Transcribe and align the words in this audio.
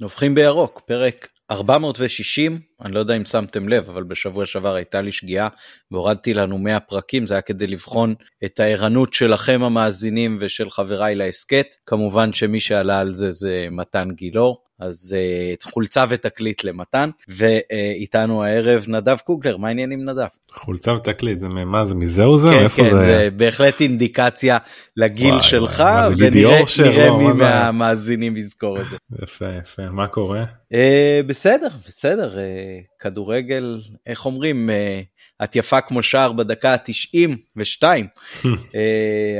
נובחים 0.00 0.34
בירוק, 0.34 0.80
פרק 0.86 1.28
460, 1.50 2.60
אני 2.84 2.94
לא 2.94 2.98
יודע 2.98 3.16
אם 3.16 3.24
שמתם 3.24 3.68
לב, 3.68 3.88
אבל 3.88 4.02
בשבוע 4.02 4.46
שעבר 4.46 4.74
הייתה 4.74 5.00
לי 5.00 5.12
שגיאה 5.12 5.48
והורדתי 5.90 6.34
לנו 6.34 6.58
100 6.58 6.80
פרקים, 6.80 7.26
זה 7.26 7.34
היה 7.34 7.40
כדי 7.40 7.66
לבחון 7.66 8.14
את 8.44 8.60
הערנות 8.60 9.12
שלכם 9.12 9.62
המאזינים 9.62 10.38
ושל 10.40 10.70
חבריי 10.70 11.14
להסכת. 11.14 11.66
כמובן 11.86 12.32
שמי 12.32 12.60
שעלה 12.60 13.00
על 13.00 13.14
זה 13.14 13.30
זה 13.30 13.68
מתן 13.70 14.08
גילאור, 14.10 14.65
אז 14.80 15.16
uh, 15.16 15.70
חולצה 15.70 16.04
ותקליט 16.08 16.64
למתן, 16.64 17.10
ואיתנו 17.28 18.44
הערב 18.44 18.84
נדב 18.88 19.16
קוגלר, 19.16 19.56
מה 19.56 19.68
העניינים 19.68 20.04
נדב? 20.04 20.26
חולצה 20.52 20.92
ותקליט, 20.92 21.40
זה 21.40 21.48
מה 21.48 21.86
זה 21.86 21.94
מזהו 21.94 22.36
זה? 22.36 22.50
כן, 22.50 22.68
כן, 22.68 22.90
זה... 22.90 22.90
זה 22.90 23.28
בהחלט 23.36 23.80
אינדיקציה 23.80 24.58
לגיל 24.96 25.34
וואי, 25.34 25.42
שלך, 25.42 25.84
ונראה 26.16 26.60
לא, 27.08 27.18
מי 27.18 27.32
מהמאזינים 27.32 28.36
יזכור 28.36 28.80
את 28.80 28.86
זה. 28.90 28.96
יפה, 29.22 29.46
יפה, 29.62 29.90
מה 29.90 30.06
קורה? 30.06 30.44
Uh, 30.72 30.76
בסדר, 31.26 31.68
בסדר, 31.86 32.34
uh, 32.34 32.38
כדורגל, 33.00 33.80
איך 34.06 34.26
אומרים, 34.26 34.70
uh, 34.70 35.44
את 35.44 35.56
יפה 35.56 35.80
כמו 35.80 36.02
שער 36.02 36.32
בדקה 36.32 36.74
ה-92, 36.74 37.82
uh, 37.82 38.46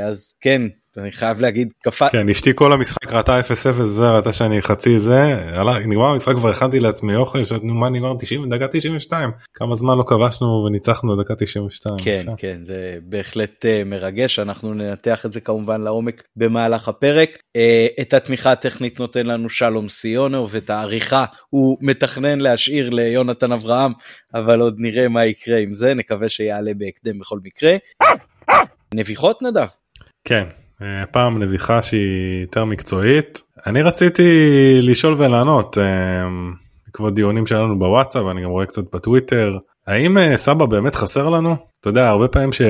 אז 0.09 0.35
כן, 0.41 0.63
אני 0.99 1.13
חייב 1.13 1.41
להגיד 1.41 1.73
קפא 1.83 2.09
כן 2.09 2.29
אשתי 2.29 2.51
כל 2.55 2.73
המשחק 2.73 3.13
ראתה 3.13 3.41
0-0 3.41 3.83
זה 3.83 4.11
ראתה 4.11 4.33
שאני 4.33 4.63
חצי 4.63 4.99
זה 4.99 5.53
נגמר 5.87 6.07
המשחק 6.07 6.35
כבר 6.35 6.49
הכנתי 6.49 6.81
לעצמי 6.81 7.17
אוכל 7.17 7.45
שאנו 7.45 7.75
מה 7.75 7.89
נגמר 7.89 8.15
90 8.19 8.55
דקה 8.55 8.69
92 8.69 9.31
כמה 9.55 9.75
זמן 9.75 9.99
לא 9.99 10.05
כבשנו 10.07 10.47
וניצחנו 10.47 11.23
דקה 11.23 11.35
92 11.35 11.97
כן 12.05 12.19
אפשר. 12.19 12.33
כן 12.37 12.59
זה 12.65 12.99
בהחלט 13.03 13.65
uh, 13.65 13.89
מרגש 13.89 14.39
אנחנו 14.39 14.75
ננתח 14.75 15.27
את 15.27 15.33
זה 15.33 15.41
כמובן 15.41 15.81
לעומק 15.81 16.23
במהלך 16.37 16.89
הפרק 16.89 17.31
uh, 17.31 18.01
את 18.01 18.15
התמיכה 18.15 18.53
הטכנית 18.53 19.01
נותן 19.01 19.27
לנו 19.27 19.51
שלום 19.51 19.89
סיונו 19.89 20.51
ואת 20.51 20.71
העריכה 20.71 21.25
הוא 21.51 21.79
מתכנן 21.81 22.41
להשאיר 22.41 22.91
ליונתן 22.91 23.53
אברהם 23.53 23.93
אבל 24.35 24.61
עוד 24.61 24.75
נראה 24.79 25.09
מה 25.09 25.27
יקרה 25.27 25.59
עם 25.59 25.75
זה 25.75 25.95
נקווה 25.95 26.29
שיעלה 26.29 26.71
בהקדם 26.79 27.19
בכל 27.19 27.39
מקרה. 27.45 27.77
נביחות 28.95 29.43
נדב. 29.43 29.69
כן 30.25 30.45
הפעם 30.81 31.43
נביחה 31.43 31.83
שהיא 31.83 32.43
יותר 32.43 32.65
מקצועית. 32.65 33.43
אני 33.67 33.83
רציתי 33.83 34.23
לשאול 34.83 35.15
ולענות 35.19 35.79
אה, 35.79 35.85
בעקבות 36.87 37.15
דיונים 37.15 37.47
שלנו 37.47 37.79
בוואטסאפ 37.79 38.23
ואני 38.23 38.43
גם 38.43 38.51
רואה 38.51 38.67
קצת 38.67 38.95
בטוויטר 38.95 39.59
האם 39.87 40.19
אה, 40.19 40.37
סבא 40.37 40.67
באמת 40.67 40.95
חסר 40.95 41.29
לנו? 41.29 41.57
אתה 41.81 41.89
יודע 41.89 42.09
הרבה 42.09 42.29
פעמים 42.29 42.53
ש... 42.53 42.63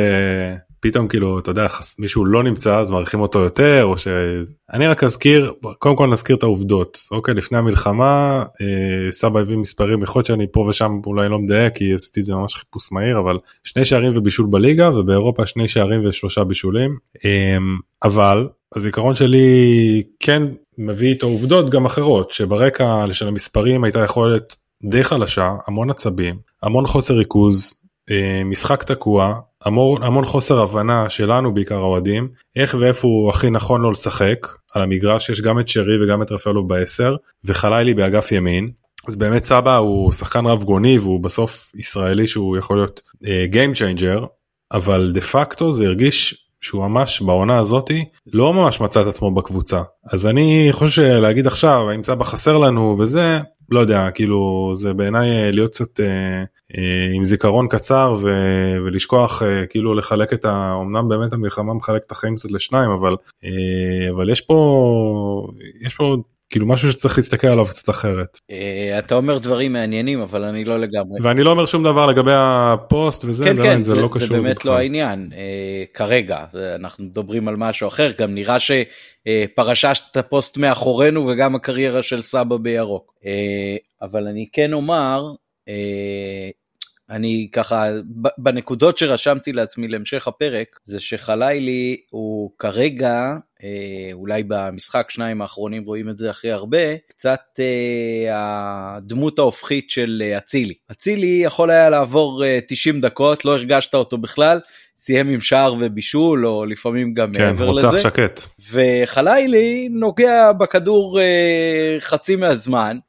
פתאום 0.86 1.08
כאילו 1.08 1.38
אתה 1.38 1.50
יודע 1.50 1.66
מישהו 1.98 2.24
לא 2.24 2.42
נמצא 2.42 2.78
אז 2.78 2.90
מעריכים 2.90 3.20
אותו 3.20 3.38
יותר 3.38 3.84
או 3.84 3.98
שאני 3.98 4.86
רק 4.86 5.04
אזכיר 5.04 5.52
קודם 5.78 5.96
כל 5.96 6.06
נזכיר 6.06 6.36
את 6.36 6.42
העובדות 6.42 6.98
אוקיי? 7.10 7.34
לפני 7.34 7.58
המלחמה 7.58 8.44
אה, 8.60 9.12
סבא 9.12 9.40
הביא 9.40 9.56
מספרים 9.56 10.02
יכול 10.02 10.20
להיות 10.20 10.26
שאני 10.26 10.46
פה 10.52 10.60
ושם 10.60 11.00
אולי 11.06 11.28
לא 11.28 11.38
מדייק 11.38 11.74
כי 11.74 11.94
עשיתי 11.94 12.22
זה 12.22 12.34
ממש 12.34 12.54
חיפוש 12.54 12.92
מהיר 12.92 13.18
אבל 13.18 13.38
שני 13.64 13.84
שערים 13.84 14.12
ובישול 14.16 14.46
בליגה 14.50 14.90
ובאירופה 14.90 15.46
שני 15.46 15.68
שערים 15.68 16.08
ושלושה 16.08 16.44
בישולים. 16.44 16.96
אה, 17.24 17.58
אבל 18.04 18.48
הזיכרון 18.76 19.14
שלי 19.14 20.02
כן 20.20 20.42
מביא 20.78 21.08
איתו 21.08 21.26
עובדות 21.26 21.70
גם 21.70 21.86
אחרות 21.86 22.32
שברקע 22.32 23.04
של 23.12 23.28
המספרים 23.28 23.84
הייתה 23.84 23.98
יכולת 23.98 24.56
די 24.84 25.04
חלשה 25.04 25.54
המון 25.66 25.90
עצבים 25.90 26.36
המון 26.62 26.86
חוסר 26.86 27.14
ריכוז 27.14 27.74
משחק 28.44 28.82
תקוע 28.82 29.40
המון, 29.64 30.02
המון 30.02 30.26
חוסר 30.26 30.60
הבנה 30.60 31.10
שלנו 31.10 31.54
בעיקר 31.54 31.76
האוהדים 31.76 32.28
איך 32.56 32.76
ואיפה 32.80 33.08
הוא 33.08 33.30
הכי 33.30 33.50
נכון 33.50 33.80
לו 33.80 33.90
לשחק. 33.90 34.46
על 34.74 34.82
המגרש 34.82 35.30
יש 35.30 35.40
גם 35.40 35.58
את 35.58 35.68
שרי 35.68 36.04
וגם 36.04 36.22
את 36.22 36.32
רפאלוב 36.32 36.68
בעשר 36.68 37.16
וחלילי 37.44 37.94
באגף 37.94 38.32
ימין. 38.32 38.70
אז 39.08 39.16
באמת 39.16 39.44
סבא 39.44 39.76
הוא 39.76 40.12
שחקן 40.12 40.46
רב 40.46 40.62
גוני 40.64 40.98
והוא 40.98 41.22
בסוף 41.22 41.72
ישראלי 41.74 42.28
שהוא 42.28 42.56
יכול 42.56 42.76
להיות 42.76 43.00
uh, 43.14 43.26
Game 43.52 43.78
Changer 43.78 44.26
אבל 44.72 45.10
דה 45.14 45.20
פקטו 45.20 45.70
זה 45.70 45.86
הרגיש 45.86 46.48
שהוא 46.60 46.88
ממש 46.88 47.22
בעונה 47.22 47.58
הזאתי 47.58 48.04
לא 48.32 48.54
ממש 48.54 48.80
מצא 48.80 49.02
את 49.02 49.06
עצמו 49.06 49.30
בקבוצה. 49.30 49.82
אז 50.12 50.26
אני 50.26 50.68
חושב 50.70 50.92
שלהגיד 50.92 51.46
עכשיו 51.46 51.90
האם 51.90 52.04
סבא 52.04 52.24
חסר 52.24 52.58
לנו 52.58 52.96
וזה 52.98 53.38
לא 53.70 53.80
יודע 53.80 54.10
כאילו 54.14 54.72
זה 54.74 54.92
בעיניי 54.92 55.30
אה, 55.30 55.50
להיות 55.50 55.70
קצת 55.70 56.00
אה, 56.00 56.06
אה, 56.06 56.44
עם 57.14 57.24
זיכרון 57.24 57.68
קצר 57.68 58.14
ו, 58.22 58.30
ולשכוח 58.86 59.42
אה, 59.42 59.66
כאילו 59.66 59.94
לחלק 59.94 60.32
את 60.32 60.44
ה... 60.44 60.78
אמנם 60.82 61.08
באמת 61.08 61.32
המלחמה 61.32 61.74
מחלק 61.74 62.02
את 62.06 62.10
החיים 62.12 62.36
קצת 62.36 62.50
לשניים 62.50 62.90
אבל 62.90 63.16
אה, 63.44 64.10
אבל 64.10 64.30
יש 64.30 64.40
פה 64.40 65.48
יש 65.80 65.94
פה 65.94 66.16
כאילו 66.50 66.66
משהו 66.66 66.92
שצריך 66.92 67.18
להסתכל 67.18 67.46
עליו 67.46 67.64
קצת 67.64 67.90
אחרת. 67.90 68.38
אתה 68.98 69.14
אומר 69.14 69.38
דברים 69.38 69.72
מעניינים 69.72 70.20
אבל 70.20 70.44
אני 70.44 70.64
לא 70.64 70.78
לגמרי. 70.78 71.20
ואני 71.22 71.42
לא 71.42 71.50
אומר 71.50 71.66
שום 71.66 71.84
דבר 71.84 72.06
לגבי 72.06 72.32
הפוסט 72.34 73.24
וזה, 73.24 73.44
כן, 73.44 73.62
כן, 73.62 73.82
זה, 73.82 73.94
זה 73.94 74.00
לא 74.00 74.08
קשור. 74.12 74.28
זה 74.28 74.40
באמת 74.40 74.64
לא 74.64 74.76
העניין 74.76 75.30
כרגע 75.94 76.44
אנחנו 76.74 77.04
מדברים 77.04 77.48
על 77.48 77.56
משהו 77.56 77.88
אחר 77.88 78.10
גם 78.18 78.34
נראה 78.34 78.56
שפרשת 78.60 80.16
הפוסט 80.16 80.56
מאחורינו 80.56 81.26
וגם 81.26 81.54
הקריירה 81.54 82.02
של 82.02 82.22
סבא 82.22 82.56
בירוק 82.56 83.14
אבל 84.02 84.26
אני 84.26 84.46
כן 84.52 84.72
אומר 84.72 85.32
אני 87.10 87.48
ככה, 87.52 87.88
בנקודות 88.38 88.98
שרשמתי 88.98 89.52
לעצמי 89.52 89.88
להמשך 89.88 90.28
הפרק, 90.28 90.80
זה 90.84 91.00
שחלילי 91.00 91.96
הוא 92.10 92.50
כרגע, 92.58 93.32
אה, 93.62 94.10
אולי 94.12 94.42
במשחק 94.46 95.10
שניים 95.10 95.42
האחרונים 95.42 95.84
רואים 95.84 96.08
את 96.08 96.18
זה 96.18 96.30
הכי 96.30 96.50
הרבה, 96.50 96.96
קצת 97.08 97.40
אה, 97.58 98.96
הדמות 98.96 99.38
ההופכית 99.38 99.90
של 99.90 100.22
אה, 100.26 100.38
אצילי. 100.38 100.74
אצילי 100.90 101.40
יכול 101.44 101.70
היה 101.70 101.90
לעבור 101.90 102.42
90 102.68 103.00
דקות, 103.00 103.44
לא 103.44 103.52
הרגשת 103.52 103.94
אותו 103.94 104.18
בכלל, 104.18 104.60
סיים 104.98 105.28
עם 105.28 105.40
שער 105.40 105.74
ובישול, 105.80 106.46
או 106.46 106.66
לפעמים 106.66 107.14
גם 107.14 107.32
כן, 107.32 107.46
מעבר 107.46 107.70
לזה. 107.70 107.86
כן, 107.86 107.94
רוצח 107.94 108.02
שקט. 108.02 108.40
וחלילי 108.72 109.88
נוגע 109.90 110.52
בכדור 110.52 111.20
חצי 112.00 112.36
מהזמן, 112.36 112.96
אה, 112.96 113.05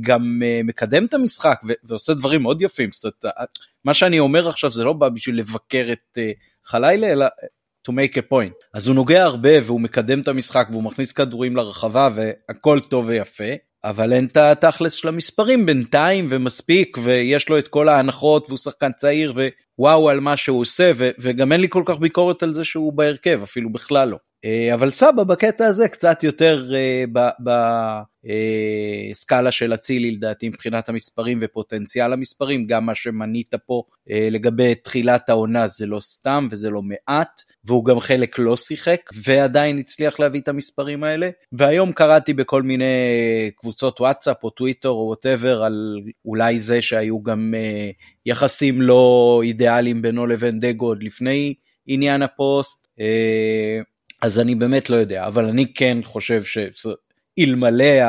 גם 0.00 0.42
אה, 0.44 0.60
מקדם 0.64 1.04
את 1.04 1.14
המשחק 1.14 1.60
ועושה 1.84 2.14
דברים 2.14 2.42
מאוד 2.42 2.62
יפים. 2.62 2.88
זאת 2.92 3.04
אומרת, 3.04 3.24
אה, 3.24 3.44
מה 3.84 3.94
שאני 3.94 4.18
אומר 4.18 4.48
עכשיו 4.48 4.70
זה 4.70 4.84
לא 4.84 4.92
בא 4.92 5.08
בשביל 5.08 5.38
לבקר 5.38 5.88
את 5.92 6.18
חלילה 6.64 7.12
אלא 7.12 7.26
to 7.88 7.92
make 7.92 8.16
a 8.16 8.32
point. 8.32 8.66
אז 8.74 8.86
הוא 8.86 8.94
נוגע 8.94 9.22
הרבה 9.24 9.50
והוא 9.62 9.80
מקדם 9.80 10.20
את 10.20 10.28
המשחק 10.28 10.68
והוא 10.70 10.82
מכניס 10.82 11.12
כדורים 11.12 11.56
לרחבה 11.56 12.08
והכל 12.14 12.80
טוב 12.80 13.04
ויפה. 13.08 13.44
אבל 13.84 14.12
אין 14.12 14.26
את 14.26 14.36
התכלס 14.36 14.92
של 14.92 15.08
המספרים 15.08 15.66
בינתיים 15.66 16.26
ומספיק 16.30 16.98
ויש 17.02 17.48
לו 17.48 17.58
את 17.58 17.68
כל 17.68 17.88
ההנחות 17.88 18.46
והוא 18.46 18.58
שחקן 18.58 18.92
צעיר 18.92 19.32
ווואו 19.78 20.08
על 20.08 20.20
מה 20.20 20.36
שהוא 20.36 20.60
עושה 20.60 20.92
וגם 21.18 21.52
אין 21.52 21.60
לי 21.60 21.66
כל 21.70 21.82
כך 21.86 21.98
ביקורת 21.98 22.42
על 22.42 22.54
זה 22.54 22.64
שהוא 22.64 22.92
בהרכב 22.92 23.40
אפילו 23.42 23.72
בכלל 23.72 24.08
לא. 24.08 24.16
אה, 24.44 24.74
אבל 24.74 24.90
סבע 24.90 25.24
בקטע 25.24 25.66
הזה 25.66 25.88
קצת 25.88 26.24
יותר 26.24 26.70
אה, 26.74 27.04
בסקאלה 29.10 29.46
אה, 29.46 29.52
של 29.52 29.74
אצילי 29.74 30.10
לדעתי 30.10 30.48
מבחינת 30.48 30.88
המספרים 30.88 31.38
ופוטנציאל 31.42 32.12
המספרים 32.12 32.66
גם 32.66 32.86
מה 32.86 32.94
שמנית 32.94 33.54
פה 33.66 33.82
לגבי 34.30 34.74
תחילת 34.74 35.28
העונה 35.28 35.68
זה 35.68 35.86
לא 35.86 36.00
סתם 36.00 36.48
וזה 36.50 36.70
לא 36.70 36.82
מעט 36.82 37.42
והוא 37.64 37.84
גם 37.84 38.00
חלק 38.00 38.38
לא 38.38 38.56
שיחק 38.56 39.00
ועדיין 39.24 39.78
הצליח 39.78 40.20
להביא 40.20 40.40
את 40.40 40.48
המספרים 40.48 41.04
האלה 41.04 41.30
והיום 41.52 41.92
קראתי 41.92 42.34
בכל 42.34 42.62
מיני 42.62 42.84
קבוצות 43.56 44.00
וואטסאפ 44.00 44.44
או 44.44 44.50
טוויטר 44.50 44.88
או 44.88 45.06
whatever 45.06 45.62
על 45.62 46.00
אולי 46.24 46.60
זה 46.60 46.82
שהיו 46.82 47.22
גם 47.22 47.54
יחסים 48.26 48.82
לא 48.82 49.40
אידיאליים 49.44 50.02
בינו 50.02 50.26
לבין 50.26 50.60
דגו 50.60 50.86
עוד 50.86 51.02
לפני 51.02 51.54
עניין 51.86 52.22
הפוסט. 52.22 52.88
אז 54.22 54.38
אני 54.38 54.54
באמת 54.54 54.90
לא 54.90 54.96
יודע, 54.96 55.26
אבל 55.26 55.44
אני 55.44 55.72
כן 55.74 55.98
חושב 56.04 56.42
שאלמלא 56.44 58.04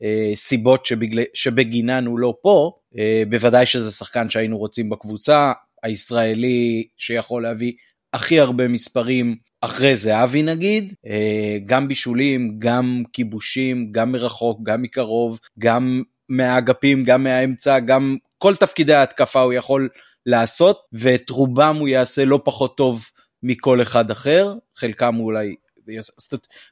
הסיבות 0.00 0.86
שבגל... 0.86 1.22
שבגינן 1.34 2.06
הוא 2.06 2.18
לא 2.18 2.34
פה, 2.42 2.72
אה, 2.98 3.22
בוודאי 3.28 3.66
שזה 3.66 3.90
שחקן 3.90 4.28
שהיינו 4.28 4.58
רוצים 4.58 4.90
בקבוצה, 4.90 5.52
הישראלי 5.82 6.86
שיכול 6.96 7.42
להביא 7.42 7.72
הכי 8.12 8.40
הרבה 8.40 8.68
מספרים 8.68 9.36
אחרי 9.60 9.96
זהבי 9.96 10.42
נגיד, 10.42 10.94
אה, 11.06 11.58
גם 11.66 11.88
בישולים, 11.88 12.56
גם 12.58 13.02
כיבושים, 13.12 13.92
גם 13.92 14.12
מרחוק, 14.12 14.60
גם 14.62 14.82
מקרוב, 14.82 15.38
גם 15.58 16.02
מהאגפים, 16.28 17.04
גם 17.04 17.24
מהאמצע, 17.24 17.78
גם 17.78 18.16
כל 18.38 18.56
תפקידי 18.56 18.94
ההתקפה 18.94 19.40
הוא 19.40 19.52
יכול 19.52 19.88
לעשות, 20.26 20.78
ואת 20.92 21.30
רובם 21.30 21.76
הוא 21.80 21.88
יעשה 21.88 22.24
לא 22.24 22.40
פחות 22.44 22.76
טוב 22.76 23.04
מכל 23.44 23.82
אחד 23.82 24.10
אחר, 24.10 24.54
חלקם 24.76 25.20
אולי, 25.20 25.54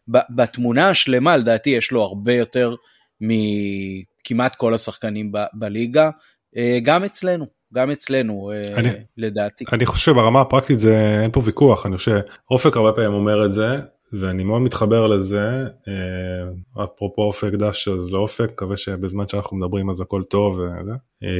בתמונה 0.09 0.89
השלמה 0.89 1.37
לדעתי 1.37 1.71
יש 1.71 1.93
לו 1.93 2.03
הרבה 2.03 2.33
יותר 2.33 2.75
מכמעט 3.21 4.55
כל 4.55 4.75
השחקנים 4.75 5.33
ב- 5.33 5.39
בליגה, 5.55 6.11
אה, 6.57 6.79
גם 6.83 7.05
אצלנו. 7.05 7.47
גם 7.75 7.91
אצלנו 7.91 8.53
אה, 8.55 8.79
אני, 8.79 8.89
לדעתי. 9.17 9.65
אני 9.73 9.87
חושב 9.87 10.13
ברמה 10.13 10.41
הפרקטית 10.41 10.81
זה 10.81 11.21
אין 11.23 11.31
פה 11.31 11.41
ויכוח 11.45 11.87
אני 11.87 11.97
חושב 11.97 12.21
אופק 12.51 12.77
הרבה 12.77 12.93
פעמים 12.93 13.13
אומר 13.13 13.45
את 13.45 13.53
זה 13.53 13.81
ואני 14.13 14.45
מאוד 14.45 14.63
מתחבר 14.63 15.07
לזה 15.07 15.65
אה, 15.89 16.85
אפרופו 16.85 17.23
אופק 17.23 17.53
דש 17.53 17.89
אז 17.89 18.13
לאופק 18.13 18.51
מקווה 18.53 18.77
שבזמן 18.77 19.29
שאנחנו 19.29 19.57
מדברים 19.57 19.91
אז 19.91 20.01
הכל 20.01 20.23
טוב 20.23 20.61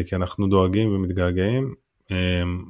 כי 0.06 0.17
אנחנו 0.17 0.49
דואגים 0.49 0.94
ומתגעגעים 0.94 1.75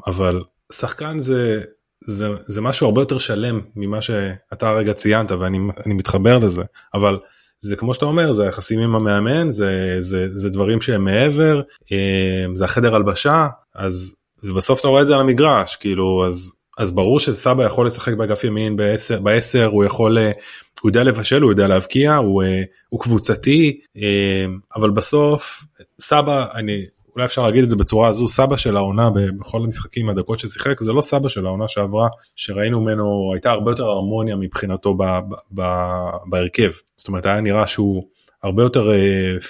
אבל 0.06 0.42
שחקן 0.72 1.18
זה 1.18 1.62
זה 2.06 2.28
זה 2.38 2.60
משהו 2.60 2.86
הרבה 2.86 3.00
יותר 3.00 3.18
שלם 3.18 3.60
ממה 3.76 4.02
שאתה 4.02 4.68
הרגע 4.68 4.92
ציינת 4.92 5.30
ואני 5.30 5.58
מתחבר 5.86 6.38
לזה. 6.38 6.62
אבל 6.94 7.18
זה 7.60 7.76
כמו 7.76 7.94
שאתה 7.94 8.04
אומר 8.04 8.32
זה 8.32 8.42
היחסים 8.42 8.78
עם 8.78 8.94
המאמן 8.94 9.50
זה 9.50 9.96
זה 10.00 10.26
זה 10.34 10.50
דברים 10.50 10.80
שהם 10.80 11.04
מעבר 11.04 11.62
זה 12.54 12.64
החדר 12.64 12.94
הלבשה 12.94 13.48
אז 13.74 14.16
ובסוף 14.44 14.80
אתה 14.80 14.88
רואה 14.88 15.02
את 15.02 15.06
זה 15.06 15.14
על 15.14 15.20
המגרש 15.20 15.76
כאילו 15.76 16.26
אז 16.26 16.56
אז 16.78 16.92
ברור 16.92 17.18
שסבא 17.18 17.64
יכול 17.64 17.86
לשחק 17.86 18.14
באגף 18.14 18.44
ימין 18.44 18.76
בעשר, 18.76 19.20
בעשר 19.20 19.66
הוא 19.66 19.84
יכול 19.84 20.18
אה, 20.18 20.32
הוא 20.80 20.88
יודע 20.88 21.02
לבשל 21.02 21.42
הוא 21.42 21.50
יודע 21.50 21.66
להבקיע 21.66 22.14
הוא, 22.14 22.42
אה, 22.42 22.62
הוא 22.88 23.00
קבוצתי 23.00 23.80
אה, 23.96 24.46
אבל 24.76 24.90
בסוף 24.90 25.64
סבע 26.00 26.46
אני 26.54 26.84
אולי 27.16 27.24
אפשר 27.24 27.42
להגיד 27.42 27.64
את 27.64 27.70
זה 27.70 27.76
בצורה 27.76 28.08
הזו 28.08 28.28
סבע 28.28 28.56
של 28.56 28.76
העונה 28.76 29.10
בכל 29.10 29.58
המשחקים 29.64 30.08
הדקות 30.08 30.38
ששיחק 30.38 30.80
זה 30.80 30.92
לא 30.92 31.02
סבע 31.02 31.28
של 31.28 31.46
העונה 31.46 31.68
שעברה 31.68 32.08
שראינו 32.36 32.80
ממנו 32.80 33.30
הייתה 33.34 33.50
הרבה 33.50 33.70
יותר 33.70 33.84
הרמוניה 33.84 34.36
מבחינתו 34.36 34.94
ב, 34.94 35.02
ב, 35.02 35.34
ב, 35.60 35.62
בהרכב. 36.26 36.70
זאת 36.96 37.08
אומרת 37.08 37.26
היה 37.26 37.40
נראה 37.40 37.66
שהוא 37.66 38.04
הרבה 38.42 38.62
יותר 38.62 38.90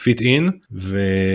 fit 0.02 0.20
אה, 0.20 0.24
in 0.24 0.50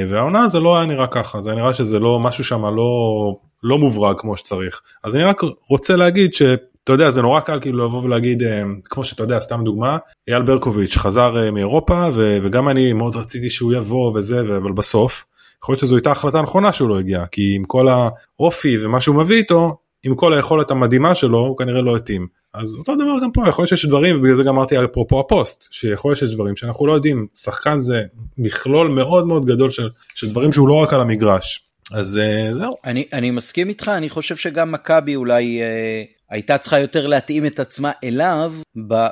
והעונה 0.08 0.48
זה 0.48 0.60
לא 0.60 0.78
היה 0.78 0.86
נראה 0.86 1.08
ככה. 1.08 1.42
זה 1.42 1.56
נראה 1.56 1.74
שזה 1.74 2.00
לא 2.00 2.20
משהו 2.20 2.44
שם 2.44 2.66
לא 2.66 3.36
לא 3.64 3.78
מוברג 3.78 4.16
כמו 4.20 4.38
שצריך. 4.38 4.82
אז 5.04 5.16
אני 5.16 5.24
רק 5.24 5.42
רוצה 5.70 5.96
להגיד 5.96 6.34
שאתה 6.34 6.94
יודע 6.94 7.12
זה 7.12 7.22
נורא 7.22 7.40
קל 7.40 7.60
כאילו 7.60 7.86
לבוא 7.86 8.04
ולהגיד 8.04 8.44
אה, 8.44 8.64
כמו 8.84 9.04
שאתה 9.04 9.24
יודע 9.24 9.40
סתם 9.40 9.64
דוגמה 9.64 9.98
אייל 10.28 10.42
ברקוביץ' 10.42 10.98
חזר 10.98 11.38
אה, 11.38 11.52
מאירופה 11.52 12.10
וגם 12.14 12.70
אני 12.70 12.94
מאוד 12.94 13.16
רציתי 13.16 13.50
שהוא 13.50 13.74
יבוא 13.74 14.12
וזה 14.16 14.40
אבל 14.40 14.72
בסוף 14.72 15.26
יכול 15.64 15.74
להיות 15.74 15.80
שזו 15.80 15.96
הייתה 15.96 16.12
החלטה 16.12 16.42
נכונה 16.42 16.74
שהוא 16.74 16.90
לא 16.90 17.00
הגיע 17.00 17.26
כי 17.32 17.56
עם 17.56 17.64
כל 17.64 17.88
האופי 17.90 18.86
ומה 18.86 19.02
שהוא 19.02 19.16
מביא 19.16 19.38
איתו 19.38 19.78
עם 20.04 20.16
כל 20.16 20.34
היכולת 20.34 20.72
המדהימה 20.72 21.16
שלו 21.16 21.40
הוא 21.40 21.58
כנראה 21.58 21.82
לא 21.82 21.96
התאים 21.96 22.28
אז 22.54 22.76
אותו 22.76 22.96
דבר 22.96 23.14
גם 23.24 23.32
פה 23.32 23.48
יכול 23.48 23.62
להיות 23.62 23.70
שיש 23.70 23.86
דברים 23.86 24.18
ובגלל 24.20 24.36
זה 24.36 24.44
גם 24.44 24.56
אמרתי 24.56 24.84
אפרופו 24.84 25.20
הפוסט 25.20 25.74
שיכול 25.74 26.12
להיות 26.12 26.20
שיש 26.20 26.34
דברים 26.34 26.56
שאנחנו 26.56 26.88
לא 26.88 26.94
יודעים 26.94 27.28
שחקן 27.36 27.80
זה 27.80 28.04
מכלול 28.38 28.88
מאוד 28.88 29.28
מאוד 29.28 29.46
גדול 29.46 29.70
של, 29.70 29.90
של 30.16 30.30
דברים 30.30 30.54
שהוא 30.54 30.68
לא 30.68 30.74
רק 30.74 30.94
על 30.94 31.02
המגרש 31.02 31.68
אז 31.92 32.20
uh, 32.20 32.54
זהו. 32.54 32.76
אני, 32.86 33.06
אני 33.14 33.32
מסכים 33.32 33.70
איתך, 33.70 33.92
אני 33.98 34.10
חושב 34.10 34.36
שגם 34.36 34.72
מכבי 34.72 35.16
אולי 35.16 35.62
uh, 35.62 36.17
הייתה 36.30 36.58
צריכה 36.58 36.80
יותר 36.80 37.08
להתאים 37.08 37.46
את 37.46 37.60
עצמה 37.60 37.92
אליו 38.04 38.54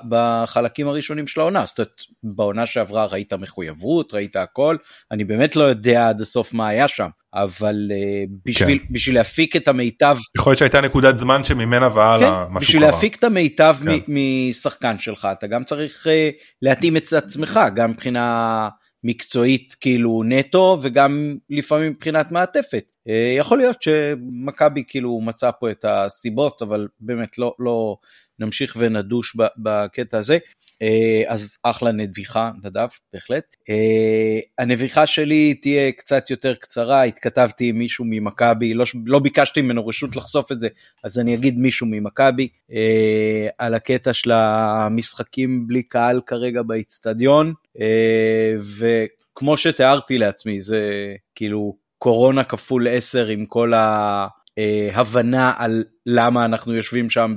בחלקים 0.10 0.88
הראשונים 0.88 1.28
של 1.28 1.40
העונה. 1.40 1.66
זאת 1.66 1.80
אומרת, 1.80 2.02
בעונה 2.24 2.66
שעברה 2.66 3.06
ראית 3.06 3.34
מחויבות, 3.34 4.14
ראית 4.14 4.36
הכל, 4.36 4.78
אני 5.12 5.24
באמת 5.24 5.56
לא 5.56 5.64
יודע 5.64 6.10
עד 6.10 6.22
הסוף 6.22 6.54
מה 6.54 6.68
היה 6.68 6.88
שם, 6.88 7.08
אבל 7.34 7.76
uh, 7.90 8.30
בשביל, 8.46 8.80
כן. 8.80 8.94
בשביל 8.94 9.16
להפיק 9.16 9.56
את 9.56 9.68
המיטב... 9.68 10.18
יכול 10.38 10.52
להיות 10.52 10.60
שהייתה 10.60 10.82
נקודת 10.82 11.18
זמן 11.18 11.44
שממנה 11.44 11.88
והלאה 11.96 12.20
כן, 12.20 12.28
משהו 12.28 12.50
קרה. 12.50 12.60
בשביל 12.60 12.82
להפיק 12.82 13.16
את 13.16 13.24
המיטב 13.24 13.76
כן. 13.84 14.00
משחקן 14.08 15.00
שלך, 15.00 15.28
אתה 15.32 15.48
גם 15.48 15.64
צריך 15.64 16.08
uh, 16.08 16.10
להתאים 16.62 16.98
את 16.98 17.14
עצמך, 17.14 17.60
גם 17.76 17.92
מבחינה... 17.92 18.70
מקצועית 19.08 19.76
כאילו 19.82 20.24
נטו 20.26 20.78
וגם 20.82 21.36
לפעמים 21.50 21.92
מבחינת 21.92 22.32
מעטפת. 22.32 22.84
אה, 23.10 23.34
יכול 23.38 23.58
להיות 23.58 23.82
שמכבי 23.82 24.84
כאילו 24.88 25.22
מצא 25.22 25.52
פה 25.60 25.72
את 25.72 25.86
הסיבות 25.88 26.62
אבל 26.62 26.88
באמת 27.00 27.38
לא, 27.38 27.56
לא 27.60 27.98
נמשיך 28.40 28.76
ונדוש 28.80 29.38
בקטע 29.58 30.18
הזה. 30.18 30.38
אה, 30.82 31.24
אז 31.28 31.58
אחלה 31.64 31.92
נביחה 31.92 32.52
נדב 32.64 32.88
בהחלט. 33.14 33.56
אה, 33.70 34.40
הנביחה 34.58 35.06
שלי 35.06 35.54
תהיה 35.54 35.92
קצת 35.92 36.30
יותר 36.30 36.56
קצרה 36.56 37.04
התכתבתי 37.04 37.70
עם 37.70 37.80
מישהו 37.80 38.06
ממכבי 38.08 38.74
לא, 38.74 38.86
לא 39.06 39.20
ביקשתי 39.20 39.62
ממנו 39.62 39.88
רשות 39.88 40.16
לחשוף 40.16 40.52
את 40.52 40.60
זה 40.60 40.68
אז 41.04 41.20
אני 41.20 41.36
אגיד 41.36 41.58
מישהו 41.58 41.88
ממכבי 41.90 42.48
על 43.58 43.74
הקטע 43.74 44.14
של 44.14 44.32
המשחקים 44.32 45.68
בלי 45.68 45.84
קהל 45.84 46.22
כרגע 46.26 46.62
באיצטדיון 46.62 47.54
וכמו 48.78 49.58
שתיארתי 49.58 50.18
לעצמי 50.18 50.62
זה 50.62 50.80
כאילו 51.36 51.85
קורונה 52.06 52.44
כפול 52.44 52.88
10 52.88 53.28
עם 53.28 53.46
כל 53.46 53.74
ה... 53.74 54.28
אה, 54.58 54.90
הבנה 54.94 55.54
על 55.58 55.84
למה 56.06 56.46
אנחנו 56.46 56.74
יושבים 56.74 57.10
שם 57.10 57.36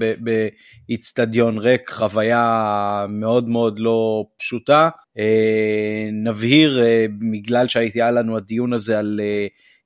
באיצטדיון 0.88 1.59
ריק, 1.59 1.91
חוויה 1.91 3.06
מאוד 3.09 3.49
מאוד 3.49 3.79
לא 3.79 4.25
פשוטה. 4.38 4.88
אה, 5.19 6.09
נבהיר, 6.12 6.82
אה, 6.82 7.06
בגלל 7.32 7.69
שהיה 7.69 8.11
לנו 8.11 8.37
הדיון 8.37 8.73
הזה 8.73 8.99
על 8.99 9.20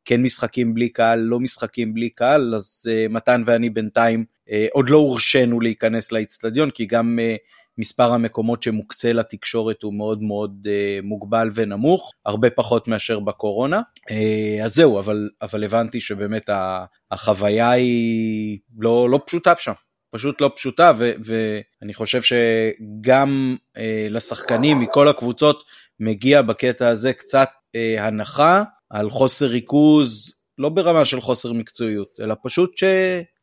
כן 0.05 0.23
משחקים 0.23 0.75
בלי 0.75 0.88
קהל, 0.88 1.19
לא 1.19 1.40
משחקים 1.40 1.94
בלי 1.94 2.11
קהל, 2.11 2.55
אז 2.55 2.82
מתן 3.11 3.43
ואני 3.46 3.70
בינתיים 3.70 4.25
עוד 4.73 4.90
לא 4.90 4.96
הורשינו 4.96 5.61
להיכנס 5.61 6.12
לאיצטדיון, 6.12 6.70
כי 6.70 6.87
גם 6.87 7.19
מספר 7.79 8.13
המקומות 8.13 8.63
שמוקצה 8.63 9.13
לתקשורת 9.13 9.83
הוא 9.83 9.95
מאוד 9.95 10.23
מאוד 10.23 10.67
uh, 10.67 11.05
מוגבל 11.07 11.49
ונמוך, 11.55 12.13
הרבה 12.27 12.51
פחות 12.51 12.89
מאשר 12.89 13.21
בקורונה. 13.21 13.81
Uh, 14.11 14.65
אז 14.65 14.75
זהו, 14.75 14.99
אבל, 14.99 15.29
אבל 15.43 15.65
הבנתי 15.65 16.01
שבאמת 16.01 16.51
החוויה 17.11 17.71
היא 17.71 18.59
לא, 18.79 19.11
לא 19.11 19.21
פשוטה 19.27 19.53
שם. 19.59 19.73
פשוט 20.15 20.41
לא 20.41 20.51
פשוטה 20.57 20.93
ו, 20.97 21.13
ואני 21.25 21.95
חושב 21.95 22.21
שגם 22.23 23.57
uh, 23.77 23.81
לשחקנים 24.11 24.81
מכל 24.81 25.09
הקבוצות 25.09 25.65
מגיע 26.01 26.43
בקטע 26.43 26.89
הזה 26.89 27.13
קצת 27.13 27.49
uh, 27.77 28.01
הנחה 28.01 28.63
על 28.91 29.11
חוסר 29.11 29.47
ריכוז, 29.47 30.35
לא 30.59 30.69
ברמה 30.69 31.05
של 31.05 31.21
חוסר 31.21 31.53
מקצועיות, 31.53 32.21
אלא 32.21 32.35
פשוט 32.43 32.79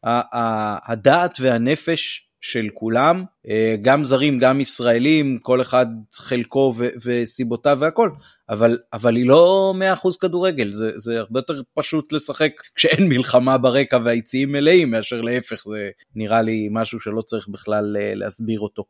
שהדעת 0.06 1.38
והנפש 1.40 2.29
של 2.42 2.68
כולם, 2.74 3.24
אה, 3.48 3.76
גם 3.82 4.04
זרים, 4.04 4.40
גם 4.40 4.62
ישראלים, 4.62 5.38
כל 5.42 5.62
אחד 5.62 5.86
חלקו 6.14 6.74
ו- 6.78 6.88
וסיבותיו 7.06 7.78
והכל, 7.82 8.10
אבל, 8.50 8.78
אבל 8.94 9.16
היא 9.16 9.28
לא 9.28 9.74
100% 9.78 10.18
כדורגל, 10.22 10.74
זה, 10.74 10.92
זה 10.96 11.20
הרבה 11.20 11.40
יותר 11.40 11.62
פשוט 11.74 12.14
לשחק 12.14 12.52
כשאין 12.76 13.10
מלחמה 13.10 13.58
ברקע 13.58 13.98
והיציעים 14.06 14.52
מלאים 14.52 14.92
מאשר 14.92 15.22
להפך, 15.22 15.64
זה 15.66 15.90
נראה 16.16 16.42
לי 16.42 16.68
משהו 16.72 17.00
שלא 17.00 17.22
צריך 17.22 17.48
בכלל 17.48 17.98
אה, 18.00 18.12
להסביר 18.16 18.60
אותו. 18.60 18.84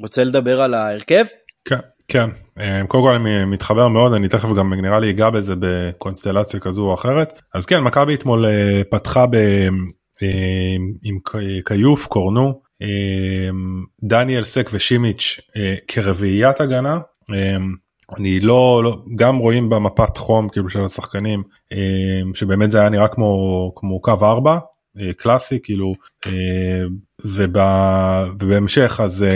רוצה 0.00 0.24
לדבר 0.24 0.62
על 0.62 0.74
ההרכב? 0.74 1.24
כן. 1.64 1.76
כן, 2.08 2.30
אה, 2.58 2.80
קודם 2.88 3.02
כל 3.02 3.14
אני 3.14 3.44
מתחבר 3.44 3.88
מאוד, 3.88 4.12
אני 4.12 4.28
תכף 4.28 4.48
גם 4.58 4.74
נראה 4.74 5.00
לי 5.00 5.10
אגע 5.10 5.30
בזה 5.30 5.54
בקונסטלציה 5.58 6.60
כזו 6.60 6.82
או 6.82 6.94
אחרת. 6.94 7.42
אז 7.54 7.66
כן, 7.66 7.80
מכבי 7.80 8.14
אתמול 8.14 8.44
פתחה 8.90 9.26
ב... 9.26 9.36
אה, 10.22 10.76
עם 11.02 11.18
כיוף 11.66 12.06
קורנו 12.06 12.60
אה, 12.82 13.48
דניאל 14.02 14.44
סק 14.44 14.70
ושימיץ' 14.72 15.40
אה, 15.56 15.74
כרביעיית 15.88 16.60
הגנה. 16.60 16.98
אני 18.16 18.40
לא, 18.40 18.80
לא 18.84 19.02
גם 19.16 19.36
רואים 19.36 19.68
במפת 19.68 20.16
חום 20.16 20.48
כאילו 20.48 20.68
של 20.68 20.84
השחקנים 20.84 21.42
שבאמת 22.34 22.72
זה 22.72 22.80
היה 22.80 22.88
נראה 22.88 23.08
כמו 23.08 23.72
כמו 23.76 24.00
קו 24.00 24.12
4 24.22 24.58
קלאסי 25.16 25.58
כאילו 25.62 25.94
וב, 27.24 27.56
ובהמשך 28.40 29.00
אז 29.04 29.26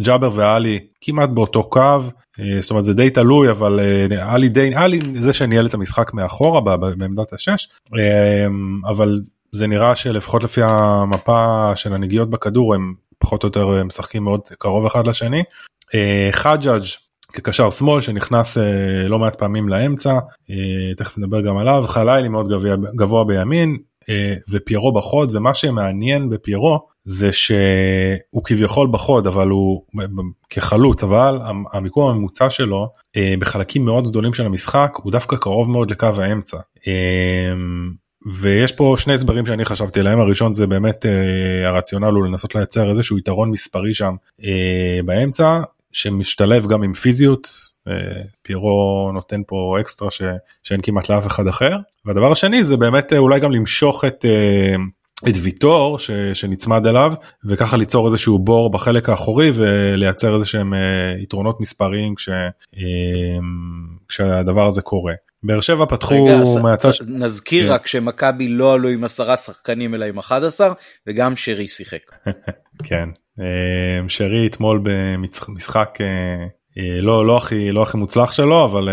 ג'אבר 0.00 0.30
ואלי 0.34 0.78
כמעט 1.00 1.30
באותו 1.32 1.68
קו 1.68 1.98
זאת 2.60 2.70
אומרת 2.70 2.84
זה 2.84 2.94
די 2.94 3.10
תלוי 3.10 3.50
אבל 3.50 3.80
עלי 4.20 4.48
די 4.48 4.74
עלי 4.74 5.00
זה 5.14 5.32
שניהל 5.32 5.66
את 5.66 5.74
המשחק 5.74 6.14
מאחורה 6.14 6.60
בעמדת 6.76 7.32
השש 7.32 7.68
אבל 8.84 9.20
זה 9.52 9.66
נראה 9.66 9.96
שלפחות 9.96 10.42
לפי 10.42 10.60
המפה 10.64 11.72
של 11.76 11.94
הנגיעות 11.94 12.30
בכדור 12.30 12.74
הם 12.74 12.94
פחות 13.18 13.42
או 13.42 13.48
יותר 13.48 13.84
משחקים 13.84 14.24
מאוד 14.24 14.40
קרוב 14.58 14.86
אחד 14.86 15.06
לשני. 15.06 15.42
אה, 15.94 16.28
חג'אג' 16.32 16.82
כקשר 17.32 17.70
שמאל 17.70 18.00
שנכנס 18.00 18.58
אה, 18.58 19.08
לא 19.08 19.18
מעט 19.18 19.36
פעמים 19.36 19.68
לאמצע 19.68 20.12
אה, 20.50 20.94
תכף 20.96 21.18
נדבר 21.18 21.40
גם 21.40 21.56
עליו 21.56 21.84
חלילי 21.88 22.28
מאוד 22.28 22.48
גבוה, 22.48 22.76
גבוה 22.96 23.24
בימין 23.24 23.76
ופיירו 24.50 24.92
בחוד 24.92 25.36
ומה 25.36 25.54
שמעניין 25.54 26.30
בפיירו 26.30 26.86
זה 27.04 27.32
שהוא 27.32 28.44
כביכול 28.44 28.88
בחוד 28.90 29.26
אבל 29.26 29.48
הוא 29.48 29.82
כחלוץ 30.50 31.04
אבל 31.04 31.38
המיקום 31.72 32.10
הממוצע 32.10 32.50
שלו 32.50 32.88
בחלקים 33.38 33.84
מאוד 33.84 34.08
גדולים 34.08 34.34
של 34.34 34.46
המשחק 34.46 34.92
הוא 34.96 35.12
דווקא 35.12 35.36
קרוב 35.36 35.70
מאוד 35.70 35.90
לקו 35.90 36.06
האמצע. 36.06 36.58
ויש 38.26 38.72
פה 38.72 38.94
שני 38.98 39.14
הסברים 39.14 39.46
שאני 39.46 39.64
חשבתי 39.64 40.00
עליהם 40.00 40.20
הראשון 40.20 40.54
זה 40.54 40.66
באמת 40.66 41.06
אה, 41.06 41.68
הרציונל 41.68 42.06
הוא 42.06 42.24
לנסות 42.24 42.54
לייצר 42.54 42.90
איזשהו 42.90 43.18
יתרון 43.18 43.50
מספרי 43.50 43.94
שם 43.94 44.14
אה, 44.44 45.00
באמצע 45.04 45.58
שמשתלב 45.92 46.66
גם 46.66 46.82
עם 46.82 46.94
פיזיות 46.94 47.70
אה, 47.88 48.22
פירו 48.42 49.10
נותן 49.14 49.42
פה 49.46 49.76
אקסטרה 49.80 50.10
ש, 50.10 50.22
שאין 50.62 50.80
כמעט 50.82 51.08
לאף 51.08 51.26
אחד 51.26 51.46
אחר 51.46 51.76
והדבר 52.04 52.32
השני 52.32 52.64
זה 52.64 52.76
באמת 52.76 53.12
אה, 53.12 53.18
אולי 53.18 53.40
גם 53.40 53.52
למשוך 53.52 54.04
את. 54.04 54.24
אה, 54.24 54.74
את 55.28 55.34
ויטור 55.42 55.98
ש, 55.98 56.10
שנצמד 56.34 56.86
אליו 56.86 57.12
וככה 57.44 57.76
ליצור 57.76 58.06
איזשהו 58.06 58.38
בור 58.38 58.70
בחלק 58.70 59.08
האחורי 59.08 59.50
ולייצר 59.54 60.34
איזה 60.34 60.46
שהם 60.46 60.74
יתרונות 61.18 61.60
מספריים 61.60 62.14
כש, 62.14 62.28
כשהדבר 64.10 64.66
הזה 64.66 64.82
קורה. 64.82 65.14
באר 65.42 65.60
שבע 65.60 65.86
פתחו 65.86 66.28
מהצד... 66.62 66.90
נזכיר 67.06 67.66
כן. 67.66 67.72
רק 67.72 67.86
שמכבי 67.86 68.48
לא 68.48 68.74
עלו 68.74 68.88
עם 68.88 69.04
עשרה 69.04 69.36
שחקנים 69.36 69.94
אלא 69.94 70.04
עם 70.04 70.18
11 70.18 70.72
וגם 71.06 71.36
שרי 71.36 71.68
שיחק. 71.68 72.00
כן, 72.88 73.08
אה, 73.40 74.08
שרי 74.08 74.46
אתמול 74.46 74.80
במשחק 74.82 75.98
אה, 76.00 76.44
אה, 76.78 77.00
לא 77.00 77.26
לא 77.26 77.36
הכי 77.36 77.72
לא 77.72 77.82
הכי 77.82 77.96
מוצלח 77.96 78.32
שלו 78.32 78.64
אבל 78.64 78.88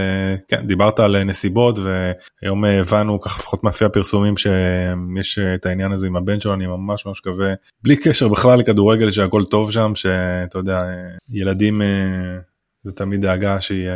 כן 0.48 0.68
דיברת 0.68 1.00
על 1.00 1.24
נסיבות 1.24 1.80
והיום 1.80 2.66
הבנו 2.66 3.22
ככה 3.22 3.40
לפחות 3.40 3.64
מאפי 3.64 3.86
הפרסומים 3.86 4.38
שיש 4.38 5.40
את 5.40 5.66
העניין 5.66 5.92
הזה 5.92 6.08
עם 6.08 6.16
הבן 6.16 6.40
שלו 6.40 6.54
אני 6.54 6.68
ממש 6.68 7.06
ממש 7.06 7.22
מקווה 7.26 7.54
בלי 7.84 7.98
קשר 7.98 8.28
בכלל 8.28 8.60
לכדורגל 8.60 9.12
שהכל 9.12 9.46
טוב 9.46 9.72
שם 9.72 9.92
שאתה 9.96 10.58
יודע 10.58 10.84
ילדים 11.34 11.82
זה 12.84 12.96
תמיד 12.96 13.22
דאגה 13.22 13.62
שהיא 13.62 13.90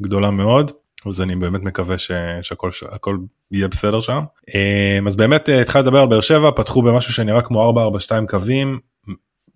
גדולה 0.00 0.30
מאוד. 0.30 0.70
אז 1.06 1.20
אני 1.20 1.36
באמת 1.36 1.62
מקווה 1.62 1.98
ש... 1.98 2.10
שהכל 2.42 2.70
הכל 2.90 3.16
יהיה 3.50 3.68
בסדר 3.68 4.00
שם. 4.00 4.20
אמ, 4.54 5.06
אז 5.06 5.16
באמת 5.16 5.48
אה, 5.48 5.60
התחלתי 5.60 5.86
לדבר 5.86 6.00
על 6.00 6.08
באר 6.08 6.20
שבע 6.20 6.50
פתחו 6.56 6.82
במשהו 6.82 7.12
שנראה 7.12 7.42
כמו 7.42 7.62
442 7.62 8.26
קווים 8.26 8.78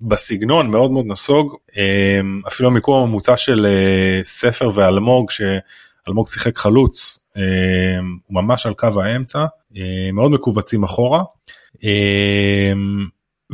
בסגנון 0.01 0.71
מאוד 0.71 0.91
מאוד 0.91 1.05
נסוג 1.07 1.57
אמ, 1.77 2.41
אפילו 2.49 2.69
המיקום 2.69 3.03
הממוצע 3.03 3.37
של 3.37 3.67
אה, 3.67 4.21
ספר 4.25 4.71
ואלמוג 4.75 5.31
שאלמוג 5.31 6.29
שיחק 6.29 6.59
חלוץ 6.59 7.27
אמ, 7.37 7.43
הוא 8.27 8.43
ממש 8.43 8.67
על 8.67 8.75
קו 8.75 9.03
האמצע 9.03 9.45
מאוד 10.13 10.31
מכווצים 10.31 10.85
אחורה. 10.85 11.23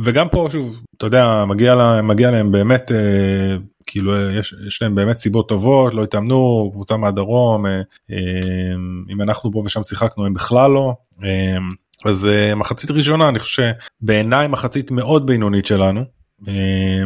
וגם 0.03 0.29
פה 0.29 0.47
שוב 0.51 0.79
אתה 0.97 1.05
יודע 1.05 1.45
מגיע 1.47 1.75
לה, 1.75 2.01
מגיע 2.01 2.31
להם 2.31 2.51
באמת 2.51 2.91
אה, 2.91 3.57
כאילו 3.87 4.31
יש, 4.31 4.55
יש 4.67 4.81
להם 4.81 4.95
באמת 4.95 5.17
סיבות 5.17 5.49
טובות 5.49 5.95
לא 5.95 6.03
התאמנו 6.03 6.69
קבוצה 6.73 6.97
מהדרום 6.97 7.65
אה, 7.65 7.71
אה, 8.11 8.73
אם 9.13 9.21
אנחנו 9.21 9.51
פה 9.51 9.63
ושם 9.65 9.83
שיחקנו 9.83 10.25
הם 10.25 10.33
בכלל 10.33 10.71
לא 10.71 10.93
אה, 11.23 11.57
אז 12.05 12.27
אה, 12.27 12.55
מחצית 12.55 12.91
ראשונה 12.91 13.29
אני 13.29 13.39
חושב 13.39 13.71
שבעיניי 14.03 14.47
מחצית 14.47 14.91
מאוד 14.91 15.25
בינונית 15.25 15.65
שלנו 15.65 16.01
אה, 16.47 17.03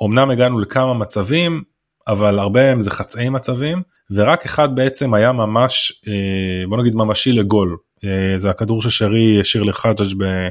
אומנם 0.00 0.30
הגענו 0.30 0.58
לכמה 0.58 0.94
מצבים 0.94 1.62
אבל 2.08 2.38
הרבה 2.38 2.60
מהם 2.62 2.80
זה 2.80 2.90
חצאי 2.90 3.28
מצבים 3.28 3.82
ורק 4.10 4.44
אחד 4.44 4.76
בעצם 4.76 5.14
היה 5.14 5.32
ממש 5.32 6.02
אה, 6.08 6.66
בוא 6.68 6.78
נגיד 6.78 6.94
ממשי 6.94 7.32
לגול. 7.32 7.68
אה, 7.70 7.93
זה 8.38 8.50
הכדור 8.50 8.82
ששרי 8.82 9.40
השאיר 9.40 9.62
לחג'אג' 9.62 10.22
אה, 10.22 10.48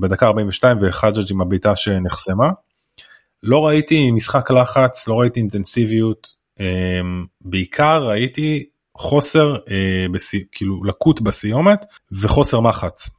בדקה 0.00 0.26
42 0.26 0.76
וחג'אג' 0.80 1.26
עם 1.30 1.40
הבעיטה 1.40 1.76
שנחסמה. 1.76 2.48
לא 3.42 3.66
ראיתי 3.66 4.10
משחק 4.10 4.50
לחץ 4.50 5.08
לא 5.08 5.20
ראיתי 5.20 5.40
אינטנסיביות 5.40 6.34
אה, 6.60 7.00
בעיקר 7.40 8.04
ראיתי 8.08 8.64
חוסר 8.96 9.56
כאילו 10.52 10.84
לקות 10.84 11.20
בסיומת 11.20 11.84
וחוסר 12.12 12.60
מחץ. 12.60 13.10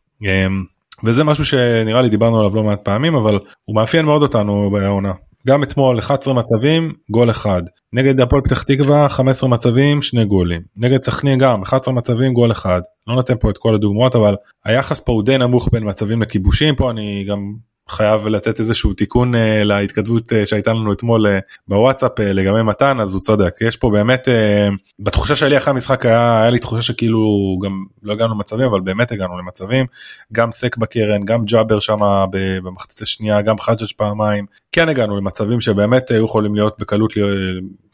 וזה 1.03 1.23
משהו 1.23 1.45
שנראה 1.45 2.01
לי 2.01 2.09
דיברנו 2.09 2.39
עליו 2.39 2.55
לא 2.55 2.63
מעט 2.63 2.79
פעמים 2.83 3.15
אבל 3.15 3.39
הוא 3.65 3.75
מאפיין 3.75 4.05
מאוד 4.05 4.21
אותנו 4.21 4.69
בעונה 4.71 5.11
גם 5.47 5.63
אתמול 5.63 5.99
11 5.99 6.33
מצבים 6.33 6.93
גול 7.11 7.31
אחד. 7.31 7.61
נגד 7.93 8.19
הפועל 8.19 8.41
פתח 8.41 8.63
תקווה 8.63 9.09
15 9.09 9.49
מצבים 9.49 10.01
שני 10.01 10.25
גולים. 10.25 10.61
נגד 10.77 11.03
סכנין 11.03 11.39
גם 11.39 11.61
11 11.61 11.93
מצבים 11.93 12.33
גול 12.33 12.51
אחד. 12.51 12.81
לא 13.07 13.15
נותן 13.15 13.33
פה 13.39 13.49
את 13.49 13.57
כל 13.57 13.75
הדוגמאות 13.75 14.15
אבל 14.15 14.35
היחס 14.65 15.01
פה 15.01 15.11
הוא 15.11 15.23
די 15.23 15.37
נמוך 15.37 15.69
בין 15.71 15.89
מצבים 15.89 16.21
לכיבושים. 16.21 16.75
פה 16.75 16.91
אני 16.91 17.25
גם 17.29 17.53
חייב 17.89 18.27
לתת 18.27 18.59
איזשהו 18.59 18.93
תיקון 18.93 19.35
uh, 19.35 19.37
להתכתבות 19.63 20.31
uh, 20.31 20.35
שהייתה 20.45 20.73
לנו 20.73 20.93
אתמול 20.93 21.27
uh, 21.27 21.29
בוואטסאפ 21.67 22.19
uh, 22.19 22.23
לגבי 22.23 22.63
מתן 22.63 22.99
אז 22.99 23.13
הוא 23.13 23.21
צודק 23.21 23.55
יש 23.61 23.77
פה 23.77 23.89
באמת 23.89 24.27
uh, 24.27 24.31
בתחושה 24.99 25.35
שלי 25.35 25.57
אחרי 25.57 25.71
המשחק 25.71 26.05
היה, 26.05 26.41
היה 26.41 26.49
לי 26.49 26.59
תחושה 26.59 26.81
שכאילו 26.81 27.19
גם 27.63 27.83
לא 28.03 28.13
הגענו 28.13 28.33
למצבים 28.33 28.65
אבל 28.65 28.81
באמת 28.81 29.11
הגענו 29.11 29.37
למצבים 29.37 29.85
גם 30.33 30.51
סק 30.51 30.77
בקרן 30.77 31.25
גם 31.25 31.45
ג'אבר 31.45 31.79
שם 31.79 31.99
במחצית 32.63 33.01
השנייה 33.01 33.41
גם 33.41 33.59
חג'ג' 33.59 33.91
פעמיים 33.97 34.45
כן 34.71 34.89
הגענו 34.89 35.17
למצבים 35.17 35.61
שבאמת 35.61 36.11
היו 36.11 36.25
יכולים 36.25 36.55
להיות 36.55 36.75
בקלות 36.79 37.13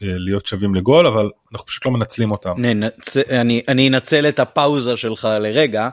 להיות, 0.00 0.46
שווים 0.46 0.74
לגול 0.74 1.06
אבל 1.06 1.30
אנחנו 1.52 1.66
פשוט 1.66 1.86
לא 1.86 1.92
מנצלים 1.92 2.30
אותם. 2.30 2.54
ננצ... 2.56 3.16
אני, 3.30 3.62
אני 3.68 3.88
אנצל 3.88 4.28
את 4.28 4.40
הפאוזה 4.40 4.96
שלך 4.96 5.28
לרגע. 5.40 5.88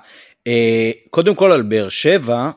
קודם 1.10 1.36
כל 1.36 1.52
על 1.52 1.62
באר 1.62 1.90
שבע 1.90 2.50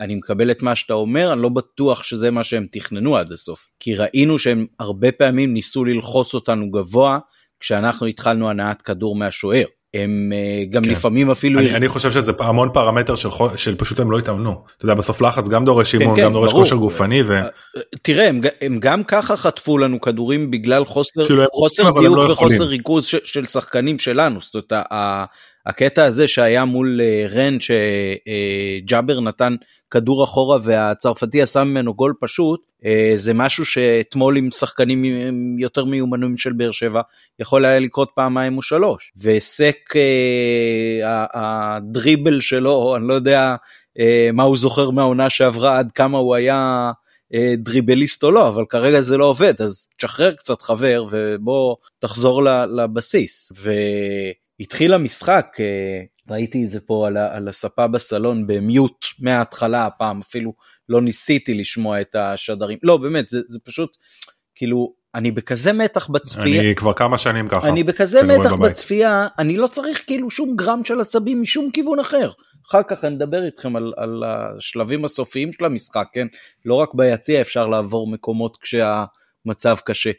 אני 0.00 0.14
מקבל 0.14 0.50
את 0.50 0.62
מה 0.62 0.74
שאתה 0.74 0.94
אומר, 0.94 1.32
אני 1.32 1.42
לא 1.42 1.48
בטוח 1.48 2.02
שזה 2.02 2.30
מה 2.30 2.44
שהם 2.44 2.66
תכננו 2.72 3.16
עד 3.16 3.32
הסוף. 3.32 3.68
כי 3.80 3.94
ראינו 3.94 4.38
שהם 4.38 4.66
הרבה 4.80 5.12
פעמים 5.12 5.54
ניסו 5.54 5.84
ללחוץ 5.84 6.34
אותנו 6.34 6.70
גבוה, 6.70 7.18
כשאנחנו 7.60 8.06
התחלנו 8.06 8.50
הנעת 8.50 8.82
כדור 8.82 9.16
מהשוער. 9.16 9.64
הם 9.94 10.32
uh, 10.32 10.72
גם 10.72 10.82
כן. 10.82 10.90
לפעמים 10.90 11.30
אפילו 11.30 11.60
אני, 11.60 11.74
אני 11.74 11.88
חושב 11.88 12.12
שזה 12.12 12.32
המון 12.38 12.68
פרמטר 12.74 13.14
של, 13.14 13.28
של 13.56 13.74
פשוט 13.74 14.00
הם 14.00 14.10
לא 14.10 14.18
התאמנו 14.18 14.64
אתה 14.76 14.84
יודע 14.84 14.94
בסוף 14.94 15.20
לחץ 15.20 15.48
גם 15.48 15.64
דורש 15.64 15.94
אימון 15.94 16.16
כן, 16.16 16.22
כן, 16.22 16.26
גם 16.26 16.32
דורש 16.32 16.52
כושר 16.52 16.76
גופני 16.76 17.22
ו... 17.22 17.36
אה, 17.36 17.48
תראה 18.02 18.28
הם, 18.28 18.40
הם 18.60 18.78
גם 18.80 19.04
ככה 19.04 19.36
חטפו 19.36 19.78
לנו 19.78 20.00
כדורים 20.00 20.50
בגלל 20.50 20.84
חוסר 20.84 21.26
כאילו 21.26 21.44
חוסר 21.52 21.82
דיוק 21.82 22.16
לא 22.16 22.32
וחוסר 22.32 22.64
ריכוז 22.64 23.06
של, 23.06 23.18
של 23.24 23.46
שחקנים 23.46 23.98
שלנו 23.98 24.40
זאת 24.40 24.54
אומרת 24.54 24.72
הקטע 25.68 26.04
הזה 26.04 26.28
שהיה 26.28 26.64
מול 26.64 27.00
אה, 27.00 27.26
רן 27.30 27.56
שג'אבר 27.60 29.20
נתן 29.20 29.54
כדור 29.90 30.24
אחורה 30.24 30.58
והצרפתי 30.62 31.42
עשה 31.42 31.64
ממנו 31.64 31.94
גול 31.94 32.14
פשוט 32.20 32.60
אה, 32.84 33.12
זה 33.16 33.34
משהו 33.34 33.64
שאתמול 33.64 34.36
עם 34.36 34.50
שחקנים 34.50 35.04
יותר 35.58 35.84
מיומנים 35.84 36.36
של 36.36 36.52
באר 36.52 36.72
שבע 36.72 37.00
יכול 37.38 37.64
היה 37.64 37.78
לקרות 37.78 38.10
פעמיים 38.14 38.56
או 38.56 38.62
שלוש 38.62 39.12
אה, 39.96 41.26
הדריבל 41.34 42.40
שלו 42.40 42.96
אני 42.96 43.08
לא 43.08 43.14
יודע 43.14 43.56
מה 44.32 44.42
הוא 44.42 44.56
זוכר 44.56 44.90
מהעונה 44.90 45.30
שעברה 45.30 45.78
עד 45.78 45.92
כמה 45.92 46.18
הוא 46.18 46.34
היה 46.34 46.90
דריבליסט 47.56 48.24
או 48.24 48.30
לא 48.30 48.48
אבל 48.48 48.64
כרגע 48.68 49.00
זה 49.00 49.16
לא 49.16 49.24
עובד 49.24 49.62
אז 49.62 49.88
תשחרר 49.98 50.32
קצת 50.32 50.62
חבר 50.62 51.04
ובוא 51.10 51.76
תחזור 51.98 52.42
לבסיס. 52.76 53.52
התחיל 54.60 54.94
המשחק, 54.94 55.56
אה, 55.60 56.00
ראיתי 56.30 56.64
את 56.64 56.70
זה 56.70 56.80
פה 56.80 57.06
על, 57.06 57.16
על 57.16 57.48
הספה 57.48 57.86
בסלון 57.86 58.46
במיוט 58.46 59.06
מההתחלה 59.18 59.86
הפעם, 59.86 60.20
אפילו 60.20 60.52
לא 60.88 61.02
ניסיתי 61.02 61.54
לשמוע 61.54 62.00
את 62.00 62.14
השדרים, 62.14 62.78
לא 62.82 62.96
באמת, 62.96 63.28
זה, 63.28 63.40
זה 63.48 63.58
פשוט, 63.64 63.96
כאילו, 64.54 64.92
אני 65.14 65.30
בכזה 65.30 65.72
מתח 65.72 66.08
בצפייה, 66.08 66.62
אני 66.62 66.74
כבר 66.74 66.92
כמה 66.92 67.18
שנים 67.18 67.48
ככה, 67.48 67.68
אני 67.68 67.84
בכזה 67.84 68.22
מתח 68.22 68.52
בצפייה, 68.52 69.26
אני 69.38 69.56
לא 69.56 69.66
צריך 69.66 70.04
כאילו 70.06 70.30
שום 70.30 70.56
גרם 70.56 70.84
של 70.84 71.00
עצבים 71.00 71.42
משום 71.42 71.70
כיוון 71.70 71.98
אחר. 71.98 72.30
אחר 72.70 72.82
כך 72.82 73.04
אני 73.04 73.16
אדבר 73.16 73.44
איתכם 73.44 73.76
על, 73.76 73.92
על 73.96 74.22
השלבים 74.26 75.04
הסופיים 75.04 75.52
של 75.52 75.64
המשחק, 75.64 76.06
כן? 76.12 76.26
לא 76.64 76.74
רק 76.74 76.94
ביציע 76.94 77.40
אפשר 77.40 77.66
לעבור 77.66 78.10
מקומות 78.10 78.56
כשה... 78.56 79.04
מצב 79.48 79.76
קשה. 79.84 80.10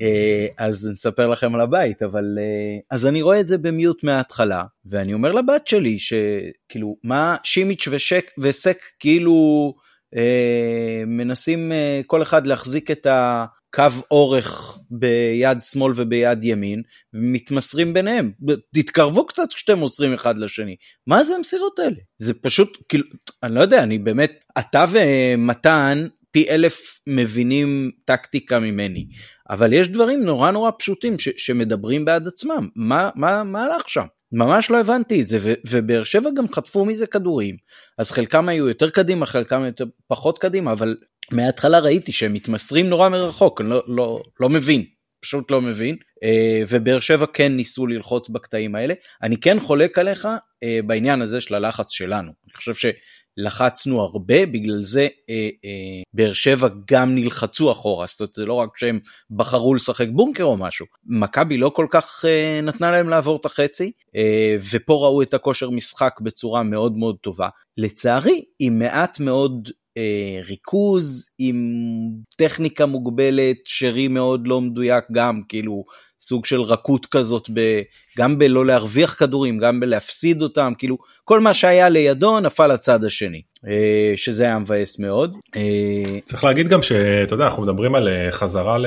אה, 0.00 0.46
אז 0.58 0.90
נספר 0.92 1.26
לכם 1.26 1.54
על 1.54 1.60
הבית, 1.60 2.02
אבל 2.02 2.38
אה, 2.38 2.78
אז 2.90 3.06
אני 3.06 3.22
רואה 3.22 3.40
את 3.40 3.48
זה 3.48 3.58
במיוט 3.58 4.04
מההתחלה, 4.04 4.64
ואני 4.86 5.14
אומר 5.14 5.32
לבת 5.32 5.66
שלי 5.66 5.98
שכאילו 5.98 6.96
מה 7.04 7.36
שימיץ' 7.44 7.88
ושק 7.90 8.30
וסק 8.38 8.78
כאילו 9.00 9.74
אה, 10.16 11.02
מנסים 11.06 11.72
אה, 11.72 12.00
כל 12.06 12.22
אחד 12.22 12.46
להחזיק 12.46 12.90
את 12.90 13.06
ה... 13.06 13.44
קו 13.74 13.82
אורך 14.10 14.78
ביד 14.90 15.62
שמאל 15.62 15.92
וביד 15.96 16.44
ימין 16.44 16.82
ומתמסרים 17.14 17.94
ביניהם. 17.94 18.32
תתקרבו 18.74 19.26
קצת 19.26 19.52
כשאתם 19.54 19.78
מוסרים 19.78 20.14
אחד 20.14 20.38
לשני. 20.38 20.76
מה 21.06 21.24
זה 21.24 21.34
המסירות 21.34 21.78
האלה? 21.78 21.96
זה 22.18 22.34
פשוט 22.34 22.78
כאילו 22.88 23.04
אני 23.42 23.54
לא 23.54 23.60
יודע 23.60 23.82
אני 23.82 23.98
באמת 23.98 24.32
אתה 24.58 24.84
ומתן 24.90 26.06
פי 26.30 26.50
אלף 26.50 27.00
מבינים 27.06 27.90
טקטיקה 28.04 28.58
ממני, 28.58 29.06
אבל 29.50 29.72
יש 29.72 29.88
דברים 29.88 30.24
נורא 30.24 30.50
נורא 30.50 30.70
פשוטים 30.78 31.18
ש, 31.18 31.28
שמדברים 31.36 32.04
בעד 32.04 32.28
עצמם, 32.28 32.68
מה, 32.76 33.10
מה, 33.14 33.44
מה 33.44 33.64
הלך 33.64 33.88
שם? 33.88 34.04
ממש 34.32 34.70
לא 34.70 34.80
הבנתי 34.80 35.22
את 35.22 35.28
זה, 35.28 35.54
ובאר 35.66 36.04
שבע 36.04 36.30
גם 36.36 36.52
חטפו 36.52 36.84
מזה 36.84 37.06
כדורים, 37.06 37.56
אז 37.98 38.10
חלקם 38.10 38.48
היו 38.48 38.68
יותר 38.68 38.90
קדימה, 38.90 39.26
חלקם 39.26 39.64
יותר 39.64 39.84
פחות 40.08 40.38
קדימה, 40.38 40.72
אבל 40.72 40.96
מההתחלה 41.32 41.78
ראיתי 41.78 42.12
שהם 42.12 42.32
מתמסרים 42.32 42.88
נורא 42.88 43.08
מרחוק, 43.08 43.60
אני 43.60 43.70
לא, 43.70 43.82
לא, 43.86 44.22
לא 44.40 44.48
מבין, 44.48 44.84
פשוט 45.20 45.50
לא 45.50 45.60
מבין, 45.60 45.96
אה, 46.22 46.62
ובאר 46.68 47.00
שבע 47.00 47.26
כן 47.32 47.52
ניסו 47.52 47.86
ללחוץ 47.86 48.28
בקטעים 48.28 48.74
האלה. 48.74 48.94
אני 49.22 49.36
כן 49.36 49.60
חולק 49.60 49.98
עליך 49.98 50.28
אה, 50.62 50.80
בעניין 50.86 51.22
הזה 51.22 51.40
של 51.40 51.54
הלחץ 51.54 51.92
שלנו, 51.92 52.32
אני 52.44 52.54
חושב 52.56 52.74
ש... 52.74 52.86
לחצנו 53.38 54.00
הרבה, 54.00 54.46
בגלל 54.46 54.82
זה 54.82 55.08
אה, 55.30 55.48
אה, 55.64 56.02
באר 56.14 56.32
שבע 56.32 56.68
גם 56.90 57.14
נלחצו 57.14 57.72
אחורה, 57.72 58.06
זאת 58.06 58.20
אומרת 58.20 58.34
זה 58.34 58.46
לא 58.46 58.52
רק 58.52 58.68
שהם 58.76 58.98
בחרו 59.30 59.74
לשחק 59.74 60.06
בונקר 60.12 60.44
או 60.44 60.56
משהו, 60.56 60.86
מכבי 61.06 61.56
לא 61.56 61.68
כל 61.68 61.86
כך 61.90 62.24
אה, 62.24 62.60
נתנה 62.62 62.90
להם 62.90 63.08
לעבור 63.08 63.36
את 63.36 63.46
החצי, 63.46 63.92
אה, 64.16 64.56
ופה 64.72 64.94
ראו 64.94 65.22
את 65.22 65.34
הכושר 65.34 65.70
משחק 65.70 66.20
בצורה 66.20 66.62
מאוד 66.62 66.96
מאוד 66.96 67.16
טובה. 67.20 67.48
לצערי, 67.76 68.44
עם 68.58 68.78
מעט 68.78 69.20
מאוד 69.20 69.68
אה, 69.96 70.40
ריכוז, 70.48 71.28
עם 71.38 71.56
טכניקה 72.36 72.86
מוגבלת, 72.86 73.56
שרי 73.64 74.08
מאוד 74.08 74.46
לא 74.46 74.60
מדויק 74.60 75.04
גם, 75.12 75.42
כאילו 75.48 75.84
סוג 76.20 76.46
של 76.46 76.60
רכות 76.60 77.06
כזאת, 77.06 77.50
ב, 77.54 77.80
גם 78.18 78.38
בלא 78.38 78.66
להרוויח 78.66 79.14
כדורים, 79.18 79.58
גם 79.58 79.80
בלהפסיד 79.80 80.42
אותם, 80.42 80.72
כאילו 80.78 80.98
כל 81.24 81.40
מה 81.40 81.54
שהיה 81.54 81.88
לידו 81.88 82.40
נפל 82.40 82.66
לצד 82.66 83.04
השני, 83.04 83.42
אה, 83.68 84.12
שזה 84.16 84.44
היה 84.44 84.58
מבאס 84.58 84.98
מאוד. 84.98 85.36
אה, 85.56 86.18
צריך 86.24 86.44
להגיד 86.44 86.68
גם 86.68 86.82
שאתה 86.82 87.34
יודע, 87.34 87.46
אנחנו 87.46 87.62
מדברים 87.62 87.94
על 87.94 88.08
אה, 88.08 88.32
חזרה 88.32 88.78
ל... 88.78 88.86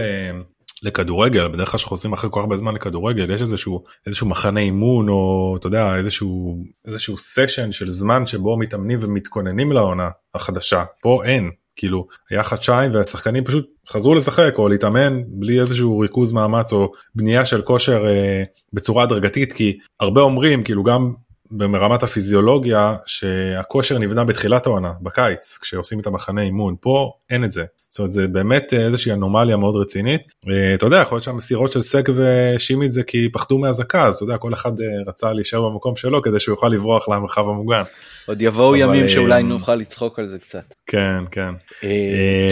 לכדורגל 0.83 1.47
בדרך 1.47 1.71
כלל 1.71 1.77
שחוזרים 1.77 2.13
אחרי 2.13 2.29
כל 2.29 2.39
כך 2.39 2.43
הרבה 2.43 2.57
זמן 2.57 2.75
לכדורגל 2.75 3.31
יש 3.31 3.41
איזשהו 3.41 3.83
איזשהו 4.07 4.27
מחנה 4.27 4.59
אימון 4.59 5.09
או 5.09 5.55
אתה 5.59 5.67
יודע 5.67 5.95
איזשהו 5.95 6.57
איזשהו 6.87 7.17
סשן 7.17 7.71
של 7.71 7.89
זמן 7.89 8.27
שבו 8.27 8.57
מתאמנים 8.57 8.99
ומתכוננים 9.01 9.71
לעונה 9.71 10.09
החדשה 10.35 10.83
פה 11.01 11.21
אין 11.25 11.51
כאילו 11.81 12.07
היה 12.29 12.43
חדשיים 12.43 12.93
והשחקנים 12.93 13.43
פשוט 13.43 13.65
חזרו 13.89 14.15
לשחק 14.15 14.53
או 14.57 14.69
להתאמן 14.69 15.21
בלי 15.27 15.59
איזשהו 15.59 15.99
ריכוז 15.99 16.31
מאמץ 16.31 16.73
או 16.73 16.91
בנייה 17.15 17.45
של 17.45 17.61
כושר 17.61 18.07
אה, 18.07 18.43
בצורה 18.73 19.03
הדרגתית 19.03 19.53
כי 19.53 19.77
הרבה 19.99 20.21
אומרים 20.21 20.63
כאילו 20.63 20.83
גם 20.83 21.13
ברמת 21.51 22.03
הפיזיולוגיה 22.03 22.95
שהכושר 23.05 23.97
נבנה 23.97 24.23
בתחילת 24.23 24.65
העונה 24.65 24.93
בקיץ 25.01 25.57
כשעושים 25.61 25.99
את 25.99 26.07
המחנה 26.07 26.41
אימון. 26.41 26.75
פה 26.81 27.11
אין 27.29 27.43
את 27.43 27.51
זה 27.51 27.65
זאת 27.91 27.99
אומרת 27.99 28.11
זה 28.11 28.27
באמת 28.27 28.73
אה, 28.73 28.85
איזושהי 28.85 29.11
אנומליה 29.11 29.57
מאוד 29.57 29.75
רצינית 29.75 30.21
אה, 30.49 30.73
אתה 30.73 30.85
יודע 30.85 30.97
יכול 30.97 31.15
להיות 31.15 31.23
שהמסירות 31.23 31.71
של 31.71 31.81
סק 31.81 32.09
ושימי 32.15 32.85
את 32.85 32.91
זה 32.91 33.03
כי 33.03 33.29
פחדו 33.33 33.57
מאזעקה 33.57 34.07
אז 34.07 34.15
אתה 34.15 34.23
יודע 34.23 34.37
כל 34.37 34.53
אחד 34.53 34.81
אה, 34.81 34.85
רצה 35.07 35.33
להישאר 35.33 35.69
במקום 35.69 35.95
שלו 35.95 36.21
כדי 36.21 36.39
שהוא 36.39 36.53
יוכל 36.53 36.67
לברוח 36.67 37.09
למרחב 37.09 37.49
המוגן. 37.49 37.81
עוד 38.27 38.41
יבואו 38.41 38.75
ימים 38.75 39.09
שאולי 39.09 39.43
נוכל 39.43 39.75
לצחוק 39.75 40.19
על 40.19 40.27
זה 40.27 40.39
קצת. 40.39 40.73
כן 40.87 41.23
כן. 41.31 41.53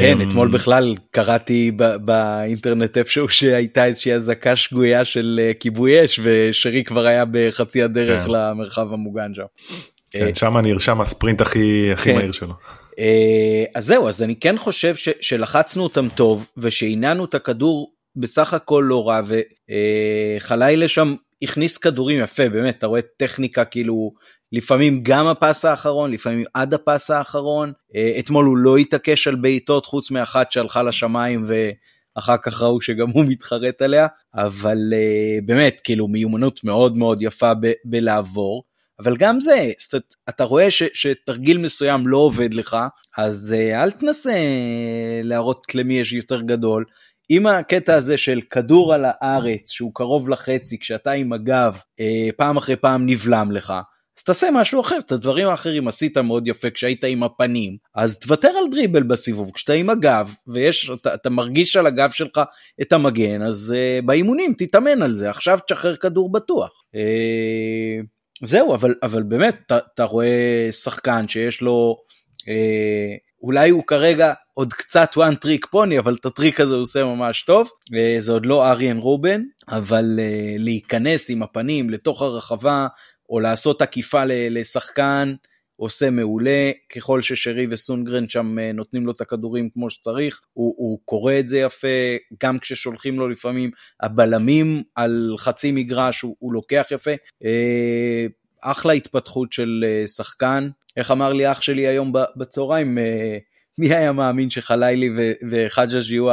כן 0.01 0.21
אתמול 0.21 0.47
בכלל 0.47 0.95
קראתי 1.11 1.71
באינטרנט 2.01 2.97
איפשהו 2.97 3.29
שהייתה 3.29 3.85
איזושהי 3.85 4.13
אזעקה 4.13 4.55
שגויה 4.55 5.05
של 5.05 5.51
כיבוי 5.59 6.05
אש 6.05 6.19
ושרי 6.23 6.83
כבר 6.83 7.05
היה 7.05 7.23
בחצי 7.31 7.83
הדרך 7.83 8.25
כן. 8.25 8.31
למרחב 8.31 8.93
המוגן 8.93 9.33
שם. 9.33 9.43
כן, 10.11 10.35
שם 10.35 10.57
נרשם 10.57 11.01
הספרינט 11.01 11.41
הכי 11.41 11.89
הכי 11.93 12.09
כן. 12.09 12.15
מהיר 12.15 12.31
שלו. 12.31 12.53
אה, 12.99 13.63
אז 13.75 13.85
זהו, 13.85 14.09
אז 14.09 14.23
אני 14.23 14.35
כן 14.35 14.57
חושב 14.57 14.95
ש, 14.95 15.09
שלחצנו 15.21 15.83
אותם 15.83 16.07
טוב 16.15 16.45
ושהנענו 16.57 17.25
את 17.25 17.35
הכדור 17.35 17.93
בסך 18.15 18.53
הכל 18.53 18.85
לא 18.87 19.07
רע 19.07 19.21
וחלילה 20.39 20.87
שם 20.87 21.15
הכניס 21.41 21.77
כדורים 21.77 22.19
יפה, 22.19 22.49
באמת, 22.49 22.77
אתה 22.77 22.87
רואה 22.87 23.01
טכניקה 23.17 23.65
כאילו 23.65 24.13
לפעמים 24.51 24.99
גם 25.03 25.27
הפס 25.27 25.65
האחרון, 25.65 26.11
לפעמים 26.11 26.43
עד 26.53 26.73
הפס 26.73 27.11
האחרון. 27.11 27.71
אה, 27.95 28.15
אתמול 28.19 28.45
הוא 28.45 28.57
לא 28.57 28.77
התעקש 28.77 29.27
על 29.27 29.35
בעיטות 29.35 29.85
חוץ 29.85 30.11
מאחת 30.11 30.51
שהלכה 30.51 30.83
לשמיים 30.83 31.45
ואחר 31.45 32.35
כך 32.37 32.61
ראו 32.61 32.81
שגם 32.81 33.09
הוא 33.09 33.25
מתחרט 33.25 33.81
עליה, 33.81 34.07
אבל 34.35 34.77
אה, 34.93 35.39
באמת, 35.45 35.81
כאילו 35.83 36.07
מיומנות 36.07 36.63
מאוד 36.63 36.97
מאוד 36.97 37.21
יפה 37.21 37.53
ב- 37.53 37.71
בלעבור. 37.85 38.63
אבל 38.99 39.17
גם 39.17 39.39
זה, 39.39 39.71
זאת 39.79 39.93
אומרת, 39.93 40.13
אתה 40.29 40.43
רואה 40.43 40.71
ש, 40.71 40.83
שתרגיל 40.93 41.57
מסוים 41.57 42.07
לא 42.07 42.17
עובד 42.17 42.53
לך, 42.53 42.77
אז 43.17 43.55
אה, 43.57 43.83
אל 43.83 43.91
תנסה 43.91 44.35
להראות 45.23 45.75
למי 45.75 45.99
יש 45.99 46.13
יותר 46.13 46.41
גדול. 46.41 46.85
עם 47.29 47.47
הקטע 47.47 47.95
הזה 47.95 48.17
של 48.17 48.41
כדור 48.49 48.93
על 48.93 49.05
הארץ 49.05 49.71
שהוא 49.71 49.91
קרוב 49.93 50.29
לחצי 50.29 50.79
כשאתה 50.79 51.11
עם 51.11 51.33
הגב 51.33 51.77
אה, 51.99 52.29
פעם 52.37 52.57
אחרי 52.57 52.75
פעם 52.75 53.05
נבלם 53.05 53.51
לך, 53.51 53.73
אז 54.19 54.23
תעשה 54.23 54.47
משהו 54.53 54.81
אחר, 54.81 54.99
את 54.99 55.11
הדברים 55.11 55.47
האחרים 55.47 55.87
עשית 55.87 56.17
מאוד 56.17 56.47
יפה 56.47 56.69
כשהיית 56.69 57.03
עם 57.03 57.23
הפנים, 57.23 57.77
אז 57.95 58.19
תוותר 58.19 58.47
על 58.47 58.71
דריבל 58.71 59.03
בסיבוב, 59.03 59.51
כשאתה 59.53 59.73
עם 59.73 59.89
הגב 59.89 60.35
ויש, 60.47 60.91
אתה, 61.01 61.13
אתה 61.13 61.29
מרגיש 61.29 61.75
על 61.75 61.87
הגב 61.87 62.09
שלך 62.11 62.41
את 62.81 62.93
המגן, 62.93 63.41
אז 63.41 63.75
uh, 63.75 64.05
באימונים 64.05 64.53
תתאמן 64.57 65.01
על 65.01 65.15
זה, 65.15 65.29
עכשיו 65.29 65.59
תשחרר 65.67 65.95
כדור 65.95 66.31
בטוח. 66.31 66.83
Uh, 66.95 68.05
זהו, 68.43 68.73
אבל, 68.73 68.95
אבל 69.03 69.23
באמת, 69.23 69.71
אתה, 69.93 70.03
רואה 70.03 70.69
שחקן 70.71 71.27
שיש 71.27 71.61
לו, 71.61 71.97
אה, 72.47 73.15
אולי 73.43 73.69
הוא 73.69 73.83
כרגע 73.87 74.33
עוד 74.53 74.73
קצת 74.73 75.11
one 75.17 75.45
trick 75.45 75.67
pony, 75.75 75.99
אבל 75.99 76.15
את 76.19 76.25
הטריק 76.25 76.59
הזה 76.59 76.75
הוא 76.75 76.81
עושה 76.81 77.03
ממש 77.05 77.43
טוב. 77.43 77.69
אה, 77.95 78.15
זה 78.19 78.31
עוד 78.31 78.45
לא 78.45 78.67
אריאן 78.67 78.97
רובן, 78.97 79.41
אבל 79.69 80.19
אה, 80.19 80.55
להיכנס 80.57 81.29
עם 81.29 81.43
הפנים 81.43 81.89
לתוך 81.89 82.21
הרחבה, 82.21 82.87
או 83.29 83.39
לעשות 83.39 83.81
עקיפה 83.81 84.23
לשחקן, 84.27 85.33
עושה 85.79 86.09
מעולה, 86.09 86.71
ככל 86.95 87.21
ששרי 87.21 87.67
וסונגרן 87.69 88.29
שם 88.29 88.59
אה, 88.59 88.71
נותנים 88.71 89.05
לו 89.05 89.11
את 89.11 89.21
הכדורים 89.21 89.69
כמו 89.69 89.89
שצריך, 89.89 90.41
הוא, 90.53 90.75
הוא 90.77 90.99
קורא 91.05 91.33
את 91.39 91.47
זה 91.47 91.59
יפה, 91.59 91.87
גם 92.43 92.59
כששולחים 92.59 93.19
לו 93.19 93.29
לפעמים 93.29 93.71
הבלמים 94.01 94.83
על 94.95 95.35
חצי 95.37 95.71
מגרש 95.71 96.21
הוא, 96.21 96.35
הוא 96.39 96.53
לוקח 96.53 96.87
יפה. 96.91 97.11
אה, 97.45 98.25
אחלה 98.61 98.93
התפתחות 98.93 99.53
של 99.53 99.85
אה, 99.87 100.07
שחקן, 100.07 100.69
איך 100.97 101.11
אמר 101.11 101.33
לי 101.33 101.51
אח 101.51 101.61
שלי 101.61 101.87
היום 101.87 102.13
בצהריים, 102.35 102.97
מי 103.77 103.95
היה 103.95 104.11
מאמין 104.11 104.49
שחלילי 104.49 105.09
וחג'אג' 105.51 106.09
יהיו 106.09 106.27